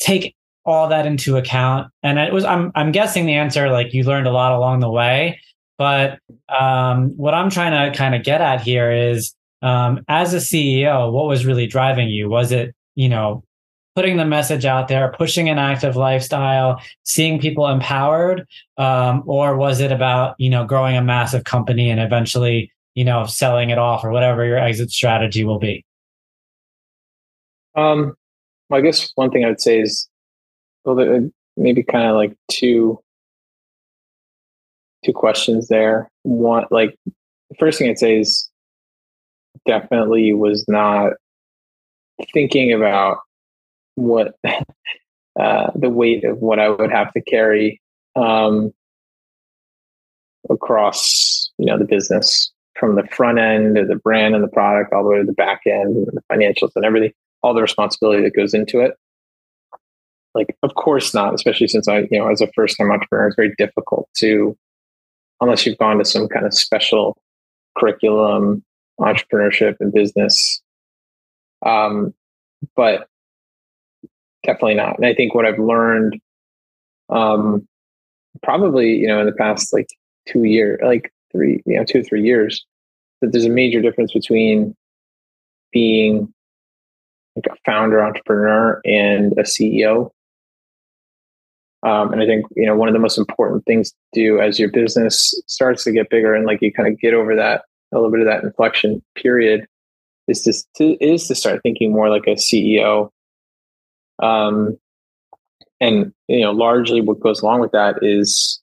take 0.00 0.34
all 0.64 0.88
that 0.88 1.06
into 1.06 1.36
account? 1.36 1.92
And 2.02 2.18
it 2.18 2.32
was, 2.32 2.44
I'm, 2.44 2.72
I'm 2.74 2.90
guessing 2.90 3.26
the 3.26 3.34
answer, 3.34 3.70
like 3.70 3.94
you 3.94 4.02
learned 4.02 4.26
a 4.26 4.32
lot 4.32 4.50
along 4.50 4.80
the 4.80 4.90
way. 4.90 5.40
But 5.78 6.18
um, 6.48 7.16
what 7.16 7.32
I'm 7.32 7.48
trying 7.48 7.92
to 7.92 7.96
kind 7.96 8.16
of 8.16 8.24
get 8.24 8.40
at 8.40 8.60
here 8.60 8.90
is, 8.90 9.34
um, 9.62 10.04
as 10.08 10.34
a 10.34 10.38
CEO, 10.38 11.12
what 11.12 11.28
was 11.28 11.46
really 11.46 11.68
driving 11.68 12.08
you? 12.08 12.28
Was 12.28 12.50
it, 12.50 12.74
you 12.96 13.08
know, 13.08 13.44
putting 13.96 14.18
the 14.18 14.26
message 14.26 14.66
out 14.66 14.88
there, 14.88 15.10
pushing 15.18 15.48
an 15.48 15.58
active 15.58 15.96
lifestyle, 15.96 16.80
seeing 17.04 17.40
people 17.40 17.66
empowered, 17.66 18.46
um, 18.76 19.22
or 19.26 19.56
was 19.56 19.80
it 19.80 19.90
about 19.90 20.36
you 20.38 20.50
know 20.50 20.64
growing 20.64 20.96
a 20.96 21.02
massive 21.02 21.44
company 21.44 21.90
and 21.90 21.98
eventually 21.98 22.70
you 22.94 23.04
know 23.04 23.24
selling 23.24 23.70
it 23.70 23.78
off 23.78 24.04
or 24.04 24.10
whatever 24.10 24.44
your 24.44 24.58
exit 24.58 24.90
strategy 24.90 25.42
will 25.42 25.58
be? 25.58 25.84
Um, 27.74 28.14
I 28.70 28.82
guess 28.82 29.10
one 29.14 29.30
thing 29.30 29.44
I 29.44 29.48
would 29.48 29.60
say 29.60 29.80
is, 29.80 30.08
well, 30.84 31.30
maybe 31.56 31.82
kind 31.82 32.06
of 32.06 32.16
like 32.16 32.36
two 32.48 33.00
two 35.04 35.14
questions 35.14 35.68
there. 35.68 36.10
One, 36.22 36.66
like 36.70 36.98
the 37.06 37.56
first 37.58 37.78
thing 37.78 37.88
I'd 37.88 37.98
say 37.98 38.20
is 38.20 38.50
definitely 39.66 40.34
was 40.34 40.66
not 40.68 41.14
thinking 42.34 42.72
about 42.72 43.18
what 43.96 44.36
uh, 44.44 45.70
the 45.74 45.90
weight 45.90 46.24
of 46.24 46.38
what 46.38 46.58
I 46.58 46.68
would 46.68 46.92
have 46.92 47.12
to 47.12 47.20
carry 47.20 47.80
um, 48.14 48.72
across 50.48 51.50
you 51.58 51.66
know 51.66 51.78
the 51.78 51.84
business 51.84 52.52
from 52.78 52.94
the 52.94 53.06
front 53.08 53.38
end 53.38 53.78
of 53.78 53.88
the 53.88 53.96
brand 53.96 54.34
and 54.34 54.44
the 54.44 54.48
product 54.48 54.92
all 54.92 55.02
the 55.02 55.08
way 55.08 55.18
to 55.18 55.24
the 55.24 55.32
back 55.32 55.62
end 55.66 55.96
and 55.96 56.06
the 56.06 56.22
financials 56.30 56.70
and 56.76 56.84
everything 56.84 57.12
all 57.42 57.54
the 57.54 57.62
responsibility 57.62 58.22
that 58.22 58.36
goes 58.36 58.54
into 58.54 58.80
it. 58.80 58.94
Like 60.34 60.56
of 60.62 60.74
course 60.74 61.14
not 61.14 61.34
especially 61.34 61.68
since 61.68 61.88
i 61.88 62.00
you 62.10 62.18
know 62.18 62.28
as 62.28 62.40
a 62.40 62.48
first 62.54 62.76
time 62.76 62.90
entrepreneur 62.90 63.28
it's 63.28 63.36
very 63.36 63.54
difficult 63.56 64.08
to 64.18 64.56
unless 65.40 65.66
you've 65.66 65.78
gone 65.78 65.98
to 65.98 66.04
some 66.04 66.28
kind 66.28 66.46
of 66.46 66.54
special 66.54 67.16
curriculum 67.78 68.62
entrepreneurship 69.00 69.76
and 69.80 69.92
business. 69.92 70.62
Um, 71.64 72.14
but 72.74 73.08
definitely 74.46 74.74
not. 74.74 74.96
And 74.96 75.06
I 75.06 75.14
think 75.14 75.34
what 75.34 75.44
I've 75.44 75.58
learned, 75.58 76.20
um, 77.08 77.66
probably 78.42 78.96
you 78.96 79.06
know 79.06 79.20
in 79.20 79.26
the 79.26 79.32
past 79.32 79.72
like 79.72 79.88
two 80.26 80.44
years, 80.44 80.80
like 80.82 81.12
three, 81.32 81.62
you 81.66 81.76
know, 81.76 81.84
two 81.84 82.00
or 82.00 82.02
three 82.02 82.22
years, 82.22 82.64
that 83.20 83.32
there's 83.32 83.44
a 83.44 83.50
major 83.50 83.80
difference 83.80 84.12
between 84.12 84.74
being 85.72 86.32
like 87.36 87.46
a 87.46 87.56
founder 87.64 88.02
entrepreneur 88.02 88.80
and 88.84 89.32
a 89.32 89.42
CEO. 89.42 90.10
Um, 91.82 92.12
and 92.12 92.22
I 92.22 92.26
think 92.26 92.46
you 92.56 92.66
know 92.66 92.76
one 92.76 92.88
of 92.88 92.94
the 92.94 93.00
most 93.00 93.18
important 93.18 93.64
things 93.66 93.90
to 93.90 93.96
do 94.14 94.40
as 94.40 94.58
your 94.58 94.70
business 94.70 95.38
starts 95.46 95.84
to 95.84 95.92
get 95.92 96.10
bigger 96.10 96.34
and 96.34 96.46
like 96.46 96.62
you 96.62 96.72
kind 96.72 96.92
of 96.92 96.98
get 96.98 97.14
over 97.14 97.36
that 97.36 97.64
a 97.92 97.96
little 97.96 98.10
bit 98.10 98.20
of 98.20 98.26
that 98.26 98.42
inflection 98.42 99.02
period 99.14 99.66
is 100.28 100.66
to, 100.76 101.04
is 101.04 101.28
to 101.28 101.34
start 101.34 101.60
thinking 101.62 101.92
more 101.92 102.10
like 102.10 102.26
a 102.26 102.34
CEO 102.34 103.10
um, 104.22 104.78
and 105.80 106.12
you 106.28 106.40
know, 106.40 106.52
largely 106.52 107.00
what 107.00 107.20
goes 107.20 107.42
along 107.42 107.60
with 107.60 107.72
that 107.72 107.96
is 108.02 108.60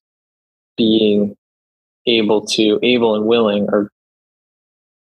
being 0.78 1.36
able 2.06 2.46
to 2.46 2.80
able 2.84 3.16
and 3.16 3.26
willing 3.26 3.68
or 3.72 3.92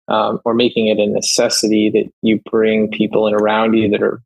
um, 0.09 0.41
or 0.45 0.53
making 0.53 0.89
it 0.89 0.99
a 0.99 1.07
necessity 1.07 1.89
that 1.91 2.11
you 2.23 2.41
bring 2.51 2.91
people 2.91 3.27
in 3.27 3.35
around 3.35 3.75
you 3.75 3.89
that 3.89 4.03
are 4.03 4.21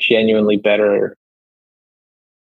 genuinely 0.00 0.56
better 0.56 1.16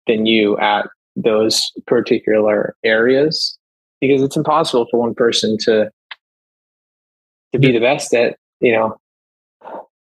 than 0.07 0.25
you 0.25 0.57
at 0.59 0.89
those 1.17 1.73
particular 1.87 2.77
areas. 2.85 3.59
Because 4.01 4.23
it's 4.23 4.37
impossible 4.37 4.87
for 4.91 5.01
one 5.01 5.15
person 5.15 5.57
to 5.63 5.91
to 7.53 7.59
be 7.59 7.73
the 7.73 7.81
best 7.81 8.15
at 8.15 8.37
you 8.61 8.73
know 8.73 9.00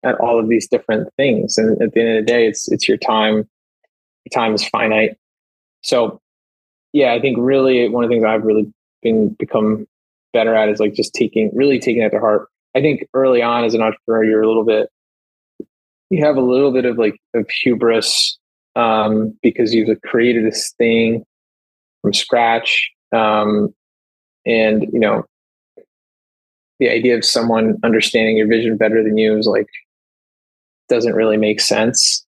at 0.04 0.16
all 0.16 0.40
of 0.40 0.50
these 0.50 0.68
different 0.68 1.10
things. 1.18 1.58
And 1.58 1.82
at 1.82 1.94
the 1.94 2.02
end 2.02 2.18
of 2.18 2.26
the 2.26 2.32
day 2.32 2.48
it's 2.48 2.72
it's 2.72 2.88
your 2.88 2.98
time. 2.98 3.36
Your 3.36 4.32
time 4.34 4.54
is 4.54 4.68
finite. 4.68 5.18
So 5.82 6.22
yeah 6.94 7.14
i 7.14 7.20
think 7.20 7.38
really 7.40 7.88
one 7.90 8.04
of 8.04 8.10
the 8.10 8.16
things 8.16 8.24
i've 8.24 8.44
really 8.44 8.72
been 9.04 9.30
become 9.38 9.86
better 10.34 10.56
at 10.56 10.70
is 10.70 10.80
like 10.80 10.94
just 10.94 11.14
taking 11.14 11.50
really 11.54 11.80
taking 11.80 12.02
it 12.02 12.10
to 12.10 12.20
heart. 12.20 12.48
I 12.76 12.82
think 12.82 13.08
early 13.14 13.42
on 13.42 13.64
as 13.64 13.74
an 13.74 13.82
entrepreneur 13.82 14.24
you're 14.24 14.42
a 14.42 14.48
little 14.48 14.66
bit 14.66 14.90
you 16.10 16.24
have 16.24 16.38
a 16.38 16.42
little 16.42 16.72
bit 16.72 16.86
of 16.86 16.98
like 16.98 17.20
of 17.34 17.50
hubris 17.50 18.38
um, 18.76 19.38
because 19.42 19.74
you've 19.74 20.02
created 20.04 20.46
this 20.46 20.74
thing 20.78 21.24
from 22.02 22.14
scratch. 22.14 22.92
Um, 23.12 23.74
and 24.46 24.84
you 24.94 25.00
know 25.00 25.24
the 26.80 26.90
idea 26.90 27.18
of 27.18 27.26
someone 27.26 27.78
understanding 27.84 28.38
your 28.38 28.48
vision 28.48 28.78
better 28.78 29.04
than 29.04 29.18
you 29.18 29.38
is 29.38 29.48
like 29.48 29.68
doesn't 30.90 31.14
really 31.14 31.38
make 31.38 31.60
sense. 31.62 32.26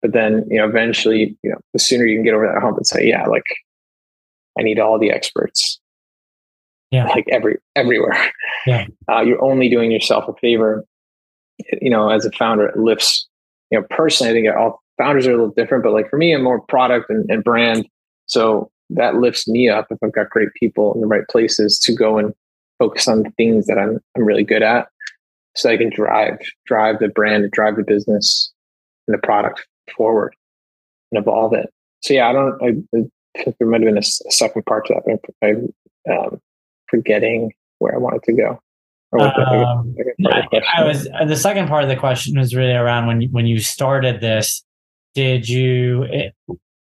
But 0.00 0.12
then 0.12 0.44
you 0.48 0.58
know 0.58 0.68
eventually 0.68 1.36
you 1.42 1.50
know 1.50 1.58
the 1.72 1.78
sooner 1.78 2.06
you 2.06 2.16
can 2.16 2.24
get 2.24 2.34
over 2.34 2.46
that 2.46 2.60
hump 2.60 2.76
and 2.76 2.86
say 2.86 3.06
yeah 3.06 3.24
like 3.26 3.44
i 4.58 4.62
need 4.62 4.78
all 4.78 4.98
the 4.98 5.10
experts. 5.10 5.78
Yeah. 6.90 7.06
Like 7.06 7.24
every 7.30 7.58
everywhere. 7.76 8.16
Yeah. 8.66 8.86
Uh, 9.10 9.22
you're 9.22 9.42
only 9.42 9.68
doing 9.68 9.90
yourself 9.90 10.28
a 10.28 10.34
favor 10.34 10.84
you 11.80 11.90
know 11.90 12.08
as 12.08 12.24
a 12.24 12.30
founder 12.32 12.66
it 12.66 12.78
lifts 12.78 13.26
you 13.70 13.78
know 13.78 13.86
personally 13.90 14.30
i 14.30 14.34
think 14.34 14.56
all 14.56 14.82
founders 14.98 15.26
are 15.26 15.32
a 15.32 15.36
little 15.36 15.52
different 15.52 15.82
but 15.82 15.92
like 15.92 16.08
for 16.10 16.16
me 16.16 16.32
i'm 16.32 16.42
more 16.42 16.60
product 16.60 17.10
and, 17.10 17.28
and 17.30 17.44
brand. 17.44 17.86
So 18.26 18.70
that 18.90 19.16
lifts 19.16 19.48
me 19.48 19.68
up 19.68 19.86
if 19.90 19.98
i've 20.02 20.12
got 20.12 20.30
great 20.30 20.48
people 20.54 20.94
in 20.94 21.00
the 21.00 21.06
right 21.06 21.26
places 21.28 21.78
to 21.80 21.92
go 21.92 22.18
and 22.18 22.32
focus 22.78 23.08
on 23.08 23.22
the 23.22 23.30
things 23.30 23.66
that 23.66 23.78
i'm, 23.78 23.98
I'm 24.16 24.24
really 24.24 24.44
good 24.44 24.62
at 24.62 24.88
so 25.54 25.70
i 25.70 25.76
can 25.76 25.90
drive 25.90 26.38
drive 26.66 26.98
the 26.98 27.08
brand 27.08 27.50
drive 27.50 27.76
the 27.76 27.84
business 27.84 28.52
and 29.06 29.14
the 29.14 29.18
product 29.18 29.66
forward 29.96 30.34
and 31.10 31.20
evolve 31.20 31.52
it 31.52 31.70
so 32.02 32.14
yeah 32.14 32.28
i 32.28 32.32
don't 32.32 32.62
i, 32.62 32.98
I 32.98 33.42
think 33.42 33.56
there 33.58 33.68
might 33.68 33.80
have 33.80 33.88
been 33.88 33.96
a, 33.96 34.00
a, 34.00 34.32
second 34.32 34.64
part 34.66 34.86
to 34.86 34.94
that 34.94 35.18
but 35.22 35.48
i'm 35.48 35.68
um, 36.10 36.40
forgetting 36.88 37.52
where 37.78 37.94
i 37.94 37.98
wanted 37.98 38.22
to 38.24 38.32
go 38.32 38.60
um, 39.12 39.94
I, 40.26 40.46
I 40.74 40.84
was 40.84 41.06
uh, 41.08 41.26
the 41.26 41.36
second 41.36 41.68
part 41.68 41.82
of 41.82 41.90
the 41.90 41.96
question 41.96 42.38
was 42.38 42.54
really 42.54 42.72
around 42.72 43.06
when 43.06 43.22
when 43.24 43.46
you 43.46 43.58
started 43.60 44.20
this. 44.20 44.64
Did 45.14 45.46
you 45.46 46.04
it, 46.04 46.34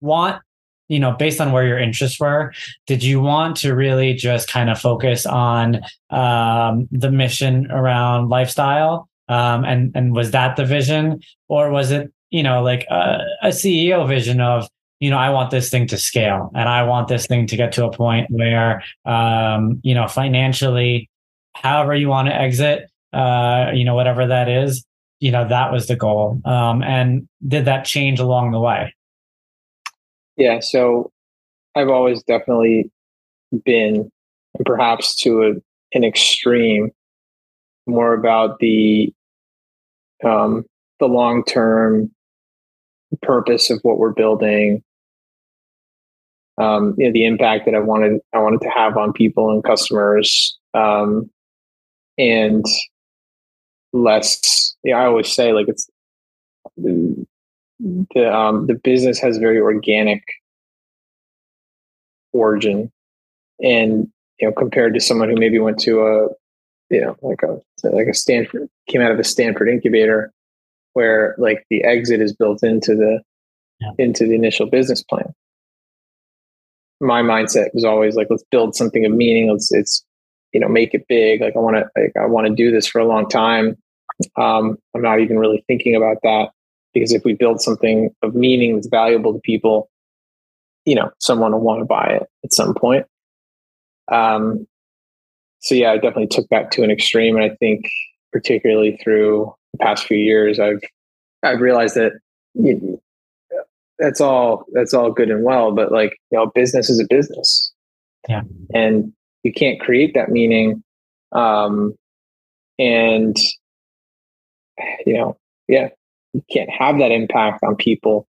want 0.02 0.42
you 0.88 0.98
know 0.98 1.12
based 1.12 1.40
on 1.40 1.52
where 1.52 1.66
your 1.66 1.78
interests 1.78 2.18
were 2.18 2.52
did 2.86 3.02
you 3.02 3.20
want 3.20 3.56
to 3.58 3.74
really 3.74 4.14
just 4.14 4.48
kind 4.48 4.70
of 4.70 4.80
focus 4.80 5.26
on 5.26 5.80
um, 6.10 6.88
the 6.90 7.10
mission 7.10 7.70
around 7.70 8.28
lifestyle? 8.28 9.08
Um, 9.28 9.64
and 9.64 9.92
and 9.94 10.14
was 10.14 10.30
that 10.30 10.56
the 10.56 10.64
vision? 10.64 11.20
Or 11.48 11.70
was 11.70 11.90
it 11.90 12.12
you 12.30 12.42
know 12.42 12.62
like 12.62 12.86
a, 12.90 13.20
a 13.42 13.48
ceo 13.48 14.06
vision 14.06 14.38
of 14.38 14.68
you 15.00 15.08
know 15.08 15.16
i 15.16 15.30
want 15.30 15.50
this 15.50 15.70
thing 15.70 15.86
to 15.86 15.96
scale 15.96 16.50
and 16.54 16.68
i 16.68 16.82
want 16.82 17.08
this 17.08 17.26
thing 17.26 17.46
to 17.46 17.56
get 17.56 17.72
to 17.72 17.86
a 17.86 17.90
point 17.90 18.30
where 18.30 18.82
um, 19.06 19.80
you 19.82 19.94
know 19.94 20.06
financially 20.06 21.08
however 21.54 21.94
you 21.94 22.06
want 22.08 22.28
to 22.28 22.34
exit 22.34 22.90
uh, 23.14 23.70
you 23.72 23.82
know 23.82 23.94
whatever 23.94 24.26
that 24.26 24.48
is 24.48 24.84
you 25.20 25.30
know 25.30 25.46
that 25.48 25.72
was 25.72 25.86
the 25.86 25.96
goal. 25.96 26.40
Um, 26.44 26.82
and 26.82 27.28
did 27.46 27.64
that 27.64 27.84
change 27.84 28.20
along 28.20 28.52
the 28.52 28.60
way 28.60 28.94
yeah, 30.38 30.60
so 30.60 31.12
I've 31.76 31.90
always 31.90 32.22
definitely 32.24 32.90
been, 33.64 34.10
perhaps 34.66 35.16
to 35.22 35.42
a, 35.44 35.52
an 35.96 36.04
extreme, 36.04 36.92
more 37.86 38.14
about 38.14 38.58
the 38.60 39.12
um, 40.24 40.64
the 41.00 41.06
long 41.06 41.44
term 41.44 42.10
purpose 43.22 43.70
of 43.70 43.80
what 43.82 43.98
we're 43.98 44.12
building. 44.12 44.82
Um, 46.58 46.94
you 46.98 47.06
know, 47.06 47.12
the 47.12 47.24
impact 47.24 47.66
that 47.66 47.74
I 47.74 47.78
wanted 47.78 48.20
I 48.34 48.38
wanted 48.38 48.60
to 48.62 48.70
have 48.70 48.96
on 48.96 49.12
people 49.12 49.50
and 49.50 49.62
customers, 49.62 50.58
um, 50.74 51.30
and 52.18 52.64
less. 53.92 54.76
Yeah, 54.84 54.98
I 54.98 55.06
always 55.06 55.32
say 55.32 55.52
like 55.52 55.68
it's 55.68 55.88
the 57.80 58.34
um, 58.34 58.66
the 58.66 58.74
business 58.74 59.18
has 59.20 59.38
very 59.38 59.60
organic 59.60 60.22
origin, 62.32 62.90
and 63.62 64.08
you 64.40 64.48
know 64.48 64.52
compared 64.52 64.94
to 64.94 65.00
someone 65.00 65.28
who 65.28 65.36
maybe 65.36 65.58
went 65.58 65.78
to 65.80 66.00
a 66.00 66.28
you 66.90 67.00
know 67.00 67.16
like 67.22 67.42
a 67.42 67.60
like 67.84 68.08
a 68.08 68.14
Stanford 68.14 68.68
came 68.88 69.00
out 69.00 69.12
of 69.12 69.18
a 69.18 69.24
Stanford 69.24 69.68
incubator 69.68 70.32
where 70.94 71.36
like 71.38 71.64
the 71.70 71.84
exit 71.84 72.20
is 72.20 72.34
built 72.34 72.62
into 72.62 72.94
the 72.94 73.20
yeah. 73.80 73.90
into 73.98 74.26
the 74.26 74.34
initial 74.34 74.66
business 74.66 75.02
plan. 75.02 75.32
My 77.00 77.22
mindset 77.22 77.68
was 77.74 77.84
always 77.84 78.16
like 78.16 78.26
let's 78.28 78.44
build 78.50 78.74
something 78.74 79.04
of 79.04 79.12
meaning. 79.12 79.50
Let's 79.50 79.72
it's 79.72 80.04
you 80.52 80.58
know 80.58 80.68
make 80.68 80.94
it 80.94 81.06
big. 81.08 81.40
Like 81.40 81.54
I 81.54 81.60
want 81.60 81.76
to 81.76 81.88
like 82.00 82.12
I 82.20 82.26
want 82.26 82.48
to 82.48 82.54
do 82.54 82.72
this 82.72 82.88
for 82.88 82.98
a 82.98 83.06
long 83.06 83.28
time. 83.28 83.76
Um, 84.36 84.78
I'm 84.96 85.02
not 85.02 85.20
even 85.20 85.38
really 85.38 85.62
thinking 85.68 85.94
about 85.94 86.16
that 86.24 86.50
because 86.94 87.12
if 87.12 87.24
we 87.24 87.34
build 87.34 87.60
something 87.60 88.10
of 88.22 88.34
meaning 88.34 88.74
that's 88.74 88.88
valuable 88.88 89.32
to 89.32 89.40
people 89.40 89.90
you 90.84 90.94
know 90.94 91.10
someone 91.18 91.52
will 91.52 91.60
want 91.60 91.80
to 91.80 91.84
buy 91.84 92.06
it 92.06 92.26
at 92.44 92.52
some 92.52 92.74
point. 92.74 93.04
Um, 94.10 94.66
so 95.60 95.74
yeah 95.74 95.90
i 95.90 95.96
definitely 95.96 96.26
took 96.26 96.48
that 96.50 96.70
to 96.72 96.82
an 96.82 96.90
extreme 96.90 97.36
and 97.36 97.44
i 97.44 97.54
think 97.56 97.84
particularly 98.32 98.98
through 99.02 99.52
the 99.72 99.78
past 99.78 100.04
few 100.06 100.16
years 100.16 100.60
i've 100.60 100.80
i've 101.42 101.60
realized 101.60 101.94
that 101.94 102.12
you 102.54 103.00
know, 103.50 103.62
that's 103.98 104.20
all 104.20 104.64
that's 104.72 104.94
all 104.94 105.10
good 105.10 105.30
and 105.30 105.44
well 105.44 105.72
but 105.72 105.90
like 105.92 106.16
you 106.30 106.38
know 106.38 106.50
business 106.54 106.88
is 106.88 107.00
a 107.00 107.06
business. 107.08 107.72
Yeah. 108.28 108.42
And 108.74 109.12
you 109.42 109.52
can't 109.52 109.80
create 109.80 110.14
that 110.14 110.30
meaning 110.30 110.82
um 111.32 111.94
and 112.78 113.36
you 115.06 115.14
know 115.14 115.36
yeah 115.66 115.88
you 116.32 116.42
can't 116.50 116.70
have 116.70 116.98
that 116.98 117.10
impact 117.10 117.62
on 117.62 117.76
people 117.76 118.26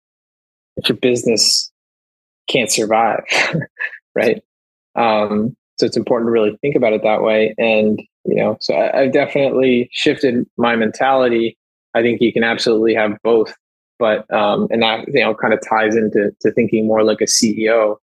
if 0.77 0.89
your 0.89 0.97
business 0.97 1.71
can't 2.47 2.71
survive, 2.71 3.23
right? 4.15 4.41
Um, 4.95 5.55
so 5.77 5.85
it's 5.85 5.97
important 5.97 6.27
to 6.27 6.31
really 6.31 6.57
think 6.61 6.75
about 6.75 6.93
it 6.93 7.03
that 7.03 7.21
way. 7.21 7.53
And 7.57 8.01
you 8.25 8.35
know, 8.35 8.57
so 8.59 8.73
I, 8.73 9.01
I've 9.01 9.13
definitely 9.13 9.89
shifted 9.91 10.45
my 10.57 10.75
mentality. 10.75 11.57
I 11.93 12.01
think 12.01 12.21
you 12.21 12.33
can 12.33 12.43
absolutely 12.43 12.93
have 12.95 13.17
both, 13.23 13.53
but 13.99 14.31
um, 14.33 14.67
and 14.69 14.81
that 14.81 15.07
you 15.07 15.21
know 15.21 15.33
kind 15.33 15.53
of 15.53 15.59
ties 15.67 15.95
into 15.95 16.31
to 16.41 16.51
thinking 16.51 16.87
more 16.87 17.03
like 17.03 17.21
a 17.21 17.25
CEO. 17.25 17.97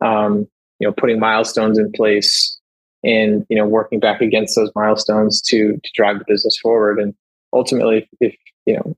Um, 0.00 0.46
you 0.80 0.88
know, 0.88 0.92
putting 0.92 1.20
milestones 1.20 1.78
in 1.78 1.92
place 1.92 2.58
and 3.04 3.46
you 3.48 3.56
know 3.56 3.66
working 3.66 4.00
back 4.00 4.20
against 4.20 4.56
those 4.56 4.70
milestones 4.74 5.40
to 5.42 5.74
to 5.74 5.90
drive 5.94 6.18
the 6.18 6.24
business 6.26 6.58
forward. 6.58 6.98
And 6.98 7.14
ultimately, 7.52 8.08
if, 8.20 8.32
if 8.32 8.36
you 8.66 8.74
know 8.74 8.96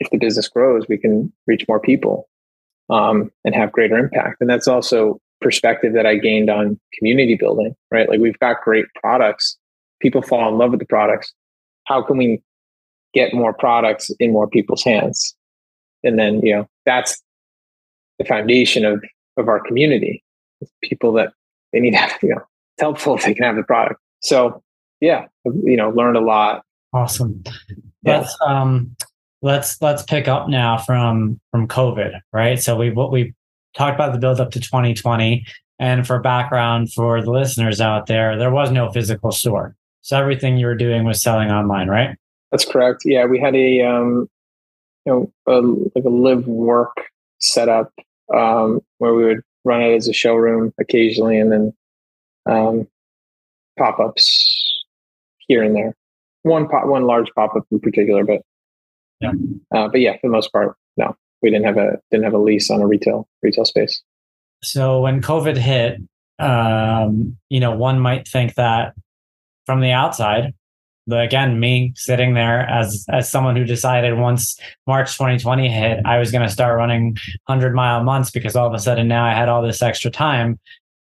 if 0.00 0.10
the 0.10 0.18
business 0.18 0.48
grows, 0.48 0.86
we 0.88 0.98
can 0.98 1.32
reach 1.46 1.66
more 1.68 1.80
people 1.80 2.28
um, 2.88 3.30
and 3.44 3.54
have 3.54 3.70
greater 3.72 3.98
impact. 3.98 4.38
And 4.40 4.50
that's 4.50 4.66
also 4.66 5.20
perspective 5.40 5.92
that 5.94 6.06
I 6.06 6.16
gained 6.16 6.50
on 6.50 6.78
community 6.98 7.36
building, 7.36 7.74
right? 7.90 8.08
Like 8.08 8.20
we've 8.20 8.38
got 8.38 8.62
great 8.62 8.86
products. 9.00 9.56
People 10.00 10.22
fall 10.22 10.48
in 10.48 10.58
love 10.58 10.70
with 10.70 10.80
the 10.80 10.86
products. 10.86 11.32
How 11.84 12.02
can 12.02 12.16
we 12.16 12.42
get 13.14 13.34
more 13.34 13.52
products 13.52 14.10
in 14.18 14.32
more 14.32 14.48
people's 14.48 14.82
hands? 14.82 15.34
And 16.02 16.18
then, 16.18 16.40
you 16.40 16.54
know, 16.54 16.68
that's 16.86 17.22
the 18.18 18.24
foundation 18.24 18.84
of, 18.84 19.02
of 19.36 19.48
our 19.48 19.60
community. 19.60 20.22
It's 20.60 20.72
people 20.82 21.12
that 21.14 21.32
they 21.72 21.80
need 21.80 21.92
to 21.92 21.96
have, 21.98 22.18
you 22.22 22.30
know, 22.30 22.36
it's 22.36 22.82
helpful 22.82 23.16
if 23.16 23.24
they 23.24 23.34
can 23.34 23.44
have 23.44 23.56
the 23.56 23.62
product. 23.62 24.00
So 24.20 24.62
yeah, 25.00 25.26
you 25.44 25.76
know, 25.76 25.90
learned 25.90 26.16
a 26.16 26.20
lot. 26.20 26.62
Awesome. 26.92 27.42
That's 28.02 28.36
yeah. 28.46 28.62
um 28.62 28.96
let's 29.42 29.80
let's 29.80 30.02
pick 30.02 30.28
up 30.28 30.48
now 30.48 30.78
from 30.78 31.40
from 31.50 31.68
COVID, 31.68 32.20
right? 32.32 32.60
So 32.60 32.76
we 32.76 32.90
what 32.90 33.12
we 33.12 33.34
talked 33.76 33.94
about 33.94 34.12
the 34.12 34.18
build 34.18 34.40
up 34.40 34.50
to 34.52 34.60
2020, 34.60 35.46
and 35.78 36.06
for 36.06 36.18
background 36.20 36.92
for 36.92 37.22
the 37.22 37.30
listeners 37.30 37.80
out 37.80 38.06
there, 38.06 38.36
there 38.36 38.50
was 38.50 38.70
no 38.70 38.90
physical 38.90 39.32
store, 39.32 39.74
so 40.02 40.18
everything 40.18 40.56
you 40.56 40.66
were 40.66 40.74
doing 40.74 41.04
was 41.04 41.22
selling 41.22 41.50
online, 41.50 41.88
right? 41.88 42.16
That's 42.50 42.64
correct. 42.64 43.02
Yeah, 43.04 43.26
we 43.26 43.38
had 43.38 43.54
a 43.54 43.82
um, 43.82 44.28
you 45.06 45.12
know 45.12 45.32
a, 45.46 45.60
like 45.94 46.04
a 46.04 46.10
live 46.10 46.46
work 46.46 46.96
setup 47.38 47.92
um, 48.34 48.80
where 48.98 49.14
we 49.14 49.24
would 49.24 49.40
run 49.64 49.82
it 49.82 49.94
as 49.94 50.08
a 50.08 50.12
showroom 50.12 50.72
occasionally, 50.78 51.38
and 51.38 51.52
then 51.52 51.74
um, 52.46 52.88
pop 53.78 53.98
ups 53.98 54.84
here 55.38 55.62
and 55.62 55.74
there. 55.74 55.94
One 56.42 56.68
pop, 56.68 56.86
one 56.86 57.04
large 57.04 57.30
pop 57.34 57.54
up 57.54 57.66
in 57.70 57.80
particular, 57.80 58.24
but 58.24 58.42
yeah. 59.20 59.32
Uh, 59.74 59.88
but 59.88 60.00
yeah, 60.00 60.14
for 60.14 60.28
the 60.28 60.32
most 60.32 60.52
part, 60.52 60.76
no, 60.96 61.16
we 61.42 61.50
didn't 61.50 61.66
have 61.66 61.76
a 61.76 61.98
didn't 62.10 62.24
have 62.24 62.34
a 62.34 62.38
lease 62.38 62.70
on 62.70 62.80
a 62.80 62.86
retail 62.86 63.28
retail 63.42 63.64
space. 63.64 64.02
So 64.62 65.00
when 65.00 65.22
COVID 65.22 65.56
hit, 65.56 66.00
um, 66.38 67.36
you 67.48 67.60
know, 67.60 67.74
one 67.74 67.98
might 67.98 68.28
think 68.28 68.54
that 68.54 68.94
from 69.66 69.80
the 69.80 69.92
outside, 69.92 70.54
but 71.06 71.24
again, 71.24 71.60
me 71.60 71.92
sitting 71.96 72.34
there 72.34 72.60
as 72.60 73.04
as 73.10 73.30
someone 73.30 73.56
who 73.56 73.64
decided 73.64 74.18
once 74.18 74.58
March 74.86 75.12
2020 75.16 75.68
hit, 75.68 76.00
I 76.04 76.18
was 76.18 76.30
going 76.30 76.46
to 76.46 76.52
start 76.52 76.76
running 76.76 77.16
100 77.46 77.74
mile 77.74 78.02
months 78.02 78.30
because 78.30 78.56
all 78.56 78.66
of 78.66 78.74
a 78.74 78.78
sudden 78.78 79.08
now 79.08 79.24
I 79.24 79.34
had 79.34 79.48
all 79.48 79.62
this 79.62 79.82
extra 79.82 80.10
time. 80.10 80.58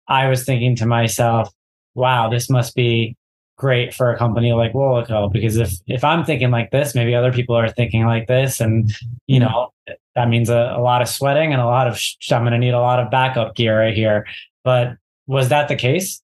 I 0.06 0.28
was 0.28 0.44
thinking 0.44 0.76
to 0.76 0.86
myself, 0.86 1.50
wow, 1.94 2.28
this 2.28 2.50
must 2.50 2.74
be 2.74 3.16
great 3.56 3.94
for 3.94 4.10
a 4.10 4.18
company 4.18 4.52
like 4.52 4.72
WOLACO 4.72 5.32
because 5.32 5.56
if 5.56 5.72
if 5.86 6.04
I'm 6.04 6.24
thinking 6.24 6.50
like 6.50 6.70
this, 6.70 6.94
maybe 6.94 7.14
other 7.14 7.32
people 7.32 7.56
are 7.56 7.68
thinking 7.68 8.04
like 8.06 8.26
this, 8.26 8.60
and 8.60 8.90
you 9.26 9.40
mm-hmm. 9.40 9.50
know 9.50 9.72
that 10.14 10.28
means 10.28 10.48
a, 10.48 10.74
a 10.76 10.80
lot 10.80 11.02
of 11.02 11.08
sweating 11.08 11.52
and 11.52 11.60
a 11.60 11.66
lot 11.66 11.86
of 11.86 11.98
sh- 11.98 12.32
I'm 12.32 12.42
going 12.42 12.52
to 12.52 12.58
need 12.58 12.74
a 12.74 12.80
lot 12.80 13.00
of 13.00 13.10
backup 13.10 13.54
gear 13.54 13.78
right 13.78 13.94
here. 13.94 14.26
But 14.62 14.96
was 15.26 15.48
that 15.48 15.68
the 15.68 15.76
case? 15.76 16.22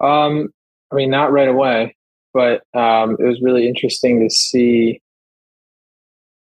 Um, 0.00 0.48
I 0.90 0.96
mean, 0.96 1.10
not 1.10 1.32
right 1.32 1.48
away, 1.48 1.96
but 2.32 2.62
um, 2.74 3.16
it 3.18 3.24
was 3.24 3.40
really 3.42 3.68
interesting 3.68 4.20
to 4.20 4.30
see. 4.30 5.00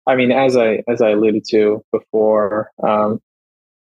I 0.08 0.16
mean, 0.16 0.32
as 0.32 0.58
I 0.58 0.84
as 0.88 1.02
I 1.02 1.12
alluded 1.12 1.46
to 1.50 1.84
before, 1.92 2.72
um, 2.82 3.22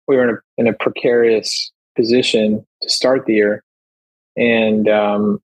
we 0.08 0.16
were 0.16 0.28
in 0.28 0.30
a 0.30 0.38
in 0.58 0.66
a 0.66 0.72
precarious 0.72 1.72
position 1.96 2.64
to 2.82 2.88
start 2.88 3.26
the 3.26 3.34
year, 3.34 3.62
and 4.36 4.88
um, 4.88 5.40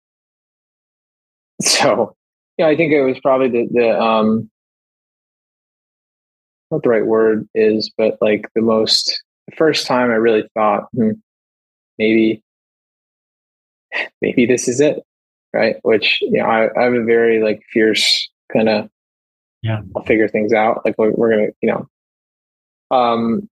so 1.60 2.14
yeah, 2.58 2.66
I 2.66 2.76
think 2.76 2.92
it 2.92 3.02
was 3.02 3.18
probably 3.20 3.48
the 3.48 3.68
the 3.72 4.00
um, 4.00 4.50
what 6.68 6.82
the 6.82 6.88
right 6.88 7.06
word 7.06 7.48
is, 7.54 7.90
but 7.96 8.18
like 8.20 8.48
the 8.54 8.62
most 8.62 9.22
the 9.48 9.56
first 9.56 9.86
time 9.86 10.10
I 10.10 10.14
really 10.14 10.48
thought 10.54 10.88
hmm, 10.94 11.12
maybe 11.98 12.42
maybe 14.20 14.46
this 14.46 14.68
is 14.68 14.80
it, 14.80 15.02
right? 15.52 15.76
Which 15.82 16.20
you 16.22 16.38
know 16.38 16.44
I, 16.44 16.68
I 16.78 16.84
have 16.84 16.94
a 16.94 17.04
very 17.04 17.42
like 17.42 17.62
fierce 17.72 18.28
kind 18.52 18.68
of 18.68 18.88
yeah 19.62 19.80
I'll 19.96 20.04
figure 20.04 20.28
things 20.28 20.52
out. 20.52 20.84
Like 20.84 20.96
we're, 20.98 21.12
we're 21.12 21.30
gonna 21.30 21.48
you 21.60 21.70
know 21.70 22.96
um 22.96 23.48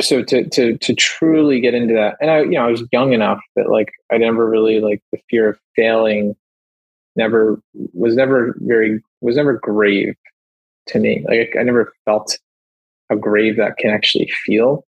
so 0.00 0.22
to 0.22 0.48
to 0.50 0.76
to 0.78 0.94
truly 0.94 1.58
get 1.60 1.74
into 1.74 1.94
that 1.94 2.16
and 2.20 2.30
i 2.30 2.40
you 2.40 2.50
know 2.50 2.66
i 2.66 2.70
was 2.70 2.82
young 2.92 3.12
enough 3.12 3.40
that 3.56 3.70
like 3.70 3.90
i 4.12 4.18
never 4.18 4.48
really 4.48 4.78
like 4.80 5.02
the 5.10 5.18
fear 5.30 5.48
of 5.48 5.58
failing 5.74 6.34
never 7.16 7.60
was 7.92 8.14
never 8.14 8.54
very 8.60 9.02
was 9.20 9.36
never 9.36 9.54
grave 9.54 10.14
to 10.86 10.98
me. 10.98 11.24
Like 11.28 11.54
i 11.58 11.62
never 11.62 11.92
felt 12.04 12.38
how 13.08 13.16
grave 13.16 13.56
that 13.56 13.76
can 13.76 13.90
actually 13.90 14.30
feel. 14.44 14.84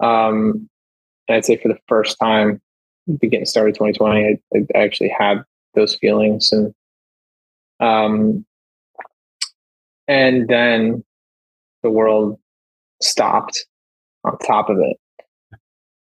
Um 0.00 0.68
and 1.28 1.36
i'd 1.36 1.44
say 1.44 1.56
for 1.56 1.68
the 1.68 1.78
first 1.88 2.18
time 2.18 2.60
beginning 3.18 3.46
started 3.46 3.74
2020 3.74 4.38
I, 4.54 4.58
I 4.74 4.82
actually 4.82 5.14
had 5.16 5.42
those 5.74 5.96
feelings 5.96 6.52
and 6.52 6.74
um 7.80 8.44
and 10.08 10.48
then 10.48 11.04
the 11.82 11.90
world 11.90 12.38
stopped 13.00 13.66
on 14.24 14.38
top 14.38 14.70
of 14.70 14.78
it. 14.78 14.96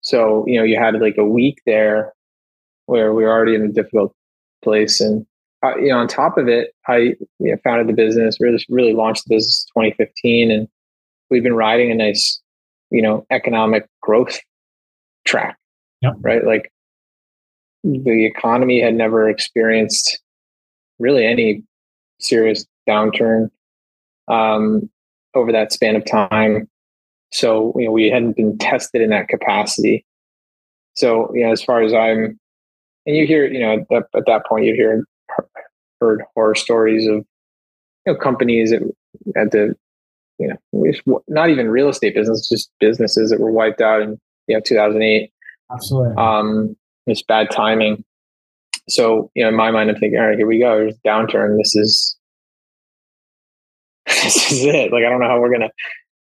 So, 0.01 0.43
you 0.47 0.57
know, 0.57 0.63
you 0.63 0.77
had 0.77 0.95
like 0.99 1.17
a 1.17 1.25
week 1.25 1.61
there 1.65 2.13
where 2.87 3.13
we 3.13 3.23
were 3.23 3.31
already 3.31 3.55
in 3.55 3.61
a 3.61 3.67
difficult 3.71 4.13
place. 4.63 4.99
And, 4.99 5.25
uh, 5.63 5.77
you 5.77 5.89
know, 5.89 5.97
on 5.97 6.07
top 6.07 6.37
of 6.37 6.47
it, 6.47 6.73
I 6.87 6.97
you 6.97 7.17
know, 7.39 7.57
founded 7.63 7.87
the 7.87 7.93
business, 7.93 8.37
really, 8.39 8.63
really 8.69 8.93
launched 8.93 9.25
the 9.27 9.35
business 9.35 9.65
2015. 9.75 10.51
And 10.51 10.67
we've 11.29 11.43
been 11.43 11.55
riding 11.55 11.91
a 11.91 11.95
nice, 11.95 12.41
you 12.89 13.01
know, 13.01 13.25
economic 13.29 13.87
growth 14.01 14.39
track, 15.25 15.57
yep. 16.01 16.13
right? 16.21 16.43
Like 16.43 16.71
the 17.83 18.25
economy 18.25 18.81
had 18.81 18.95
never 18.95 19.29
experienced 19.29 20.19
really 20.99 21.25
any 21.25 21.63
serious 22.19 22.65
downturn 22.87 23.49
um, 24.27 24.89
over 25.33 25.51
that 25.51 25.71
span 25.71 25.95
of 25.95 26.05
time. 26.05 26.67
So, 27.31 27.73
you 27.77 27.85
know, 27.85 27.91
we 27.91 28.09
hadn't 28.09 28.35
been 28.35 28.57
tested 28.57 29.01
in 29.01 29.09
that 29.09 29.29
capacity. 29.29 30.05
So, 30.95 31.33
you 31.33 31.45
know, 31.45 31.51
as 31.51 31.63
far 31.63 31.81
as 31.81 31.93
I'm, 31.93 32.39
and 33.05 33.15
you 33.15 33.25
hear, 33.25 33.45
you 33.45 33.59
know, 33.59 33.85
at, 33.95 34.03
at 34.15 34.25
that 34.27 34.45
point, 34.45 34.65
you 34.65 34.75
hear, 34.75 35.05
heard 36.01 36.23
horror 36.35 36.55
stories 36.55 37.07
of, 37.07 37.25
you 38.05 38.13
know, 38.13 38.15
companies 38.15 38.71
that 38.71 38.81
had 39.35 39.51
to, 39.51 39.75
you 40.39 40.47
know, 40.73 41.21
not 41.27 41.49
even 41.49 41.69
real 41.69 41.89
estate 41.89 42.15
business, 42.15 42.49
just 42.49 42.71
businesses 42.79 43.29
that 43.29 43.39
were 43.39 43.51
wiped 43.51 43.81
out 43.81 44.01
in, 44.01 44.19
you 44.47 44.55
know, 44.55 44.61
2008. 44.65 45.31
Absolutely. 45.71 46.15
Um, 46.17 46.75
it's 47.07 47.23
bad 47.23 47.49
timing. 47.51 48.03
So, 48.89 49.31
you 49.35 49.43
know, 49.43 49.49
in 49.49 49.55
my 49.55 49.71
mind, 49.71 49.89
I'm 49.89 49.95
thinking, 49.97 50.19
all 50.19 50.27
right, 50.27 50.37
here 50.37 50.47
we 50.47 50.59
go. 50.59 50.77
There's 50.77 50.97
downturn. 51.05 51.57
This 51.57 51.75
is, 51.75 52.17
this 54.07 54.51
is 54.51 54.65
it. 54.65 54.91
Like, 54.91 55.05
I 55.05 55.09
don't 55.09 55.21
know 55.21 55.27
how 55.27 55.39
we're 55.39 55.49
going 55.49 55.61
to, 55.61 55.71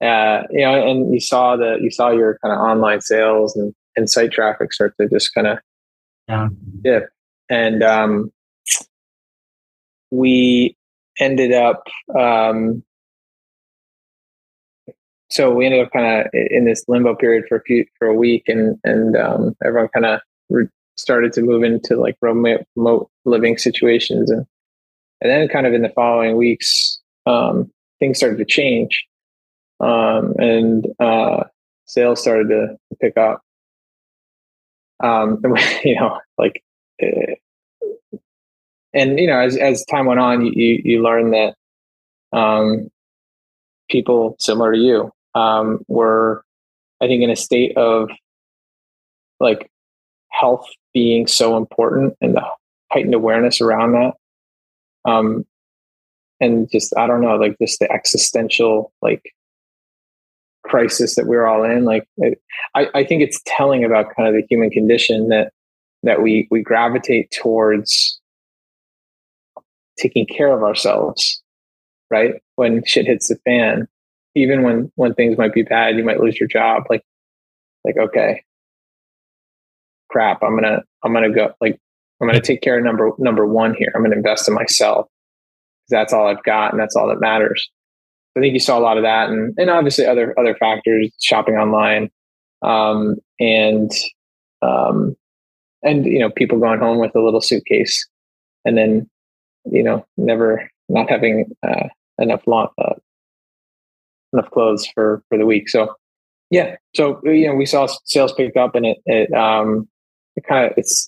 uh, 0.01 0.43
you 0.49 0.61
know, 0.61 0.89
and 0.89 1.13
you 1.13 1.19
saw 1.19 1.55
the 1.55 1.77
you 1.81 1.91
saw 1.91 2.09
your 2.09 2.39
kind 2.43 2.53
of 2.53 2.59
online 2.59 3.01
sales 3.01 3.55
and, 3.55 3.73
and 3.95 4.09
site 4.09 4.31
traffic 4.31 4.73
start 4.73 4.93
to 4.99 5.07
just 5.07 5.33
kind 5.33 5.47
of 5.47 5.59
yeah. 6.27 6.49
dip. 6.81 7.09
And 7.49 7.83
um, 7.83 8.31
we 10.09 10.75
ended 11.19 11.53
up 11.53 11.83
um, 12.17 12.83
so 15.29 15.49
we 15.51 15.65
ended 15.65 15.85
up 15.85 15.91
kind 15.93 16.25
of 16.25 16.27
in 16.33 16.65
this 16.65 16.83
limbo 16.87 17.15
period 17.15 17.45
for 17.47 17.57
a 17.57 17.61
few 17.61 17.85
for 17.99 18.07
a 18.07 18.13
week 18.13 18.43
and 18.47 18.77
and 18.83 19.15
um, 19.15 19.55
everyone 19.63 19.89
kind 19.89 20.05
of 20.05 20.19
re- 20.49 20.67
started 20.95 21.31
to 21.33 21.41
move 21.41 21.63
into 21.63 21.95
like 21.95 22.15
remote, 22.21 22.65
remote 22.75 23.09
living 23.25 23.57
situations 23.57 24.31
and 24.31 24.45
and 25.21 25.31
then 25.31 25.47
kind 25.47 25.67
of 25.67 25.73
in 25.73 25.83
the 25.83 25.89
following 25.89 26.35
weeks 26.35 26.99
um, 27.27 27.71
things 27.99 28.17
started 28.17 28.37
to 28.37 28.45
change 28.45 29.05
um, 29.81 30.35
and 30.37 30.87
uh, 30.99 31.43
sales 31.85 32.21
started 32.21 32.49
to 32.49 32.77
pick 33.01 33.17
up. 33.17 33.41
Um, 35.03 35.41
you 35.83 35.95
know, 35.95 36.19
like, 36.37 36.63
uh, 37.01 37.33
and 38.93 39.19
you 39.19 39.27
know, 39.27 39.39
as 39.39 39.57
as 39.57 39.85
time 39.85 40.05
went 40.05 40.19
on, 40.19 40.45
you 40.45 40.81
you 40.83 41.01
learn 41.01 41.31
that 41.31 41.55
um, 42.31 42.89
people 43.89 44.35
similar 44.39 44.73
to 44.73 44.77
you 44.77 45.11
um, 45.33 45.83
were, 45.87 46.43
I 47.01 47.07
think, 47.07 47.23
in 47.23 47.29
a 47.29 47.35
state 47.35 47.75
of 47.77 48.09
like 49.39 49.71
health 50.29 50.67
being 50.93 51.25
so 51.25 51.57
important 51.57 52.15
and 52.21 52.35
the 52.35 52.43
heightened 52.91 53.15
awareness 53.15 53.61
around 53.61 53.93
that. 53.93 54.13
Um, 55.09 55.45
and 56.39 56.69
just 56.69 56.95
I 56.97 57.07
don't 57.07 57.21
know, 57.21 57.35
like 57.37 57.57
just 57.59 57.79
the 57.79 57.91
existential 57.91 58.91
like 59.01 59.23
crisis 60.63 61.15
that 61.15 61.25
we're 61.25 61.45
all 61.45 61.63
in 61.63 61.85
like 61.85 62.07
I, 62.75 62.87
I 62.93 63.03
think 63.03 63.21
it's 63.21 63.41
telling 63.45 63.83
about 63.83 64.15
kind 64.15 64.27
of 64.27 64.35
the 64.35 64.45
human 64.49 64.69
condition 64.69 65.29
that 65.29 65.51
that 66.03 66.21
we 66.21 66.47
we 66.51 66.61
gravitate 66.61 67.31
towards 67.31 68.19
taking 69.97 70.25
care 70.25 70.51
of 70.53 70.63
ourselves 70.63 71.41
right? 72.09 72.33
When 72.57 72.83
shit 72.85 73.05
hits 73.05 73.29
the 73.29 73.37
fan 73.45 73.87
even 74.35 74.63
when 74.63 74.91
when 74.95 75.13
things 75.13 75.37
might 75.37 75.53
be 75.53 75.63
bad 75.63 75.97
you 75.97 76.03
might 76.03 76.19
lose 76.19 76.39
your 76.39 76.49
job 76.49 76.83
like 76.89 77.03
like 77.83 77.97
okay. 77.97 78.43
Crap 80.09 80.43
i'm 80.43 80.55
gonna 80.55 80.83
i'm 81.03 81.13
gonna 81.13 81.33
go 81.33 81.53
like 81.61 81.79
i'm 82.21 82.27
gonna 82.27 82.41
take 82.41 82.61
care 82.61 82.77
of 82.77 82.83
number 82.83 83.11
number 83.17 83.45
one 83.47 83.73
here. 83.73 83.91
I'm 83.95 84.03
gonna 84.03 84.15
invest 84.15 84.47
in 84.47 84.53
myself. 84.53 85.07
That's 85.89 86.13
all 86.13 86.27
i've 86.27 86.43
got 86.43 86.71
and 86.71 86.79
that's 86.79 86.95
all 86.95 87.07
that 87.07 87.19
matters 87.19 87.69
I 88.35 88.39
think 88.39 88.53
you 88.53 88.59
saw 88.59 88.79
a 88.79 88.81
lot 88.81 88.97
of 88.97 89.03
that, 89.03 89.29
and 89.29 89.53
and 89.57 89.69
obviously 89.69 90.05
other 90.05 90.37
other 90.39 90.55
factors, 90.55 91.11
shopping 91.19 91.55
online, 91.55 92.09
um, 92.61 93.17
and 93.39 93.91
um, 94.61 95.15
and 95.83 96.05
you 96.05 96.19
know 96.19 96.29
people 96.29 96.59
going 96.59 96.79
home 96.79 96.99
with 96.99 97.15
a 97.15 97.21
little 97.21 97.41
suitcase, 97.41 98.07
and 98.65 98.77
then 98.77 99.09
you 99.69 99.83
know 99.83 100.05
never 100.17 100.69
not 100.87 101.09
having 101.09 101.51
uh, 101.67 101.87
enough 102.19 102.45
long, 102.47 102.69
uh, 102.77 102.93
enough 104.33 104.49
clothes 104.51 104.87
for 104.93 105.23
for 105.29 105.37
the 105.37 105.45
week. 105.45 105.67
So 105.67 105.93
yeah, 106.51 106.75
so 106.95 107.21
you 107.25 107.47
know 107.47 107.55
we 107.55 107.65
saw 107.65 107.87
sales 108.05 108.33
pick 108.33 108.55
up, 108.55 108.75
and 108.75 108.85
it 108.85 108.97
it 109.05 109.33
um 109.33 109.89
it 110.37 110.45
kind 110.47 110.65
of 110.65 110.73
it's 110.77 111.07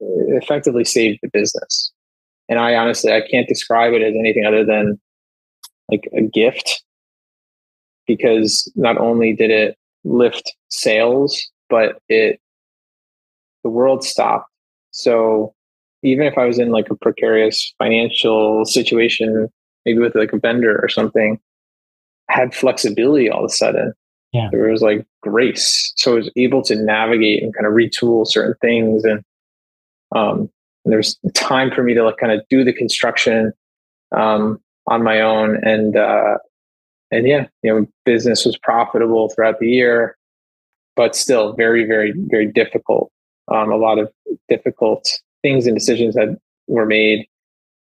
it 0.00 0.42
effectively 0.42 0.84
saved 0.84 1.18
the 1.22 1.30
business. 1.32 1.92
And 2.48 2.58
I 2.58 2.76
honestly 2.76 3.12
I 3.12 3.22
can't 3.28 3.48
describe 3.48 3.92
it 3.92 4.02
as 4.02 4.14
anything 4.18 4.44
other 4.46 4.64
than 4.64 5.00
like 5.90 6.08
a 6.16 6.22
gift 6.22 6.82
because 8.06 8.70
not 8.74 8.98
only 8.98 9.34
did 9.34 9.50
it 9.50 9.76
lift 10.04 10.54
sales, 10.68 11.50
but 11.68 12.00
it 12.08 12.40
the 13.64 13.70
world 13.70 14.04
stopped. 14.04 14.50
So 14.90 15.54
even 16.02 16.26
if 16.26 16.38
I 16.38 16.46
was 16.46 16.58
in 16.58 16.70
like 16.70 16.90
a 16.90 16.96
precarious 16.96 17.74
financial 17.78 18.64
situation, 18.64 19.48
maybe 19.84 19.98
with 19.98 20.14
like 20.14 20.32
a 20.32 20.38
vendor 20.38 20.78
or 20.82 20.88
something, 20.88 21.38
had 22.30 22.54
flexibility 22.54 23.28
all 23.28 23.44
of 23.44 23.50
a 23.50 23.54
sudden. 23.54 23.92
Yeah. 24.32 24.48
There 24.52 24.70
was 24.70 24.82
like 24.82 25.06
grace. 25.22 25.92
So 25.96 26.12
I 26.12 26.16
was 26.16 26.30
able 26.36 26.62
to 26.62 26.76
navigate 26.76 27.42
and 27.42 27.54
kind 27.54 27.66
of 27.66 27.72
retool 27.72 28.26
certain 28.26 28.54
things. 28.60 29.04
And 29.04 29.22
um 30.14 30.50
and 30.84 30.92
there's 30.92 31.18
time 31.34 31.70
for 31.70 31.82
me 31.82 31.94
to 31.94 32.04
like 32.04 32.18
kind 32.18 32.32
of 32.32 32.42
do 32.48 32.64
the 32.64 32.72
construction 32.72 33.52
um 34.16 34.60
on 34.88 35.02
my 35.02 35.20
own. 35.20 35.58
And 35.62 35.96
uh 35.96 36.38
and 37.10 37.26
yeah, 37.26 37.46
you 37.62 37.72
know, 37.72 37.86
business 38.04 38.44
was 38.44 38.58
profitable 38.58 39.30
throughout 39.30 39.60
the 39.60 39.68
year, 39.68 40.16
but 40.94 41.16
still 41.16 41.54
very, 41.54 41.84
very, 41.84 42.12
very 42.16 42.46
difficult. 42.46 43.10
Um, 43.50 43.72
a 43.72 43.76
lot 43.76 43.98
of 43.98 44.12
difficult 44.48 45.08
things 45.42 45.66
and 45.66 45.74
decisions 45.74 46.14
that 46.14 46.36
were 46.66 46.84
made, 46.84 47.26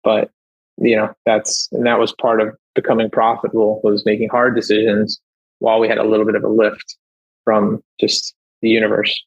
but 0.04 0.32
you 0.78 0.96
know, 0.96 1.14
that's 1.26 1.70
and 1.72 1.86
that 1.86 2.00
was 2.00 2.14
part 2.20 2.42
of 2.42 2.50
becoming 2.74 3.10
profitable 3.10 3.80
was 3.84 4.06
making 4.06 4.30
hard 4.30 4.56
decisions 4.56 5.20
while 5.60 5.80
we 5.80 5.88
had 5.88 6.00
a 6.00 6.04
little 6.04 6.26
bit 6.26 6.36
of 6.36 6.44
a 6.44 6.50
lift 6.50 6.98
from 7.44 7.84
just 8.00 8.34
the 8.62 8.70
universe. 8.70 9.24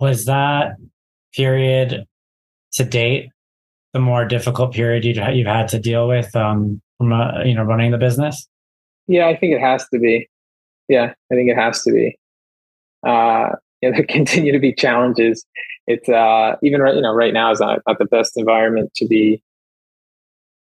Was 0.00 0.24
that 0.24 0.76
period 1.34 2.06
to 2.72 2.84
date 2.84 3.30
the 3.92 4.00
more 4.00 4.24
difficult 4.24 4.72
period 4.72 5.04
you've 5.04 5.46
had 5.46 5.68
to 5.68 5.78
deal 5.78 6.06
with 6.08 6.34
um, 6.36 6.80
from 6.98 7.12
uh, 7.12 7.42
you 7.44 7.54
know 7.54 7.64
running 7.64 7.90
the 7.90 7.98
business? 7.98 8.48
Yeah, 9.06 9.26
I 9.26 9.36
think 9.36 9.54
it 9.54 9.60
has 9.60 9.88
to 9.88 9.98
be. 9.98 10.28
Yeah, 10.88 11.12
I 11.30 11.34
think 11.34 11.50
it 11.50 11.56
has 11.56 11.82
to 11.82 11.92
be. 11.92 12.18
Uh, 13.06 13.50
yeah, 13.82 13.90
there 13.90 14.04
continue 14.04 14.52
to 14.52 14.58
be 14.58 14.72
challenges. 14.72 15.44
It's 15.86 16.08
uh, 16.08 16.56
even 16.62 16.80
right, 16.80 16.94
you 16.94 17.00
know, 17.00 17.14
right 17.14 17.32
now 17.32 17.50
is 17.50 17.60
not, 17.60 17.80
not 17.86 17.98
the 17.98 18.04
best 18.04 18.36
environment 18.36 18.92
to 18.96 19.06
be, 19.06 19.42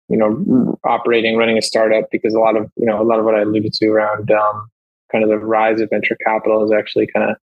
you 0.08 0.16
know, 0.16 0.78
operating, 0.84 1.36
running 1.36 1.56
a 1.56 1.62
startup 1.62 2.10
because 2.10 2.34
a 2.34 2.40
lot 2.40 2.56
of, 2.56 2.70
you 2.76 2.84
know, 2.84 3.00
a 3.00 3.04
lot 3.04 3.20
of 3.20 3.24
what 3.24 3.36
I 3.36 3.42
alluded 3.42 3.72
to 3.74 3.86
around 3.86 4.30
um, 4.32 4.68
kind 5.12 5.22
of 5.22 5.30
the 5.30 5.38
rise 5.38 5.80
of 5.80 5.90
venture 5.90 6.16
capital 6.26 6.62
has 6.62 6.72
actually 6.72 7.06
kind 7.06 7.30
of 7.30 7.36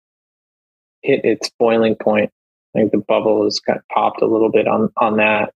hit 1.02 1.24
its 1.24 1.50
boiling 1.58 1.94
point. 1.94 2.30
I 2.74 2.80
think 2.80 2.92
the 2.92 2.98
bubble 2.98 3.44
has 3.44 3.60
kind 3.60 3.78
of 3.78 3.84
popped 3.94 4.22
a 4.22 4.26
little 4.26 4.50
bit 4.50 4.68
on 4.68 4.90
on 4.96 5.16
that. 5.16 5.52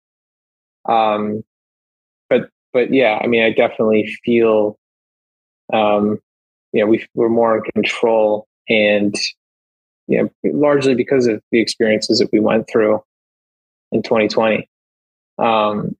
Um, 0.88 1.42
but 2.28 2.48
but 2.72 2.92
yeah, 2.92 3.18
I 3.22 3.26
mean, 3.26 3.42
I 3.42 3.50
definitely 3.50 4.06
feel 4.24 4.78
um, 5.72 6.18
you 6.72 6.80
know, 6.80 6.86
we 6.86 7.06
we're 7.14 7.28
more 7.28 7.56
in 7.56 7.62
control 7.72 8.46
and 8.68 9.14
you 10.06 10.22
know, 10.22 10.30
largely 10.52 10.94
because 10.94 11.26
of 11.26 11.40
the 11.50 11.60
experiences 11.60 12.18
that 12.18 12.30
we 12.32 12.40
went 12.40 12.68
through 12.68 13.02
in 13.92 14.02
2020. 14.02 14.68
Um, 15.38 15.96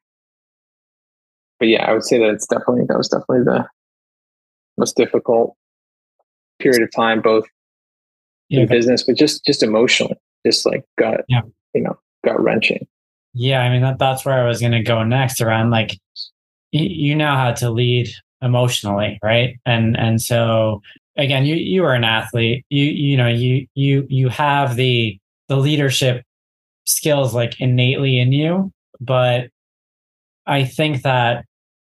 but 1.59 1.69
yeah, 1.69 1.85
I 1.85 1.93
would 1.93 2.05
say 2.05 2.19
that 2.19 2.31
it's 2.31 2.47
definitely 2.47 2.85
that 2.89 2.99
was 2.99 3.09
definitely 3.09 3.45
the 3.45 3.67
most 4.77 4.97
difficult 4.97 5.57
period 6.59 6.83
of 6.83 6.93
time, 6.93 7.23
both 7.23 7.47
yeah, 8.49 8.63
in 8.63 8.69
business, 8.69 9.03
but 9.05 9.17
just 9.17 9.45
just 9.45 9.63
emotionally, 9.63 10.17
just 10.45 10.67
like 10.67 10.85
gut, 10.99 11.25
yeah. 11.29 11.43
you 11.75 11.83
know, 11.83 11.99
gut 12.25 12.41
wrenching. 12.43 12.87
Yeah, 13.35 13.61
I 13.61 13.69
mean 13.71 13.83
that 13.83 13.99
that's 13.99 14.25
where 14.25 14.41
I 14.43 14.47
was 14.47 14.61
going 14.61 14.73
to 14.73 14.83
go 14.83 15.03
next. 15.03 15.41
Around 15.41 15.71
like 15.71 15.99
you 16.73 17.15
know 17.17 17.35
how 17.37 17.53
to 17.55 17.71
lead 17.71 18.09
emotionally, 18.43 19.19
right? 19.23 19.57
And 19.67 19.97
and 19.99 20.21
so 20.23 20.83
again, 21.17 21.47
you 21.47 21.57
you 21.57 21.85
are 21.85 21.95
an 21.95 22.05
athlete. 22.05 22.65
You 22.71 22.85
you 22.87 23.17
know 23.17 23.29
you 23.29 23.67
you 23.75 24.07
you 24.11 24.29
have 24.31 24.77
the 24.77 25.19
the 25.49 25.57
leadership 25.57 26.25
skills 26.87 27.35
like 27.35 27.61
innately 27.61 28.19
in 28.21 28.33
you, 28.33 28.73
but 29.01 29.49
I 30.47 30.65
think 30.65 31.03
that 31.03 31.45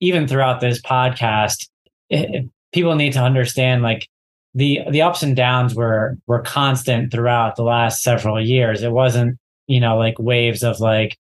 even 0.00 0.28
throughout 0.28 0.60
this 0.60 0.80
podcast, 0.80 1.68
it, 2.10 2.48
people 2.72 2.94
need 2.94 3.12
to 3.14 3.22
understand 3.22 3.82
like 3.82 4.08
the 4.54 4.80
the 4.90 5.02
ups 5.02 5.22
and 5.22 5.36
downs 5.36 5.74
were 5.74 6.18
were 6.26 6.42
constant 6.42 7.12
throughout 7.12 7.56
the 7.56 7.62
last 7.64 8.02
several 8.02 8.40
years. 8.44 8.82
It 8.82 8.92
wasn't 8.92 9.38
you 9.66 9.80
know 9.80 9.98
like 9.98 10.18
waves 10.18 10.62
of 10.62 10.80
like 10.80 11.18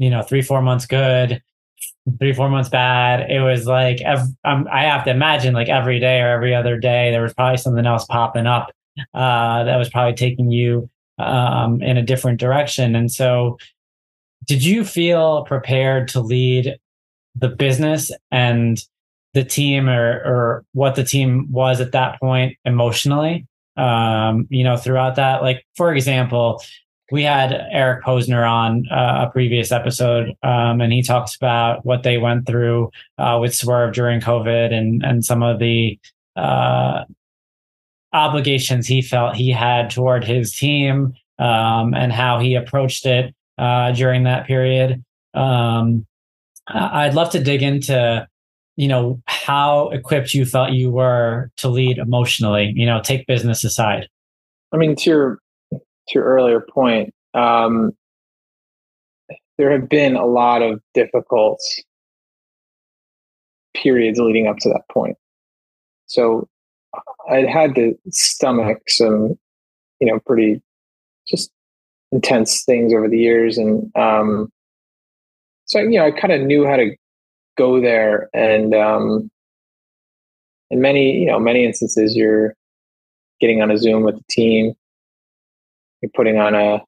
you 0.00 0.10
know 0.10 0.22
three 0.22 0.42
four 0.42 0.62
months 0.62 0.86
good 0.86 1.40
three 2.18 2.32
four 2.32 2.48
months 2.48 2.68
bad. 2.68 3.30
It 3.30 3.40
was 3.40 3.66
like 3.66 4.00
um, 4.44 4.66
i 4.72 4.82
have 4.82 5.04
to 5.04 5.10
imagine 5.10 5.54
like 5.54 5.68
every 5.68 6.00
day 6.00 6.20
or 6.20 6.28
every 6.28 6.54
other 6.54 6.78
day 6.78 7.10
there 7.10 7.22
was 7.22 7.34
probably 7.34 7.58
something 7.58 7.86
else 7.86 8.04
popping 8.06 8.46
up 8.46 8.72
uh, 9.14 9.64
that 9.64 9.76
was 9.76 9.90
probably 9.90 10.14
taking 10.14 10.50
you 10.50 10.88
um, 11.18 11.82
in 11.82 11.96
a 11.96 12.02
different 12.02 12.40
direction. 12.40 12.96
And 12.96 13.12
so 13.12 13.58
did 14.46 14.64
you 14.64 14.84
feel 14.84 15.44
prepared 15.44 16.08
to 16.08 16.20
lead 16.20 16.76
the 17.36 17.48
business 17.48 18.10
and 18.30 18.82
the 19.34 19.44
team 19.44 19.88
or, 19.88 20.12
or 20.24 20.64
what 20.72 20.94
the 20.94 21.04
team 21.04 21.46
was 21.50 21.80
at 21.80 21.92
that 21.92 22.18
point 22.18 22.56
emotionally 22.64 23.46
um, 23.76 24.46
you 24.50 24.64
know 24.64 24.76
throughout 24.76 25.16
that? 25.16 25.42
Like 25.42 25.66
for 25.76 25.94
example 25.94 26.62
we 27.10 27.22
had 27.22 27.52
Eric 27.72 28.04
Posner 28.04 28.48
on 28.48 28.86
uh, 28.90 29.26
a 29.26 29.30
previous 29.30 29.72
episode, 29.72 30.30
um, 30.42 30.80
and 30.80 30.92
he 30.92 31.02
talks 31.02 31.34
about 31.34 31.84
what 31.84 32.02
they 32.02 32.18
went 32.18 32.46
through 32.46 32.90
uh, 33.18 33.38
with 33.40 33.54
Swerve 33.54 33.92
during 33.92 34.20
COVID 34.20 34.72
and 34.72 35.02
and 35.04 35.24
some 35.24 35.42
of 35.42 35.58
the 35.58 35.98
uh, 36.36 37.04
obligations 38.12 38.86
he 38.86 39.02
felt 39.02 39.36
he 39.36 39.50
had 39.50 39.90
toward 39.90 40.24
his 40.24 40.54
team 40.56 41.14
um, 41.38 41.94
and 41.94 42.12
how 42.12 42.38
he 42.38 42.54
approached 42.54 43.06
it 43.06 43.34
uh, 43.58 43.92
during 43.92 44.24
that 44.24 44.46
period. 44.46 45.04
Um, 45.34 46.06
I'd 46.66 47.14
love 47.14 47.30
to 47.30 47.42
dig 47.42 47.62
into 47.62 48.26
you 48.76 48.88
know 48.88 49.20
how 49.26 49.88
equipped 49.90 50.32
you 50.32 50.46
felt 50.46 50.70
you 50.72 50.90
were 50.90 51.50
to 51.56 51.68
lead 51.68 51.98
emotionally. 51.98 52.72
You 52.76 52.86
know, 52.86 53.00
take 53.00 53.26
business 53.26 53.64
aside. 53.64 54.08
I 54.72 54.76
mean, 54.76 54.94
to 54.96 55.10
your 55.10 55.38
to 56.10 56.18
your 56.18 56.26
earlier 56.26 56.60
point, 56.60 57.14
um, 57.34 57.92
there 59.58 59.70
have 59.70 59.88
been 59.88 60.16
a 60.16 60.26
lot 60.26 60.62
of 60.62 60.80
difficult 60.94 61.60
periods 63.74 64.18
leading 64.18 64.46
up 64.46 64.56
to 64.58 64.68
that 64.68 64.82
point. 64.92 65.16
So 66.06 66.48
I'd 67.30 67.48
had 67.48 67.74
to 67.76 67.94
stomach 68.10 68.78
some, 68.88 69.38
you 70.00 70.06
know, 70.10 70.18
pretty 70.26 70.60
just 71.28 71.50
intense 72.10 72.64
things 72.64 72.92
over 72.92 73.08
the 73.08 73.18
years. 73.18 73.58
And 73.58 73.90
um, 73.96 74.50
so, 75.66 75.78
you 75.78 75.98
know, 75.98 76.06
I 76.06 76.10
kind 76.10 76.32
of 76.32 76.40
knew 76.40 76.66
how 76.66 76.76
to 76.76 76.96
go 77.56 77.80
there. 77.80 78.28
And 78.34 78.74
um, 78.74 79.30
in 80.70 80.80
many, 80.80 81.20
you 81.20 81.26
know, 81.26 81.38
many 81.38 81.64
instances, 81.64 82.16
you're 82.16 82.54
getting 83.40 83.62
on 83.62 83.70
a 83.70 83.78
Zoom 83.78 84.02
with 84.02 84.16
the 84.16 84.24
team 84.28 84.74
you're 86.02 86.10
putting 86.14 86.38
on 86.38 86.54
a 86.54 86.82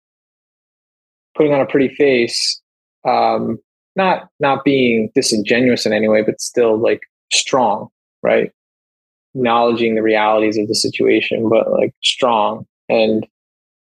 putting 1.36 1.52
on 1.54 1.60
a 1.60 1.66
pretty 1.66 1.94
face. 1.94 2.60
Um 3.04 3.58
not 3.96 4.28
not 4.40 4.64
being 4.64 5.10
disingenuous 5.14 5.84
in 5.86 5.92
any 5.92 6.08
way 6.08 6.22
but 6.22 6.40
still 6.40 6.78
like 6.78 7.00
strong 7.32 7.88
right? 8.22 8.50
Acknowledging 9.34 9.94
the 9.94 10.02
realities 10.02 10.58
of 10.58 10.68
the 10.68 10.74
situation 10.74 11.48
but 11.48 11.70
like 11.72 11.94
strong. 12.02 12.66
And 12.88 13.26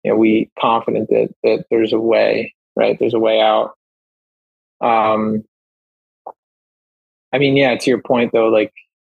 you 0.02 0.12
know 0.12 0.16
we 0.16 0.50
confident 0.60 1.08
that 1.10 1.28
that 1.42 1.64
there's 1.70 1.92
a 1.92 2.00
way 2.00 2.54
right? 2.76 2.98
There's 2.98 3.14
a 3.14 3.18
way 3.20 3.40
out. 3.40 3.72
Um 4.80 5.44
i 7.32 7.38
mean 7.38 7.56
yeah 7.56 7.76
to 7.76 7.90
your 7.90 8.00
point 8.00 8.32
though 8.32 8.48
like 8.48 8.72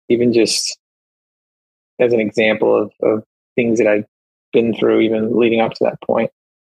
even 0.09 0.33
just 0.33 0.77
as 1.99 2.13
an 2.13 2.19
example 2.19 2.75
of 2.75 2.91
of 3.03 3.23
things 3.55 3.79
that 3.79 3.87
i 3.87 4.03
been 4.57 4.73
through 4.73 5.01
even 5.01 5.37
leading 5.37 5.61
up 5.61 5.73
to 5.73 5.83
that 5.83 6.01
point. 6.01 6.31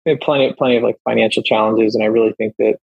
We 0.05 0.11
have 0.11 0.21
plenty, 0.21 0.51
plenty 0.53 0.75
of 0.75 0.83
like 0.83 0.97
financial 1.05 1.43
challenges, 1.43 1.95
and 1.95 2.03
I 2.03 2.07
really 2.07 2.33
think 2.33 2.55
that 2.59 2.77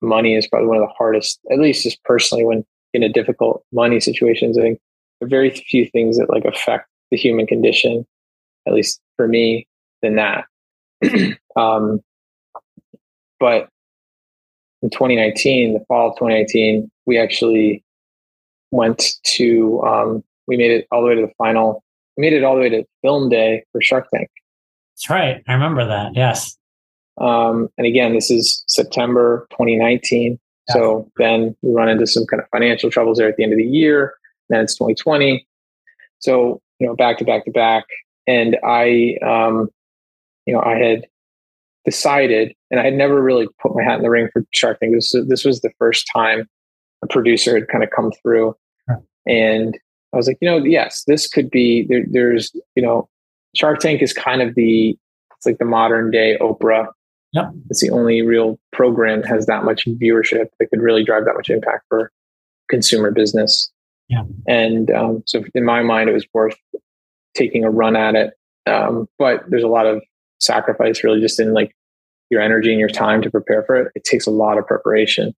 money 0.00 0.34
is 0.34 0.46
probably 0.46 0.68
one 0.68 0.78
of 0.78 0.88
the 0.88 0.94
hardest, 0.96 1.38
at 1.50 1.58
least 1.58 1.82
just 1.82 2.02
personally, 2.04 2.44
when 2.44 2.64
in 2.94 3.02
a 3.02 3.08
difficult 3.08 3.62
money 3.72 4.00
situations. 4.00 4.56
I 4.56 4.62
think 4.62 4.80
there 5.20 5.26
are 5.26 5.28
very 5.28 5.50
few 5.50 5.86
things 5.86 6.16
that 6.16 6.30
like 6.30 6.44
affect 6.44 6.88
the 7.10 7.18
human 7.18 7.46
condition, 7.46 8.06
at 8.66 8.72
least 8.72 9.00
for 9.16 9.28
me, 9.28 9.66
than 10.00 10.16
that. 10.16 10.44
um, 11.56 12.00
but 13.38 13.68
in 14.82 14.90
2019, 14.90 15.74
the 15.74 15.84
fall 15.86 16.10
of 16.10 16.16
2019, 16.16 16.90
we 17.06 17.18
actually 17.18 17.84
went 18.70 19.14
to 19.24 19.82
um, 19.82 20.24
we 20.46 20.56
made 20.56 20.70
it 20.70 20.86
all 20.90 21.02
the 21.02 21.08
way 21.08 21.14
to 21.14 21.22
the 21.22 21.32
final 21.36 21.82
made 22.18 22.32
it 22.32 22.44
all 22.44 22.54
the 22.54 22.60
way 22.60 22.68
to 22.68 22.84
film 23.02 23.28
day 23.28 23.64
for 23.72 23.80
Shark 23.80 24.08
Tank. 24.14 24.28
That's 24.94 25.08
right. 25.08 25.42
I 25.46 25.52
remember 25.52 25.86
that. 25.86 26.14
Yes. 26.14 26.56
Um, 27.20 27.68
and 27.78 27.86
again, 27.86 28.14
this 28.14 28.30
is 28.30 28.64
September 28.66 29.46
2019. 29.52 30.38
Yeah. 30.68 30.74
So 30.74 31.10
then 31.16 31.56
we 31.62 31.72
run 31.72 31.88
into 31.88 32.06
some 32.06 32.26
kind 32.26 32.42
of 32.42 32.48
financial 32.50 32.90
troubles 32.90 33.18
there 33.18 33.28
at 33.28 33.36
the 33.36 33.44
end 33.44 33.52
of 33.52 33.58
the 33.58 33.64
year. 33.64 34.14
Then 34.48 34.60
it's 34.60 34.74
2020. 34.74 35.46
So, 36.18 36.60
you 36.78 36.86
know, 36.86 36.94
back 36.94 37.18
to 37.18 37.24
back 37.24 37.44
to 37.44 37.50
back. 37.50 37.84
And 38.26 38.58
I, 38.64 39.16
um, 39.24 39.68
you 40.46 40.54
know, 40.54 40.60
I 40.60 40.76
had 40.76 41.06
decided, 41.84 42.54
and 42.70 42.80
I 42.80 42.84
had 42.84 42.94
never 42.94 43.22
really 43.22 43.48
put 43.62 43.74
my 43.74 43.82
hat 43.82 43.96
in 43.96 44.02
the 44.02 44.10
ring 44.10 44.28
for 44.32 44.44
Shark 44.52 44.80
Tank. 44.80 44.94
This, 44.94 45.14
this 45.28 45.44
was 45.44 45.60
the 45.60 45.72
first 45.78 46.08
time 46.12 46.46
a 47.02 47.06
producer 47.06 47.54
had 47.54 47.68
kind 47.68 47.84
of 47.84 47.90
come 47.90 48.12
through. 48.22 48.54
And 49.26 49.78
I 50.12 50.16
was 50.16 50.26
like, 50.26 50.38
you 50.40 50.48
know, 50.48 50.58
yes, 50.64 51.04
this 51.06 51.28
could 51.28 51.50
be, 51.50 51.86
there, 51.88 52.04
there's, 52.10 52.54
you 52.74 52.82
know, 52.82 53.08
Shark 53.54 53.80
Tank 53.80 54.02
is 54.02 54.12
kind 54.12 54.40
of 54.40 54.54
the, 54.54 54.96
it's 55.36 55.46
like 55.46 55.58
the 55.58 55.64
modern 55.64 56.10
day 56.10 56.36
Oprah. 56.40 56.86
Yep. 57.32 57.50
It's 57.68 57.82
the 57.82 57.90
only 57.90 58.22
real 58.22 58.58
program 58.72 59.20
that 59.20 59.28
has 59.28 59.46
that 59.46 59.64
much 59.64 59.86
viewership 59.86 60.46
that 60.58 60.66
could 60.70 60.80
really 60.80 61.04
drive 61.04 61.26
that 61.26 61.34
much 61.34 61.50
impact 61.50 61.84
for 61.88 62.10
consumer 62.70 63.10
business. 63.10 63.70
Yeah. 64.08 64.22
And 64.46 64.90
um, 64.90 65.22
so 65.26 65.44
in 65.54 65.64
my 65.64 65.82
mind, 65.82 66.08
it 66.08 66.14
was 66.14 66.26
worth 66.32 66.56
taking 67.34 67.64
a 67.64 67.70
run 67.70 67.96
at 67.96 68.14
it. 68.14 68.32
Um, 68.66 69.08
but 69.18 69.44
there's 69.48 69.62
a 69.62 69.68
lot 69.68 69.86
of 69.86 70.02
sacrifice 70.40 71.04
really 71.04 71.20
just 71.20 71.38
in 71.38 71.52
like 71.52 71.74
your 72.30 72.40
energy 72.40 72.70
and 72.70 72.80
your 72.80 72.88
time 72.88 73.20
to 73.22 73.30
prepare 73.30 73.62
for 73.64 73.76
it. 73.76 73.92
It 73.94 74.04
takes 74.04 74.26
a 74.26 74.30
lot 74.30 74.56
of 74.56 74.66
preparation. 74.66 75.34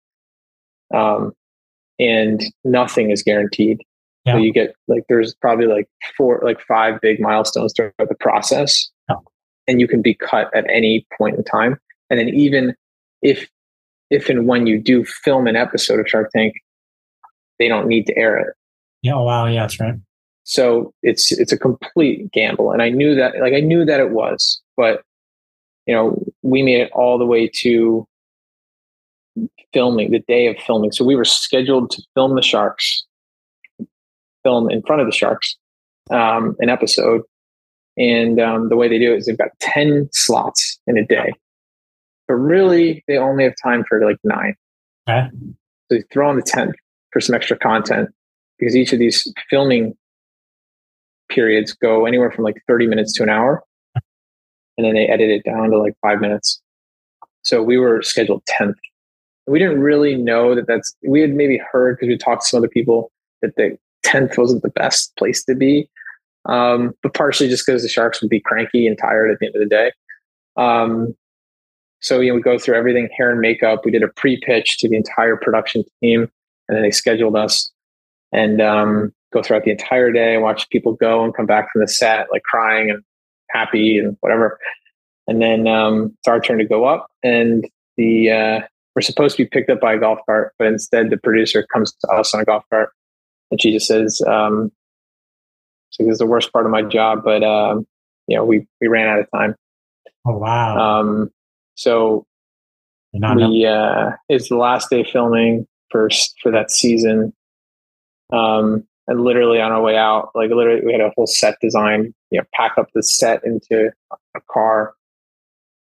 Um, 0.94 1.32
and 1.98 2.42
nothing 2.64 3.10
is 3.10 3.22
guaranteed. 3.22 3.82
Yeah. 4.24 4.34
So 4.34 4.38
you 4.38 4.52
get 4.52 4.74
like 4.88 5.04
there's 5.08 5.34
probably 5.34 5.66
like 5.66 5.88
four, 6.16 6.40
like 6.44 6.60
five 6.60 7.00
big 7.00 7.20
milestones 7.20 7.72
throughout 7.74 7.92
the 7.98 8.16
process, 8.18 8.90
yeah. 9.08 9.16
and 9.66 9.80
you 9.80 9.88
can 9.88 10.02
be 10.02 10.14
cut 10.14 10.54
at 10.54 10.68
any 10.70 11.06
point 11.16 11.36
in 11.36 11.44
time. 11.44 11.78
And 12.10 12.18
then 12.18 12.28
even 12.28 12.74
if 13.22 13.48
if 14.10 14.28
and 14.28 14.46
when 14.46 14.66
you 14.66 14.78
do 14.78 15.04
film 15.04 15.46
an 15.46 15.56
episode 15.56 16.00
of 16.00 16.08
Shark 16.08 16.30
Tank, 16.34 16.54
they 17.58 17.68
don't 17.68 17.86
need 17.86 18.06
to 18.06 18.16
air 18.16 18.38
it. 18.38 18.54
Yeah. 19.02 19.14
Oh, 19.14 19.22
wow. 19.22 19.46
Yeah, 19.46 19.62
that's 19.62 19.80
right. 19.80 19.94
So 20.44 20.92
it's 21.02 21.32
it's 21.32 21.52
a 21.52 21.58
complete 21.58 22.30
gamble, 22.32 22.72
and 22.72 22.82
I 22.82 22.90
knew 22.90 23.14
that. 23.14 23.38
Like 23.40 23.54
I 23.54 23.60
knew 23.60 23.84
that 23.84 24.00
it 24.00 24.10
was, 24.10 24.60
but 24.76 25.02
you 25.86 25.94
know, 25.94 26.22
we 26.42 26.62
made 26.62 26.80
it 26.80 26.90
all 26.92 27.18
the 27.18 27.26
way 27.26 27.48
to 27.62 28.06
filming 29.72 30.10
the 30.10 30.20
day 30.20 30.46
of 30.46 30.56
filming. 30.58 30.92
So 30.92 31.04
we 31.04 31.16
were 31.16 31.24
scheduled 31.24 31.90
to 31.90 32.02
film 32.14 32.34
the 32.34 32.42
sharks, 32.42 33.04
film 34.50 34.70
in 34.70 34.82
front 34.82 35.00
of 35.00 35.06
the 35.06 35.12
sharks, 35.12 35.56
um, 36.10 36.56
an 36.58 36.68
episode. 36.68 37.22
And 37.96 38.40
um, 38.40 38.68
the 38.68 38.76
way 38.76 38.88
they 38.88 38.98
do 38.98 39.12
it 39.12 39.18
is 39.18 39.26
they've 39.26 39.36
got 39.36 39.50
10 39.60 40.08
slots 40.12 40.80
in 40.86 40.96
a 40.96 41.04
day. 41.04 41.32
But 42.28 42.34
really, 42.34 43.04
they 43.08 43.18
only 43.18 43.44
have 43.44 43.54
time 43.62 43.84
for 43.88 44.04
like 44.04 44.16
nine. 44.24 44.54
Okay. 45.08 45.28
So 45.88 45.98
they 45.98 46.02
throw 46.12 46.28
on 46.28 46.36
the 46.36 46.42
10th 46.42 46.74
for 47.12 47.20
some 47.20 47.34
extra 47.34 47.58
content 47.58 48.10
because 48.58 48.76
each 48.76 48.92
of 48.92 48.98
these 48.98 49.32
filming 49.48 49.94
periods 51.28 51.72
go 51.72 52.06
anywhere 52.06 52.30
from 52.30 52.44
like 52.44 52.62
30 52.68 52.86
minutes 52.86 53.12
to 53.14 53.22
an 53.22 53.28
hour. 53.28 53.62
And 54.76 54.86
then 54.86 54.94
they 54.94 55.06
edit 55.06 55.30
it 55.30 55.44
down 55.44 55.70
to 55.70 55.78
like 55.78 55.94
five 56.00 56.20
minutes. 56.20 56.60
So 57.42 57.62
we 57.62 57.76
were 57.76 58.02
scheduled 58.02 58.42
10th 58.46 58.74
we 59.50 59.58
didn't 59.58 59.80
really 59.80 60.14
know 60.14 60.54
that 60.54 60.66
that's 60.66 60.94
we 61.06 61.20
had 61.20 61.34
maybe 61.34 61.60
heard 61.72 61.96
because 61.96 62.08
we 62.08 62.16
talked 62.16 62.42
to 62.42 62.48
some 62.48 62.58
other 62.58 62.68
people 62.68 63.10
that 63.42 63.56
the 63.56 63.76
10th 64.04 64.38
wasn't 64.38 64.62
the 64.62 64.70
best 64.70 65.14
place 65.16 65.44
to 65.44 65.54
be. 65.54 65.88
Um, 66.46 66.94
but 67.02 67.14
partially 67.14 67.48
just 67.48 67.66
because 67.66 67.82
the 67.82 67.88
sharks 67.88 68.20
would 68.20 68.30
be 68.30 68.40
cranky 68.40 68.86
and 68.86 68.98
tired 68.98 69.30
at 69.30 69.38
the 69.38 69.46
end 69.46 69.54
of 69.54 69.60
the 69.60 69.68
day. 69.68 69.92
Um, 70.56 71.14
so 72.00 72.20
you 72.20 72.30
know 72.30 72.36
we 72.36 72.42
go 72.42 72.58
through 72.58 72.76
everything 72.76 73.08
hair 73.16 73.30
and 73.30 73.40
makeup. 73.40 73.84
We 73.84 73.90
did 73.90 74.02
a 74.02 74.08
pre-pitch 74.08 74.78
to 74.78 74.88
the 74.88 74.96
entire 74.96 75.36
production 75.36 75.84
team 76.00 76.30
and 76.68 76.76
then 76.76 76.82
they 76.82 76.90
scheduled 76.90 77.36
us. 77.36 77.70
And 78.32 78.62
um, 78.62 79.12
go 79.32 79.42
throughout 79.42 79.64
the 79.64 79.70
entire 79.70 80.12
day 80.12 80.38
watch 80.38 80.68
people 80.70 80.92
go 80.92 81.24
and 81.24 81.34
come 81.34 81.46
back 81.46 81.70
from 81.72 81.80
the 81.80 81.88
set 81.88 82.28
like 82.32 82.42
crying 82.42 82.90
and 82.90 83.02
happy 83.50 83.98
and 83.98 84.16
whatever. 84.20 84.58
And 85.26 85.42
then 85.42 85.66
um, 85.66 86.16
it's 86.18 86.28
our 86.28 86.40
turn 86.40 86.58
to 86.58 86.64
go 86.64 86.84
up 86.84 87.08
and 87.22 87.68
the 87.96 88.30
uh, 88.30 88.60
we're 88.94 89.02
supposed 89.02 89.36
to 89.36 89.44
be 89.44 89.48
picked 89.48 89.70
up 89.70 89.80
by 89.80 89.94
a 89.94 89.98
golf 89.98 90.18
cart, 90.26 90.54
but 90.58 90.68
instead 90.68 91.10
the 91.10 91.16
producer 91.18 91.66
comes 91.72 91.92
to 91.92 92.08
us 92.08 92.34
on 92.34 92.40
a 92.40 92.44
golf 92.44 92.64
cart 92.70 92.90
and 93.50 93.60
she 93.60 93.72
just 93.72 93.86
says, 93.86 94.22
um, 94.26 94.72
this 95.98 96.08
is 96.08 96.18
the 96.18 96.26
worst 96.26 96.52
part 96.52 96.66
of 96.66 96.72
my 96.72 96.82
job, 96.82 97.22
but, 97.24 97.42
um, 97.42 97.86
you 98.26 98.36
know, 98.36 98.44
we, 98.44 98.66
we 98.80 98.88
ran 98.88 99.08
out 99.08 99.18
of 99.18 99.26
time. 99.34 99.56
Oh, 100.24 100.38
wow. 100.38 101.00
Um, 101.00 101.30
so 101.74 102.26
we, 103.12 103.66
uh, 103.66 104.10
it's 104.28 104.48
the 104.48 104.56
last 104.56 104.90
day 104.90 105.02
filming 105.02 105.66
for, 105.90 106.08
for 106.42 106.52
that 106.52 106.70
season. 106.70 107.32
Um, 108.32 108.86
and 109.08 109.24
literally 109.24 109.60
on 109.60 109.72
our 109.72 109.82
way 109.82 109.96
out, 109.96 110.30
like 110.36 110.50
literally 110.50 110.82
we 110.86 110.92
had 110.92 111.00
a 111.00 111.10
whole 111.16 111.26
set 111.26 111.56
design, 111.60 112.14
you 112.30 112.38
know, 112.38 112.44
pack 112.54 112.78
up 112.78 112.86
the 112.94 113.02
set 113.02 113.42
into 113.44 113.90
a 114.10 114.40
car 114.48 114.94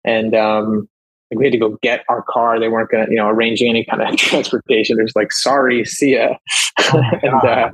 and, 0.03 0.33
um, 0.33 0.89
like 1.31 1.39
we 1.39 1.45
had 1.45 1.53
to 1.53 1.59
go 1.59 1.77
get 1.81 2.03
our 2.09 2.23
car. 2.23 2.59
They 2.59 2.69
weren't 2.69 2.89
going 2.89 3.05
to, 3.05 3.11
you 3.11 3.17
know, 3.17 3.27
arranging 3.27 3.69
any 3.69 3.85
kind 3.85 4.01
of 4.01 4.15
transportation. 4.17 4.97
There's 4.97 5.15
like, 5.15 5.31
sorry, 5.31 5.85
see 5.85 6.15
ya. 6.15 6.35
Oh 6.79 7.01
and, 7.23 7.43
uh, 7.43 7.69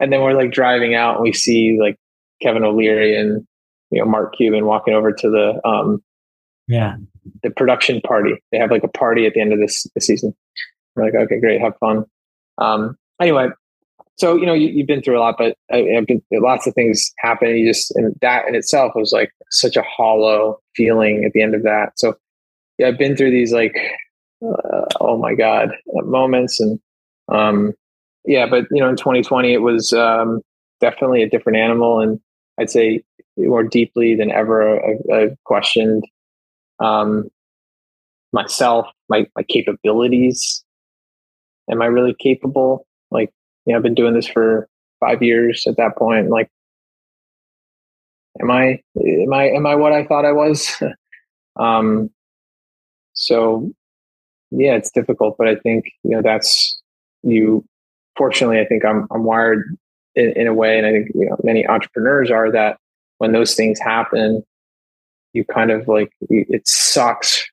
and 0.00 0.12
then 0.12 0.22
we're 0.22 0.34
like 0.34 0.50
driving 0.50 0.94
out 0.94 1.16
and 1.16 1.22
we 1.22 1.32
see 1.32 1.78
like 1.80 1.96
Kevin 2.42 2.64
O'Leary 2.64 3.16
and, 3.16 3.46
you 3.90 4.00
know, 4.00 4.06
Mark 4.06 4.36
Cuban 4.36 4.66
walking 4.66 4.94
over 4.94 5.12
to 5.12 5.30
the, 5.30 5.68
um, 5.68 6.02
yeah, 6.66 6.96
the 7.42 7.50
production 7.50 8.00
party. 8.02 8.42
They 8.52 8.58
have 8.58 8.70
like 8.70 8.84
a 8.84 8.88
party 8.88 9.26
at 9.26 9.34
the 9.34 9.40
end 9.40 9.52
of 9.52 9.58
this, 9.58 9.86
this 9.94 10.06
season. 10.06 10.34
We're 10.94 11.04
like, 11.04 11.14
okay, 11.14 11.40
great. 11.40 11.60
Have 11.60 11.78
fun. 11.78 12.04
Um, 12.58 12.96
anyway, 13.20 13.48
so, 14.18 14.36
you 14.36 14.46
know, 14.46 14.52
you, 14.52 14.78
have 14.78 14.86
been 14.86 15.00
through 15.00 15.18
a 15.18 15.20
lot, 15.20 15.36
but 15.38 15.56
I, 15.70 15.78
have 15.94 16.06
been 16.06 16.20
lots 16.32 16.66
of 16.66 16.74
things 16.74 17.12
happen. 17.18 17.56
You 17.56 17.68
just, 17.70 17.92
and 17.92 18.14
that 18.20 18.48
in 18.48 18.56
itself 18.56 18.92
was 18.96 19.12
like 19.12 19.30
such 19.50 19.76
a 19.76 19.82
hollow 19.82 20.60
feeling 20.74 21.24
at 21.24 21.32
the 21.32 21.42
end 21.42 21.54
of 21.54 21.62
that. 21.62 21.92
So, 21.96 22.14
yeah, 22.78 22.88
I've 22.88 22.98
been 22.98 23.16
through 23.16 23.32
these 23.32 23.52
like, 23.52 23.76
uh, 24.42 24.84
oh 25.00 25.18
my 25.18 25.34
God, 25.34 25.72
moments. 25.86 26.60
And 26.60 26.80
um, 27.28 27.74
yeah, 28.24 28.46
but 28.46 28.64
you 28.70 28.80
know, 28.80 28.88
in 28.88 28.96
2020, 28.96 29.52
it 29.52 29.62
was 29.62 29.92
um, 29.92 30.40
definitely 30.80 31.22
a 31.22 31.28
different 31.28 31.58
animal. 31.58 32.00
And 32.00 32.20
I'd 32.58 32.70
say 32.70 33.02
more 33.36 33.64
deeply 33.64 34.14
than 34.14 34.30
ever, 34.30 34.80
I, 34.84 35.14
I've 35.14 35.36
questioned 35.44 36.04
um, 36.80 37.28
myself, 38.32 38.86
my, 39.08 39.26
my 39.36 39.42
capabilities. 39.42 40.64
Am 41.70 41.82
I 41.82 41.86
really 41.86 42.14
capable? 42.18 42.86
Like, 43.10 43.30
you 43.66 43.72
know, 43.72 43.78
I've 43.78 43.82
been 43.82 43.94
doing 43.94 44.14
this 44.14 44.26
for 44.26 44.68
five 45.00 45.22
years 45.22 45.64
at 45.66 45.76
that 45.76 45.96
point. 45.96 46.30
Like, 46.30 46.48
am 48.40 48.50
I, 48.50 48.80
am 48.96 49.32
I, 49.32 49.48
am 49.50 49.66
I 49.66 49.74
what 49.74 49.92
I 49.92 50.06
thought 50.06 50.24
I 50.24 50.32
was? 50.32 50.82
um, 51.56 52.10
so 53.18 53.70
yeah, 54.50 54.74
it's 54.74 54.90
difficult, 54.90 55.36
but 55.36 55.48
I 55.48 55.56
think, 55.56 55.86
you 56.04 56.12
know, 56.12 56.22
that's 56.22 56.80
you, 57.22 57.64
fortunately, 58.16 58.60
I 58.60 58.64
think 58.64 58.84
I'm, 58.84 59.06
I'm 59.10 59.24
wired 59.24 59.76
in, 60.14 60.32
in 60.32 60.46
a 60.46 60.54
way. 60.54 60.78
And 60.78 60.86
I 60.86 60.92
think, 60.92 61.08
you 61.14 61.26
know, 61.26 61.36
many 61.42 61.66
entrepreneurs 61.66 62.30
are 62.30 62.50
that 62.52 62.78
when 63.18 63.32
those 63.32 63.54
things 63.54 63.78
happen, 63.78 64.42
you 65.32 65.44
kind 65.44 65.70
of 65.70 65.86
like, 65.88 66.12
it 66.30 66.66
sucks. 66.66 67.44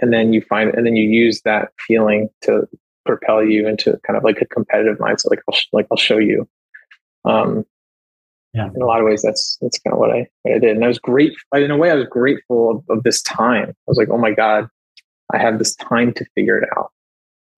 And 0.00 0.12
then 0.12 0.32
you 0.32 0.40
find, 0.40 0.74
and 0.74 0.84
then 0.84 0.96
you 0.96 1.08
use 1.08 1.42
that 1.42 1.68
feeling 1.86 2.28
to 2.42 2.66
propel 3.04 3.44
you 3.44 3.68
into 3.68 4.00
kind 4.04 4.16
of 4.16 4.24
like 4.24 4.40
a 4.40 4.46
competitive 4.46 4.98
mindset. 4.98 5.30
Like, 5.30 5.42
I'll, 5.48 5.58
like, 5.72 5.86
I'll 5.90 5.96
show 5.96 6.18
you. 6.18 6.48
Um, 7.24 7.64
yeah. 8.54 8.68
in 8.74 8.82
a 8.82 8.86
lot 8.86 9.00
of 9.00 9.06
ways 9.06 9.22
that's 9.22 9.56
that's 9.62 9.78
kind 9.78 9.94
of 9.94 9.98
what 9.98 10.10
I 10.10 10.26
what 10.42 10.56
I 10.56 10.58
did, 10.58 10.76
and 10.76 10.84
I 10.84 10.88
was 10.88 10.98
great. 10.98 11.32
In 11.54 11.70
a 11.70 11.76
way, 11.76 11.90
I 11.90 11.94
was 11.94 12.06
grateful 12.10 12.70
of, 12.70 12.98
of, 12.98 13.02
this 13.02 13.22
time. 13.22 13.70
I 13.70 13.74
was 13.86 13.96
like, 13.96 14.10
oh 14.10 14.18
my 14.18 14.30
god, 14.32 14.68
I 15.32 15.38
have 15.38 15.58
this 15.58 15.74
time 15.76 16.12
to 16.14 16.24
figure 16.34 16.58
it 16.58 16.68
out. 16.76 16.92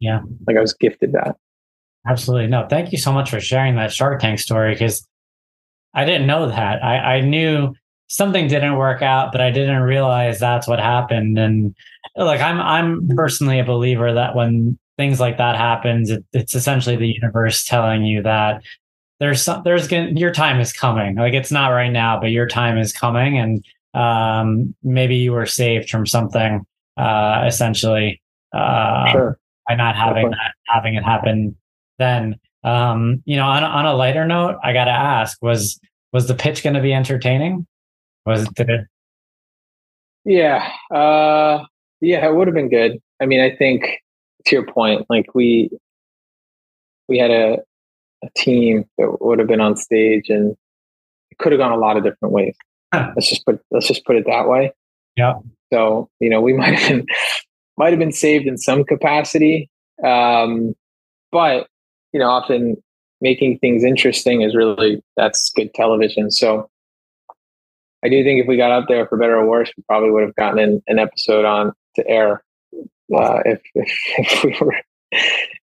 Yeah. 0.00 0.20
Like 0.46 0.56
I 0.56 0.60
was 0.60 0.74
gifted 0.74 1.12
that. 1.12 1.36
Absolutely. 2.06 2.48
No, 2.48 2.66
thank 2.68 2.92
you 2.92 2.98
so 2.98 3.12
much 3.12 3.30
for 3.30 3.40
sharing 3.40 3.76
that 3.76 3.92
Shark 3.92 4.20
Tank 4.20 4.38
story 4.38 4.74
because 4.74 5.06
I 5.94 6.04
didn't 6.04 6.26
know 6.26 6.48
that. 6.48 6.84
I, 6.84 7.16
I 7.16 7.20
knew 7.20 7.74
something 8.08 8.48
didn't 8.48 8.76
work 8.76 9.02
out, 9.02 9.32
but 9.32 9.40
I 9.40 9.50
didn't 9.50 9.82
realize 9.82 10.38
that's 10.38 10.68
what 10.68 10.78
happened. 10.78 11.38
And 11.38 11.74
like 12.16 12.40
I'm 12.40 12.60
I'm 12.60 13.08
personally 13.16 13.58
a 13.58 13.64
believer 13.64 14.12
that 14.12 14.36
when 14.36 14.78
things 14.96 15.20
like 15.20 15.38
that 15.38 15.56
happens, 15.56 16.10
it, 16.10 16.24
it's 16.32 16.54
essentially 16.54 16.96
the 16.96 17.08
universe 17.08 17.64
telling 17.64 18.04
you 18.04 18.22
that 18.22 18.62
there's 19.20 19.42
some, 19.42 19.62
there's 19.64 19.88
gonna, 19.88 20.10
your 20.10 20.32
time 20.32 20.60
is 20.60 20.72
coming. 20.72 21.16
Like 21.16 21.34
it's 21.34 21.50
not 21.50 21.68
right 21.68 21.90
now, 21.90 22.20
but 22.20 22.30
your 22.30 22.46
time 22.46 22.76
is 22.76 22.92
coming, 22.92 23.38
and 23.38 23.64
um, 23.94 24.74
maybe 24.82 25.16
you 25.16 25.32
were 25.32 25.46
saved 25.46 25.88
from 25.88 26.06
something 26.06 26.66
uh, 26.96 27.44
essentially 27.46 28.20
uh, 28.54 29.10
sure. 29.10 29.38
by 29.68 29.74
not 29.74 29.96
having 29.96 30.30
that, 30.30 30.54
having 30.66 30.94
it 30.94 31.04
happen 31.04 31.56
then. 31.98 32.36
Um, 32.62 33.22
you 33.26 33.36
know, 33.36 33.44
on, 33.44 33.62
on 33.62 33.84
a 33.84 33.94
lighter 33.94 34.26
note, 34.26 34.56
I 34.62 34.72
got 34.72 34.86
to 34.86 34.90
ask: 34.90 35.36
was 35.42 35.78
was 36.12 36.28
the 36.28 36.34
pitch 36.34 36.62
going 36.62 36.74
to 36.74 36.82
be 36.82 36.94
entertaining? 36.94 37.66
Was 38.24 38.44
it? 38.56 38.68
It? 38.68 38.86
Yeah, 40.24 40.70
uh, 40.94 41.64
yeah, 42.00 42.26
it 42.26 42.34
would 42.34 42.46
have 42.46 42.54
been 42.54 42.70
good. 42.70 42.98
I 43.20 43.26
mean, 43.26 43.40
I 43.40 43.54
think 43.54 43.84
to 44.46 44.56
your 44.56 44.66
point, 44.66 45.06
like 45.10 45.34
we 45.34 45.70
we 47.08 47.18
had 47.18 47.30
a, 47.30 47.58
a 48.22 48.28
team 48.36 48.86
that 48.98 49.18
would 49.20 49.38
have 49.38 49.48
been 49.48 49.60
on 49.60 49.76
stage, 49.76 50.28
and 50.28 50.56
it 51.30 51.38
could 51.38 51.52
have 51.52 51.58
gone 51.58 51.72
a 51.72 51.76
lot 51.76 51.96
of 51.96 52.04
different 52.04 52.32
ways. 52.32 52.56
let's 52.92 53.28
just 53.28 53.44
put 53.44 53.60
let's 53.70 53.86
just 53.86 54.04
put 54.04 54.16
it 54.16 54.24
that 54.26 54.48
way. 54.48 54.72
Yeah. 55.16 55.34
So, 55.74 56.08
you 56.20 56.30
know, 56.30 56.40
we 56.40 56.52
might 56.60 56.78
have 56.78 56.88
been 56.88 57.06
might 57.76 57.90
have 57.90 57.98
been 57.98 58.12
saved 58.12 58.46
in 58.46 58.56
some 58.56 58.84
capacity. 58.84 59.68
Um, 60.04 60.74
but, 61.32 61.66
you 62.12 62.20
know, 62.20 62.28
often 62.28 62.76
making 63.20 63.58
things 63.58 63.82
interesting 63.82 64.42
is 64.42 64.54
really 64.54 65.02
that's 65.16 65.50
good 65.50 65.74
television. 65.74 66.30
So 66.30 66.68
I 68.04 68.08
do 68.08 68.22
think 68.22 68.40
if 68.40 68.46
we 68.46 68.56
got 68.56 68.70
out 68.70 68.86
there 68.86 69.06
for 69.08 69.18
better 69.18 69.36
or 69.36 69.48
worse, 69.48 69.72
we 69.76 69.82
probably 69.88 70.10
would 70.10 70.22
have 70.22 70.34
gotten 70.36 70.58
an, 70.58 70.82
an 70.86 70.98
episode 70.98 71.44
on 71.44 71.72
to 71.96 72.06
air 72.06 72.44
uh, 73.16 73.40
if, 73.44 73.60
if, 73.74 73.98
if 74.18 74.44
we 74.44 74.56
were 74.60 74.74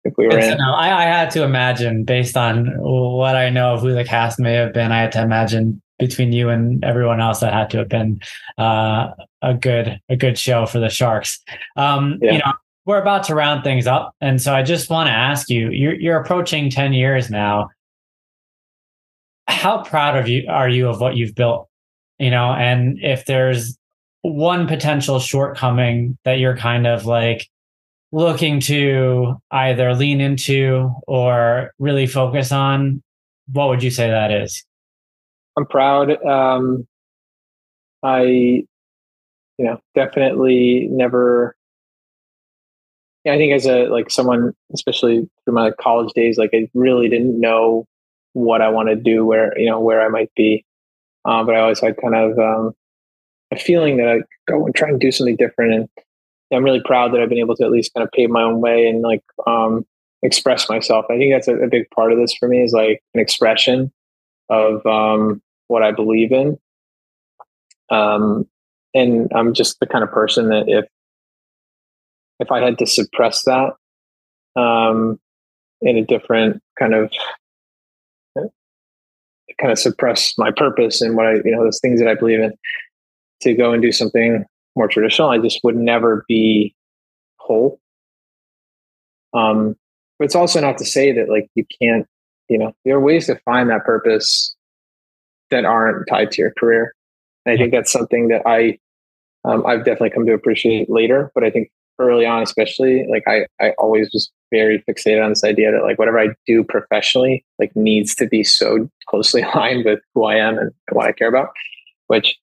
if 0.03 0.13
we 0.17 0.27
were 0.27 0.39
in. 0.39 0.59
I, 0.61 1.03
I 1.03 1.03
had 1.03 1.31
to 1.31 1.43
imagine 1.43 2.03
based 2.03 2.37
on 2.37 2.67
what 2.77 3.35
I 3.35 3.49
know 3.49 3.73
of 3.73 3.81
who 3.81 3.93
the 3.93 4.05
cast 4.05 4.39
may 4.39 4.53
have 4.53 4.73
been. 4.73 4.91
I 4.91 5.01
had 5.01 5.11
to 5.13 5.21
imagine 5.21 5.81
between 5.99 6.31
you 6.31 6.49
and 6.49 6.83
everyone 6.83 7.21
else 7.21 7.41
that 7.41 7.53
had 7.53 7.69
to 7.71 7.77
have 7.77 7.89
been 7.89 8.19
uh, 8.57 9.09
a 9.41 9.53
good 9.53 9.99
a 10.09 10.15
good 10.15 10.37
show 10.37 10.65
for 10.65 10.79
the 10.79 10.89
Sharks. 10.89 11.39
Um, 11.75 12.17
yeah. 12.21 12.31
You 12.31 12.37
know, 12.39 12.53
we're 12.85 13.01
about 13.01 13.23
to 13.25 13.35
round 13.35 13.63
things 13.63 13.85
up, 13.85 14.15
and 14.21 14.41
so 14.41 14.55
I 14.55 14.63
just 14.63 14.89
want 14.89 15.07
to 15.07 15.13
ask 15.13 15.49
you: 15.49 15.69
you're, 15.69 15.93
you're 15.93 16.19
approaching 16.19 16.69
ten 16.69 16.93
years 16.93 17.29
now. 17.29 17.69
How 19.47 19.83
proud 19.83 20.17
of 20.17 20.27
you 20.27 20.45
are 20.49 20.69
you 20.69 20.87
of 20.89 21.01
what 21.01 21.15
you've 21.17 21.35
built? 21.35 21.67
You 22.17 22.31
know, 22.31 22.51
and 22.53 22.97
if 23.01 23.25
there's 23.25 23.77
one 24.21 24.67
potential 24.67 25.19
shortcoming 25.19 26.17
that 26.25 26.39
you're 26.39 26.57
kind 26.57 26.87
of 26.87 27.05
like 27.05 27.47
looking 28.11 28.59
to 28.59 29.35
either 29.51 29.93
lean 29.93 30.19
into 30.19 30.93
or 31.07 31.71
really 31.79 32.07
focus 32.07 32.51
on, 32.51 33.01
what 33.51 33.69
would 33.69 33.83
you 33.83 33.91
say 33.91 34.09
that 34.09 34.31
is? 34.31 34.65
I'm 35.57 35.65
proud. 35.65 36.23
Um, 36.23 36.87
I, 38.03 38.21
you 38.23 38.65
know, 39.57 39.79
definitely 39.95 40.87
never. 40.89 41.55
I 43.27 43.37
think 43.37 43.53
as 43.53 43.65
a 43.65 43.87
like 43.87 44.09
someone, 44.09 44.53
especially 44.73 45.29
through 45.43 45.53
my 45.53 45.71
college 45.71 46.13
days, 46.13 46.37
like 46.37 46.51
I 46.53 46.69
really 46.73 47.09
didn't 47.09 47.39
know 47.39 47.85
what 48.33 48.61
I 48.61 48.69
want 48.69 48.89
to 48.89 48.95
do, 48.95 49.25
where 49.25 49.57
you 49.59 49.69
know 49.69 49.79
where 49.79 50.01
I 50.01 50.07
might 50.07 50.31
be, 50.35 50.65
um, 51.25 51.45
but 51.45 51.55
I 51.55 51.59
always 51.59 51.79
had 51.79 51.97
kind 52.01 52.15
of 52.15 52.39
um, 52.39 52.73
a 53.51 53.57
feeling 53.57 53.97
that 53.97 54.07
I 54.07 54.21
go 54.49 54.65
and 54.65 54.73
try 54.73 54.89
and 54.89 54.99
do 54.99 55.11
something 55.11 55.35
different. 55.35 55.73
And 55.73 55.89
I'm 56.53 56.63
really 56.63 56.81
proud 56.83 57.13
that 57.13 57.21
I've 57.21 57.29
been 57.29 57.37
able 57.37 57.55
to 57.57 57.65
at 57.65 57.71
least 57.71 57.93
kind 57.93 58.05
of 58.05 58.11
pave 58.11 58.29
my 58.29 58.41
own 58.41 58.61
way 58.61 58.87
and 58.87 59.01
like 59.01 59.23
um, 59.45 59.85
express 60.23 60.69
myself. 60.69 61.05
I 61.09 61.17
think 61.17 61.33
that's 61.33 61.47
a, 61.47 61.55
a, 61.55 61.67
big 61.67 61.89
part 61.91 62.11
of 62.11 62.17
this 62.17 62.33
for 62.33 62.47
me 62.47 62.63
is 62.63 62.73
like 62.73 63.01
an 63.13 63.21
expression 63.21 63.91
of 64.49 64.85
um, 64.85 65.41
what 65.67 65.83
I 65.83 65.91
believe 65.91 66.31
in. 66.31 66.57
Um, 67.89 68.47
and 68.93 69.31
I'm 69.33 69.53
just 69.53 69.79
the 69.79 69.87
kind 69.87 70.03
of 70.03 70.11
person 70.11 70.49
that 70.49 70.65
if 70.67 70.85
if 72.39 72.51
I 72.51 72.61
had 72.61 72.77
to 72.79 72.85
suppress 72.85 73.43
that 73.43 73.73
um, 74.55 75.19
in 75.81 75.97
a 75.97 76.05
different 76.05 76.61
kind 76.77 76.93
of 76.93 77.11
kind 79.59 79.71
of 79.71 79.79
suppress 79.79 80.37
my 80.37 80.51
purpose 80.51 81.01
and 81.01 81.15
what 81.15 81.25
I 81.25 81.33
you 81.33 81.51
know 81.51 81.63
those 81.63 81.79
things 81.79 81.99
that 81.99 82.09
I 82.09 82.15
believe 82.15 82.39
in 82.39 82.53
to 83.41 83.53
go 83.53 83.73
and 83.73 83.81
do 83.81 83.91
something 83.91 84.45
more 84.75 84.87
traditional, 84.87 85.29
I 85.29 85.37
just 85.37 85.59
would 85.63 85.75
never 85.75 86.25
be 86.27 86.75
whole. 87.37 87.79
Um, 89.33 89.75
but 90.17 90.25
it's 90.25 90.35
also 90.35 90.59
not 90.59 90.77
to 90.79 90.85
say 90.85 91.11
that 91.13 91.29
like 91.29 91.49
you 91.55 91.65
can't, 91.81 92.05
you 92.49 92.57
know, 92.57 92.73
there 92.83 92.95
are 92.95 92.99
ways 92.99 93.27
to 93.27 93.35
find 93.45 93.69
that 93.69 93.85
purpose 93.85 94.55
that 95.51 95.65
aren't 95.65 96.07
tied 96.07 96.31
to 96.31 96.41
your 96.41 96.53
career. 96.57 96.93
And 97.45 97.53
I 97.53 97.57
think 97.57 97.71
that's 97.71 97.91
something 97.91 98.27
that 98.29 98.41
I 98.45 98.77
um, 99.45 99.65
I've 99.65 99.85
definitely 99.85 100.09
come 100.09 100.25
to 100.25 100.33
appreciate 100.33 100.89
later. 100.89 101.31
But 101.33 101.43
I 101.43 101.49
think 101.49 101.71
early 101.97 102.25
on, 102.25 102.41
especially, 102.41 103.05
like 103.09 103.23
I 103.27 103.45
I 103.61 103.71
always 103.77 104.09
was 104.13 104.29
very 104.51 104.83
fixated 104.89 105.23
on 105.23 105.29
this 105.29 105.43
idea 105.43 105.71
that 105.71 105.83
like 105.83 105.99
whatever 105.99 106.19
I 106.19 106.29
do 106.47 106.63
professionally 106.63 107.45
like 107.59 107.75
needs 107.75 108.15
to 108.15 108.27
be 108.27 108.43
so 108.43 108.89
closely 109.07 109.41
aligned 109.53 109.85
with 109.85 109.99
who 110.13 110.25
I 110.25 110.35
am 110.35 110.57
and 110.57 110.71
what 110.91 111.05
I 111.05 111.11
care 111.11 111.29
about, 111.29 111.49
which 112.07 112.37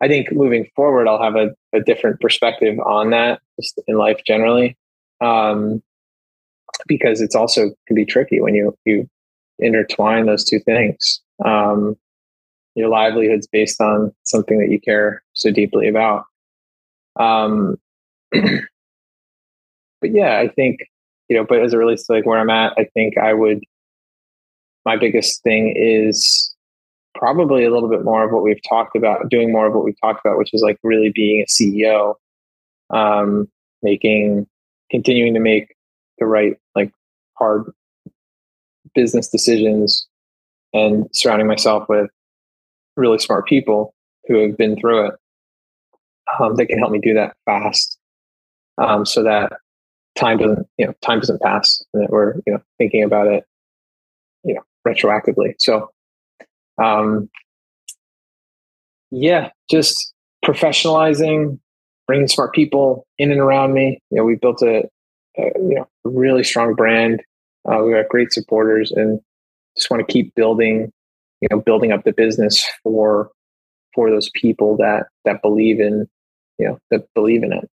I 0.00 0.08
think 0.08 0.32
moving 0.32 0.68
forward, 0.76 1.08
I'll 1.08 1.22
have 1.22 1.36
a, 1.36 1.54
a 1.72 1.80
different 1.80 2.20
perspective 2.20 2.78
on 2.80 3.10
that 3.10 3.40
just 3.58 3.80
in 3.86 3.96
life 3.96 4.20
generally. 4.26 4.76
Um, 5.20 5.82
because 6.86 7.22
it's 7.22 7.34
also 7.34 7.70
can 7.86 7.96
be 7.96 8.04
tricky 8.04 8.40
when 8.40 8.54
you, 8.54 8.76
you 8.84 9.08
intertwine 9.58 10.26
those 10.26 10.44
two 10.44 10.60
things. 10.60 11.20
Um, 11.44 11.96
your 12.74 12.88
livelihood's 12.88 13.46
based 13.46 13.80
on 13.80 14.12
something 14.24 14.58
that 14.58 14.70
you 14.70 14.80
care 14.80 15.22
so 15.32 15.50
deeply 15.50 15.88
about. 15.88 16.24
Um, 17.18 17.76
but 18.32 18.42
yeah, 20.02 20.38
I 20.38 20.48
think, 20.48 20.80
you 21.28 21.36
know, 21.36 21.44
but 21.48 21.62
as 21.62 21.72
it 21.72 21.78
relates 21.78 22.06
to 22.06 22.12
like 22.12 22.26
where 22.26 22.38
I'm 22.38 22.50
at, 22.50 22.74
I 22.78 22.84
think 22.94 23.16
I 23.16 23.32
would, 23.32 23.64
my 24.84 24.96
biggest 24.96 25.42
thing 25.42 25.72
is 25.74 26.54
probably 27.14 27.64
a 27.64 27.72
little 27.72 27.88
bit 27.88 28.04
more 28.04 28.24
of 28.24 28.30
what 28.30 28.42
we've 28.42 28.62
talked 28.68 28.94
about, 28.94 29.30
doing 29.30 29.50
more 29.50 29.66
of 29.66 29.74
what 29.74 29.84
we've 29.84 30.00
talked 30.02 30.20
about, 30.24 30.38
which 30.38 30.52
is 30.52 30.62
like 30.62 30.78
really 30.82 31.10
being 31.14 31.42
a 31.42 31.46
CEO, 31.50 32.14
um, 32.90 33.48
making, 33.82 34.46
continuing 34.90 35.32
to 35.32 35.40
make 35.40 35.74
the 36.18 36.26
right, 36.26 36.56
like 36.74 36.92
hard 37.38 37.72
business 38.96 39.28
decisions 39.28 40.08
and 40.74 41.08
surrounding 41.12 41.46
myself 41.46 41.88
with 41.88 42.10
really 42.96 43.18
smart 43.18 43.46
people 43.46 43.94
who 44.26 44.36
have 44.40 44.56
been 44.56 44.76
through 44.76 45.06
it 45.06 45.14
um, 46.40 46.56
that 46.56 46.66
can 46.66 46.78
help 46.78 46.90
me 46.90 46.98
do 46.98 47.14
that 47.14 47.36
fast 47.44 47.98
um, 48.78 49.06
so 49.06 49.22
that 49.22 49.52
time 50.16 50.38
doesn't 50.38 50.66
you 50.78 50.86
know 50.86 50.94
time 51.02 51.20
doesn't 51.20 51.40
pass 51.40 51.80
and 51.94 52.02
that 52.02 52.10
we're 52.10 52.34
you 52.46 52.52
know 52.52 52.60
thinking 52.78 53.04
about 53.04 53.28
it 53.28 53.44
you 54.42 54.54
know 54.54 54.62
retroactively 54.84 55.54
so 55.58 55.90
um, 56.82 57.28
yeah, 59.10 59.50
just 59.70 60.12
professionalizing, 60.44 61.58
bringing 62.06 62.28
smart 62.28 62.54
people 62.54 63.06
in 63.18 63.30
and 63.30 63.40
around 63.40 63.72
me. 63.72 64.00
You 64.10 64.18
know, 64.18 64.24
we 64.24 64.36
built 64.36 64.62
a, 64.62 64.84
a 65.38 65.42
you 65.56 65.74
know 65.74 65.88
really 66.04 66.44
strong 66.44 66.74
brand. 66.74 67.22
Uh, 67.70 67.82
we 67.82 67.92
got 67.92 68.08
great 68.08 68.32
supporters, 68.32 68.90
and 68.92 69.20
just 69.76 69.90
want 69.90 70.06
to 70.06 70.12
keep 70.12 70.34
building. 70.34 70.92
You 71.42 71.48
know, 71.50 71.60
building 71.60 71.92
up 71.92 72.04
the 72.04 72.12
business 72.12 72.64
for 72.82 73.30
for 73.94 74.10
those 74.10 74.30
people 74.34 74.76
that 74.78 75.06
that 75.24 75.42
believe 75.42 75.80
in 75.80 76.06
you 76.58 76.68
know 76.68 76.78
that 76.90 77.06
believe 77.14 77.42
in 77.42 77.52
it. 77.52 77.68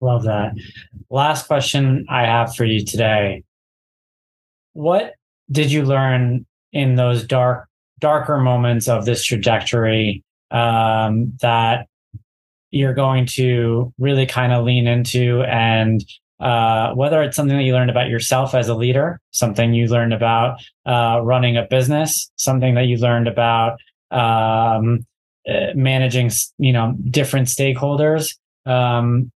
Love 0.00 0.24
that. 0.24 0.52
Last 1.08 1.46
question 1.46 2.04
I 2.10 2.22
have 2.26 2.54
for 2.54 2.64
you 2.64 2.84
today. 2.84 3.44
What 4.74 5.14
did 5.50 5.72
you 5.72 5.84
learn 5.84 6.44
in 6.72 6.96
those 6.96 7.24
dark 7.24 7.68
darker 8.00 8.38
moments 8.38 8.88
of 8.88 9.06
this 9.06 9.24
trajectory 9.24 10.22
um, 10.50 11.32
that 11.40 11.86
you're 12.70 12.94
going 12.94 13.24
to 13.24 13.92
really 13.98 14.26
kind 14.26 14.52
of 14.52 14.64
lean 14.64 14.86
into 14.86 15.42
and 15.42 16.04
uh, 16.44 16.92
whether 16.94 17.22
it's 17.22 17.36
something 17.36 17.56
that 17.56 17.62
you 17.62 17.72
learned 17.72 17.90
about 17.90 18.10
yourself 18.10 18.54
as 18.54 18.68
a 18.68 18.74
leader, 18.74 19.18
something 19.30 19.72
you 19.72 19.86
learned 19.86 20.12
about 20.12 20.60
uh, 20.84 21.18
running 21.22 21.56
a 21.56 21.62
business, 21.62 22.30
something 22.36 22.74
that 22.74 22.84
you 22.84 22.98
learned 22.98 23.26
about 23.26 23.78
um, 24.10 25.06
uh, 25.48 25.68
managing, 25.74 26.30
you 26.58 26.70
know, 26.72 26.94
different 27.10 27.48
stakeholders. 27.48 28.36
Um, 28.66 29.32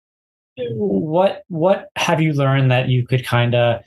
what 0.59 1.45
what 1.49 1.89
have 1.97 2.21
you 2.21 2.35
learned 2.35 2.71
that 2.73 2.91
you 2.91 3.07
could 3.07 3.25
kind 3.25 3.55
of 3.55 3.81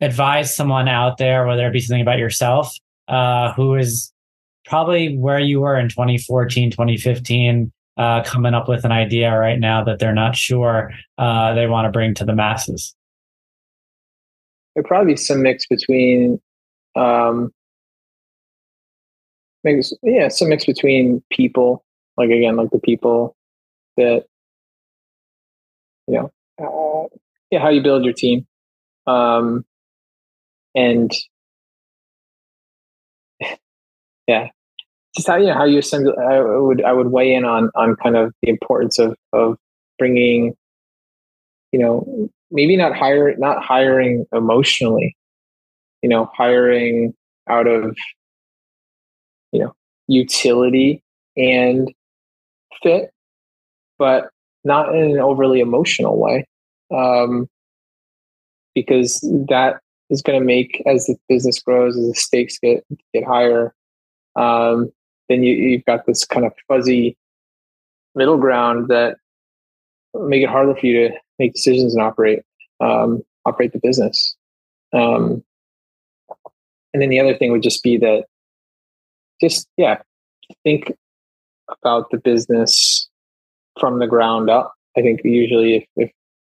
advise 0.00 0.54
someone 0.54 0.86
out 0.86 1.18
there, 1.18 1.48
whether 1.48 1.66
it 1.66 1.72
be 1.72 1.80
something 1.80 2.02
about 2.02 2.18
yourself 2.18 2.72
uh, 3.08 3.52
who 3.54 3.74
is 3.74 4.12
probably 4.66 5.16
where 5.16 5.40
you 5.40 5.62
were 5.62 5.76
in 5.76 5.88
2014, 5.88 6.70
2015, 6.70 7.72
uh, 7.98 8.22
coming 8.24 8.54
up 8.54 8.68
with 8.68 8.84
an 8.84 8.92
idea 8.92 9.36
right 9.36 9.58
now 9.58 9.82
that 9.84 9.98
they're 9.98 10.14
not 10.14 10.36
sure 10.36 10.92
uh, 11.18 11.52
they 11.54 11.66
want 11.66 11.84
to 11.86 11.90
bring 11.90 12.14
to 12.14 12.24
the 12.24 12.34
masses? 12.34 12.94
There'd 14.74 14.86
probably 14.86 15.14
be 15.14 15.16
some 15.16 15.42
mix 15.42 15.66
between, 15.66 16.40
um, 16.96 17.52
yeah, 19.64 20.28
some 20.28 20.48
mix 20.48 20.64
between 20.64 21.22
people, 21.30 21.84
like 22.16 22.30
again, 22.30 22.56
like 22.56 22.70
the 22.70 22.78
people 22.78 23.36
that, 23.96 24.24
you 26.06 26.14
know, 26.14 26.32
uh, 26.62 27.16
yeah, 27.50 27.60
how 27.60 27.68
you 27.70 27.82
build 27.82 28.04
your 28.04 28.14
team. 28.14 28.46
Um, 29.06 29.64
and 30.74 31.12
yeah, 34.28 34.48
just 35.18 35.26
how 35.28 35.36
you 35.36 35.46
know 35.46 35.54
how 35.54 35.64
you 35.64 35.78
assemble. 35.78 36.14
I 36.18 36.40
would 36.40 36.82
I 36.84 36.92
would 36.92 37.08
weigh 37.08 37.34
in 37.34 37.44
on 37.44 37.70
on 37.74 37.96
kind 37.96 38.16
of 38.16 38.32
the 38.42 38.48
importance 38.48 38.98
of 38.98 39.16
of 39.32 39.58
bringing, 39.98 40.54
you 41.72 41.80
know, 41.80 42.30
maybe 42.52 42.76
not 42.76 42.96
hire 42.96 43.36
not 43.36 43.62
hiring 43.62 44.26
emotionally, 44.32 45.16
you 46.02 46.08
know, 46.08 46.30
hiring 46.36 47.14
out 47.50 47.66
of 47.66 47.96
you 49.50 49.60
know 49.60 49.74
utility 50.06 51.02
and 51.36 51.92
fit, 52.80 53.10
but 53.98 54.30
not 54.64 54.94
in 54.94 55.10
an 55.10 55.18
overly 55.18 55.58
emotional 55.58 56.16
way, 56.16 56.44
um, 56.94 57.48
because 58.72 59.18
that 59.48 59.80
is 60.10 60.22
going 60.22 60.38
to 60.38 60.44
make 60.44 60.80
as 60.86 61.06
the 61.06 61.16
business 61.28 61.60
grows, 61.60 61.96
as 61.96 62.06
the 62.06 62.14
stakes 62.14 62.56
get 62.60 62.84
get 63.12 63.24
higher, 63.24 63.74
um, 64.36 64.92
then 65.28 65.42
you, 65.42 65.54
you've 65.54 65.84
got 65.84 66.06
this 66.06 66.24
kind 66.24 66.46
of 66.46 66.52
fuzzy 66.66 67.16
middle 68.14 68.38
ground 68.38 68.88
that 68.88 69.18
make 70.14 70.42
it 70.42 70.48
harder 70.48 70.74
for 70.74 70.86
you 70.86 71.08
to 71.08 71.14
make 71.38 71.54
decisions 71.54 71.94
and 71.94 72.02
operate 72.02 72.42
um, 72.80 73.22
operate 73.44 73.72
the 73.72 73.80
business. 73.80 74.36
Um, 74.92 75.42
and 76.92 77.02
then 77.02 77.10
the 77.10 77.20
other 77.20 77.36
thing 77.36 77.52
would 77.52 77.62
just 77.62 77.82
be 77.82 77.96
that 77.98 78.24
just 79.40 79.68
yeah 79.76 80.00
think 80.64 80.92
about 81.82 82.10
the 82.10 82.18
business 82.18 83.08
from 83.78 83.98
the 83.98 84.06
ground 84.06 84.50
up. 84.50 84.74
I 84.96 85.02
think 85.02 85.20
usually 85.24 85.76
if, 85.76 85.84
if 85.96 86.10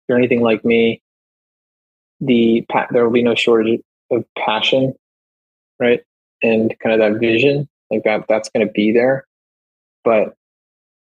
you're 0.08 0.18
anything 0.18 0.40
like 0.40 0.64
me, 0.64 1.02
the 2.20 2.64
there 2.90 3.04
will 3.04 3.12
be 3.12 3.22
no 3.22 3.34
shortage 3.34 3.80
of 4.10 4.24
passion, 4.36 4.94
right? 5.78 6.02
And 6.42 6.74
kind 6.82 7.00
of 7.00 7.12
that 7.12 7.20
vision, 7.20 7.68
like 7.92 8.04
that 8.04 8.24
that's 8.28 8.48
going 8.50 8.66
to 8.66 8.72
be 8.72 8.92
there. 8.92 9.26
But 10.04 10.34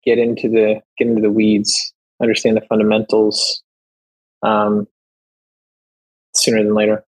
get 0.04 0.18
into 0.18 0.48
the 0.48 0.80
get 0.98 1.08
into 1.08 1.22
the 1.22 1.30
weeds, 1.30 1.94
understand 2.20 2.56
the 2.56 2.62
fundamentals 2.62 3.62
um, 4.42 4.86
sooner 6.34 6.62
than 6.62 6.74
later. 6.74 7.04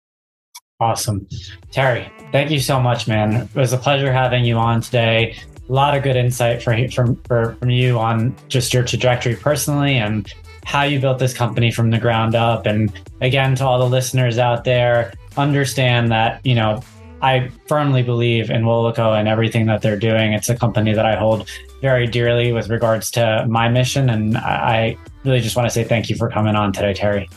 Awesome. 0.80 1.28
Terry, 1.70 2.10
thank 2.32 2.50
you 2.50 2.58
so 2.58 2.80
much, 2.80 3.06
man. 3.06 3.34
It 3.34 3.54
was 3.54 3.72
a 3.72 3.78
pleasure 3.78 4.10
having 4.12 4.44
you 4.44 4.56
on 4.56 4.80
today. 4.80 5.36
A 5.68 5.72
lot 5.72 5.96
of 5.96 6.02
good 6.02 6.16
insight 6.16 6.62
from, 6.62 6.88
from, 6.88 7.16
from 7.56 7.70
you 7.70 7.98
on 7.98 8.34
just 8.48 8.72
your 8.72 8.82
trajectory 8.82 9.36
personally 9.36 9.96
and 9.96 10.32
how 10.64 10.82
you 10.82 10.98
built 10.98 11.18
this 11.18 11.34
company 11.34 11.70
from 11.70 11.90
the 11.90 11.98
ground 11.98 12.34
up. 12.34 12.64
And 12.64 12.92
again, 13.20 13.54
to 13.56 13.66
all 13.66 13.78
the 13.78 13.88
listeners 13.88 14.38
out 14.38 14.64
there, 14.64 15.12
understand 15.36 16.10
that, 16.12 16.44
you 16.44 16.54
know, 16.54 16.82
I 17.22 17.50
firmly 17.66 18.02
believe 18.02 18.50
in 18.50 18.62
WOLACO 18.62 19.18
and 19.18 19.28
everything 19.28 19.66
that 19.66 19.82
they're 19.82 19.98
doing. 19.98 20.32
It's 20.32 20.48
a 20.48 20.56
company 20.56 20.94
that 20.94 21.04
I 21.04 21.16
hold 21.16 21.48
very 21.80 22.06
dearly 22.06 22.52
with 22.52 22.68
regards 22.70 23.10
to 23.12 23.44
my 23.48 23.68
mission. 23.68 24.10
And 24.10 24.38
I 24.38 24.96
really 25.24 25.40
just 25.40 25.56
want 25.56 25.66
to 25.66 25.70
say 25.70 25.84
thank 25.84 26.08
you 26.08 26.16
for 26.16 26.30
coming 26.30 26.56
on 26.56 26.72
today, 26.72 26.94
Terry. 26.94 27.28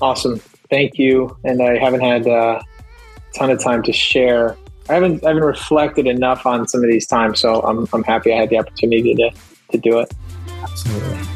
Awesome. 0.00 0.38
Thank 0.70 0.98
you. 0.98 1.36
And 1.44 1.62
I 1.62 1.78
haven't 1.78 2.00
had 2.00 2.26
uh, 2.26 2.60
a 2.60 3.38
ton 3.38 3.50
of 3.50 3.62
time 3.62 3.82
to 3.84 3.92
share. 3.92 4.56
I 4.88 4.94
haven't 4.94 5.24
I 5.24 5.28
haven't 5.28 5.44
reflected 5.44 6.06
enough 6.06 6.44
on 6.44 6.68
some 6.68 6.82
of 6.82 6.90
these 6.90 7.06
times, 7.06 7.40
so 7.40 7.62
I'm 7.62 7.88
I'm 7.92 8.02
happy 8.02 8.32
I 8.32 8.36
had 8.36 8.50
the 8.50 8.58
opportunity 8.58 9.14
to 9.14 9.30
to 9.72 9.78
do 9.78 9.98
it. 9.98 10.12
Absolutely. 10.62 11.33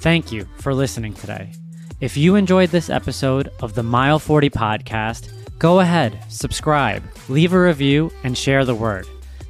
Thank 0.00 0.32
you 0.32 0.46
for 0.56 0.72
listening 0.72 1.12
today. 1.12 1.52
If 2.00 2.16
you 2.16 2.34
enjoyed 2.34 2.70
this 2.70 2.88
episode 2.88 3.50
of 3.60 3.74
the 3.74 3.82
Mile 3.82 4.18
40 4.18 4.48
podcast, 4.48 5.28
go 5.58 5.80
ahead, 5.80 6.18
subscribe, 6.30 7.02
leave 7.28 7.52
a 7.52 7.60
review, 7.60 8.10
and 8.24 8.36
share 8.36 8.64
the 8.64 8.74
word. 8.74 9.06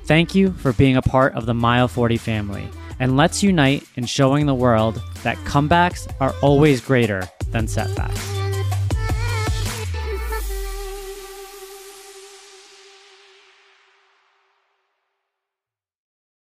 Thank 0.06 0.34
you 0.34 0.50
for 0.50 0.72
being 0.72 0.96
a 0.96 1.02
part 1.02 1.34
of 1.34 1.46
the 1.46 1.54
Mile 1.54 1.86
40 1.86 2.16
family, 2.16 2.68
and 2.98 3.16
let's 3.16 3.44
unite 3.44 3.84
in 3.94 4.06
showing 4.06 4.46
the 4.46 4.54
world 4.54 5.00
that 5.22 5.36
comebacks 5.38 6.12
are 6.20 6.34
always 6.42 6.80
greater 6.80 7.28
than 7.52 7.68
setbacks. 7.68 8.39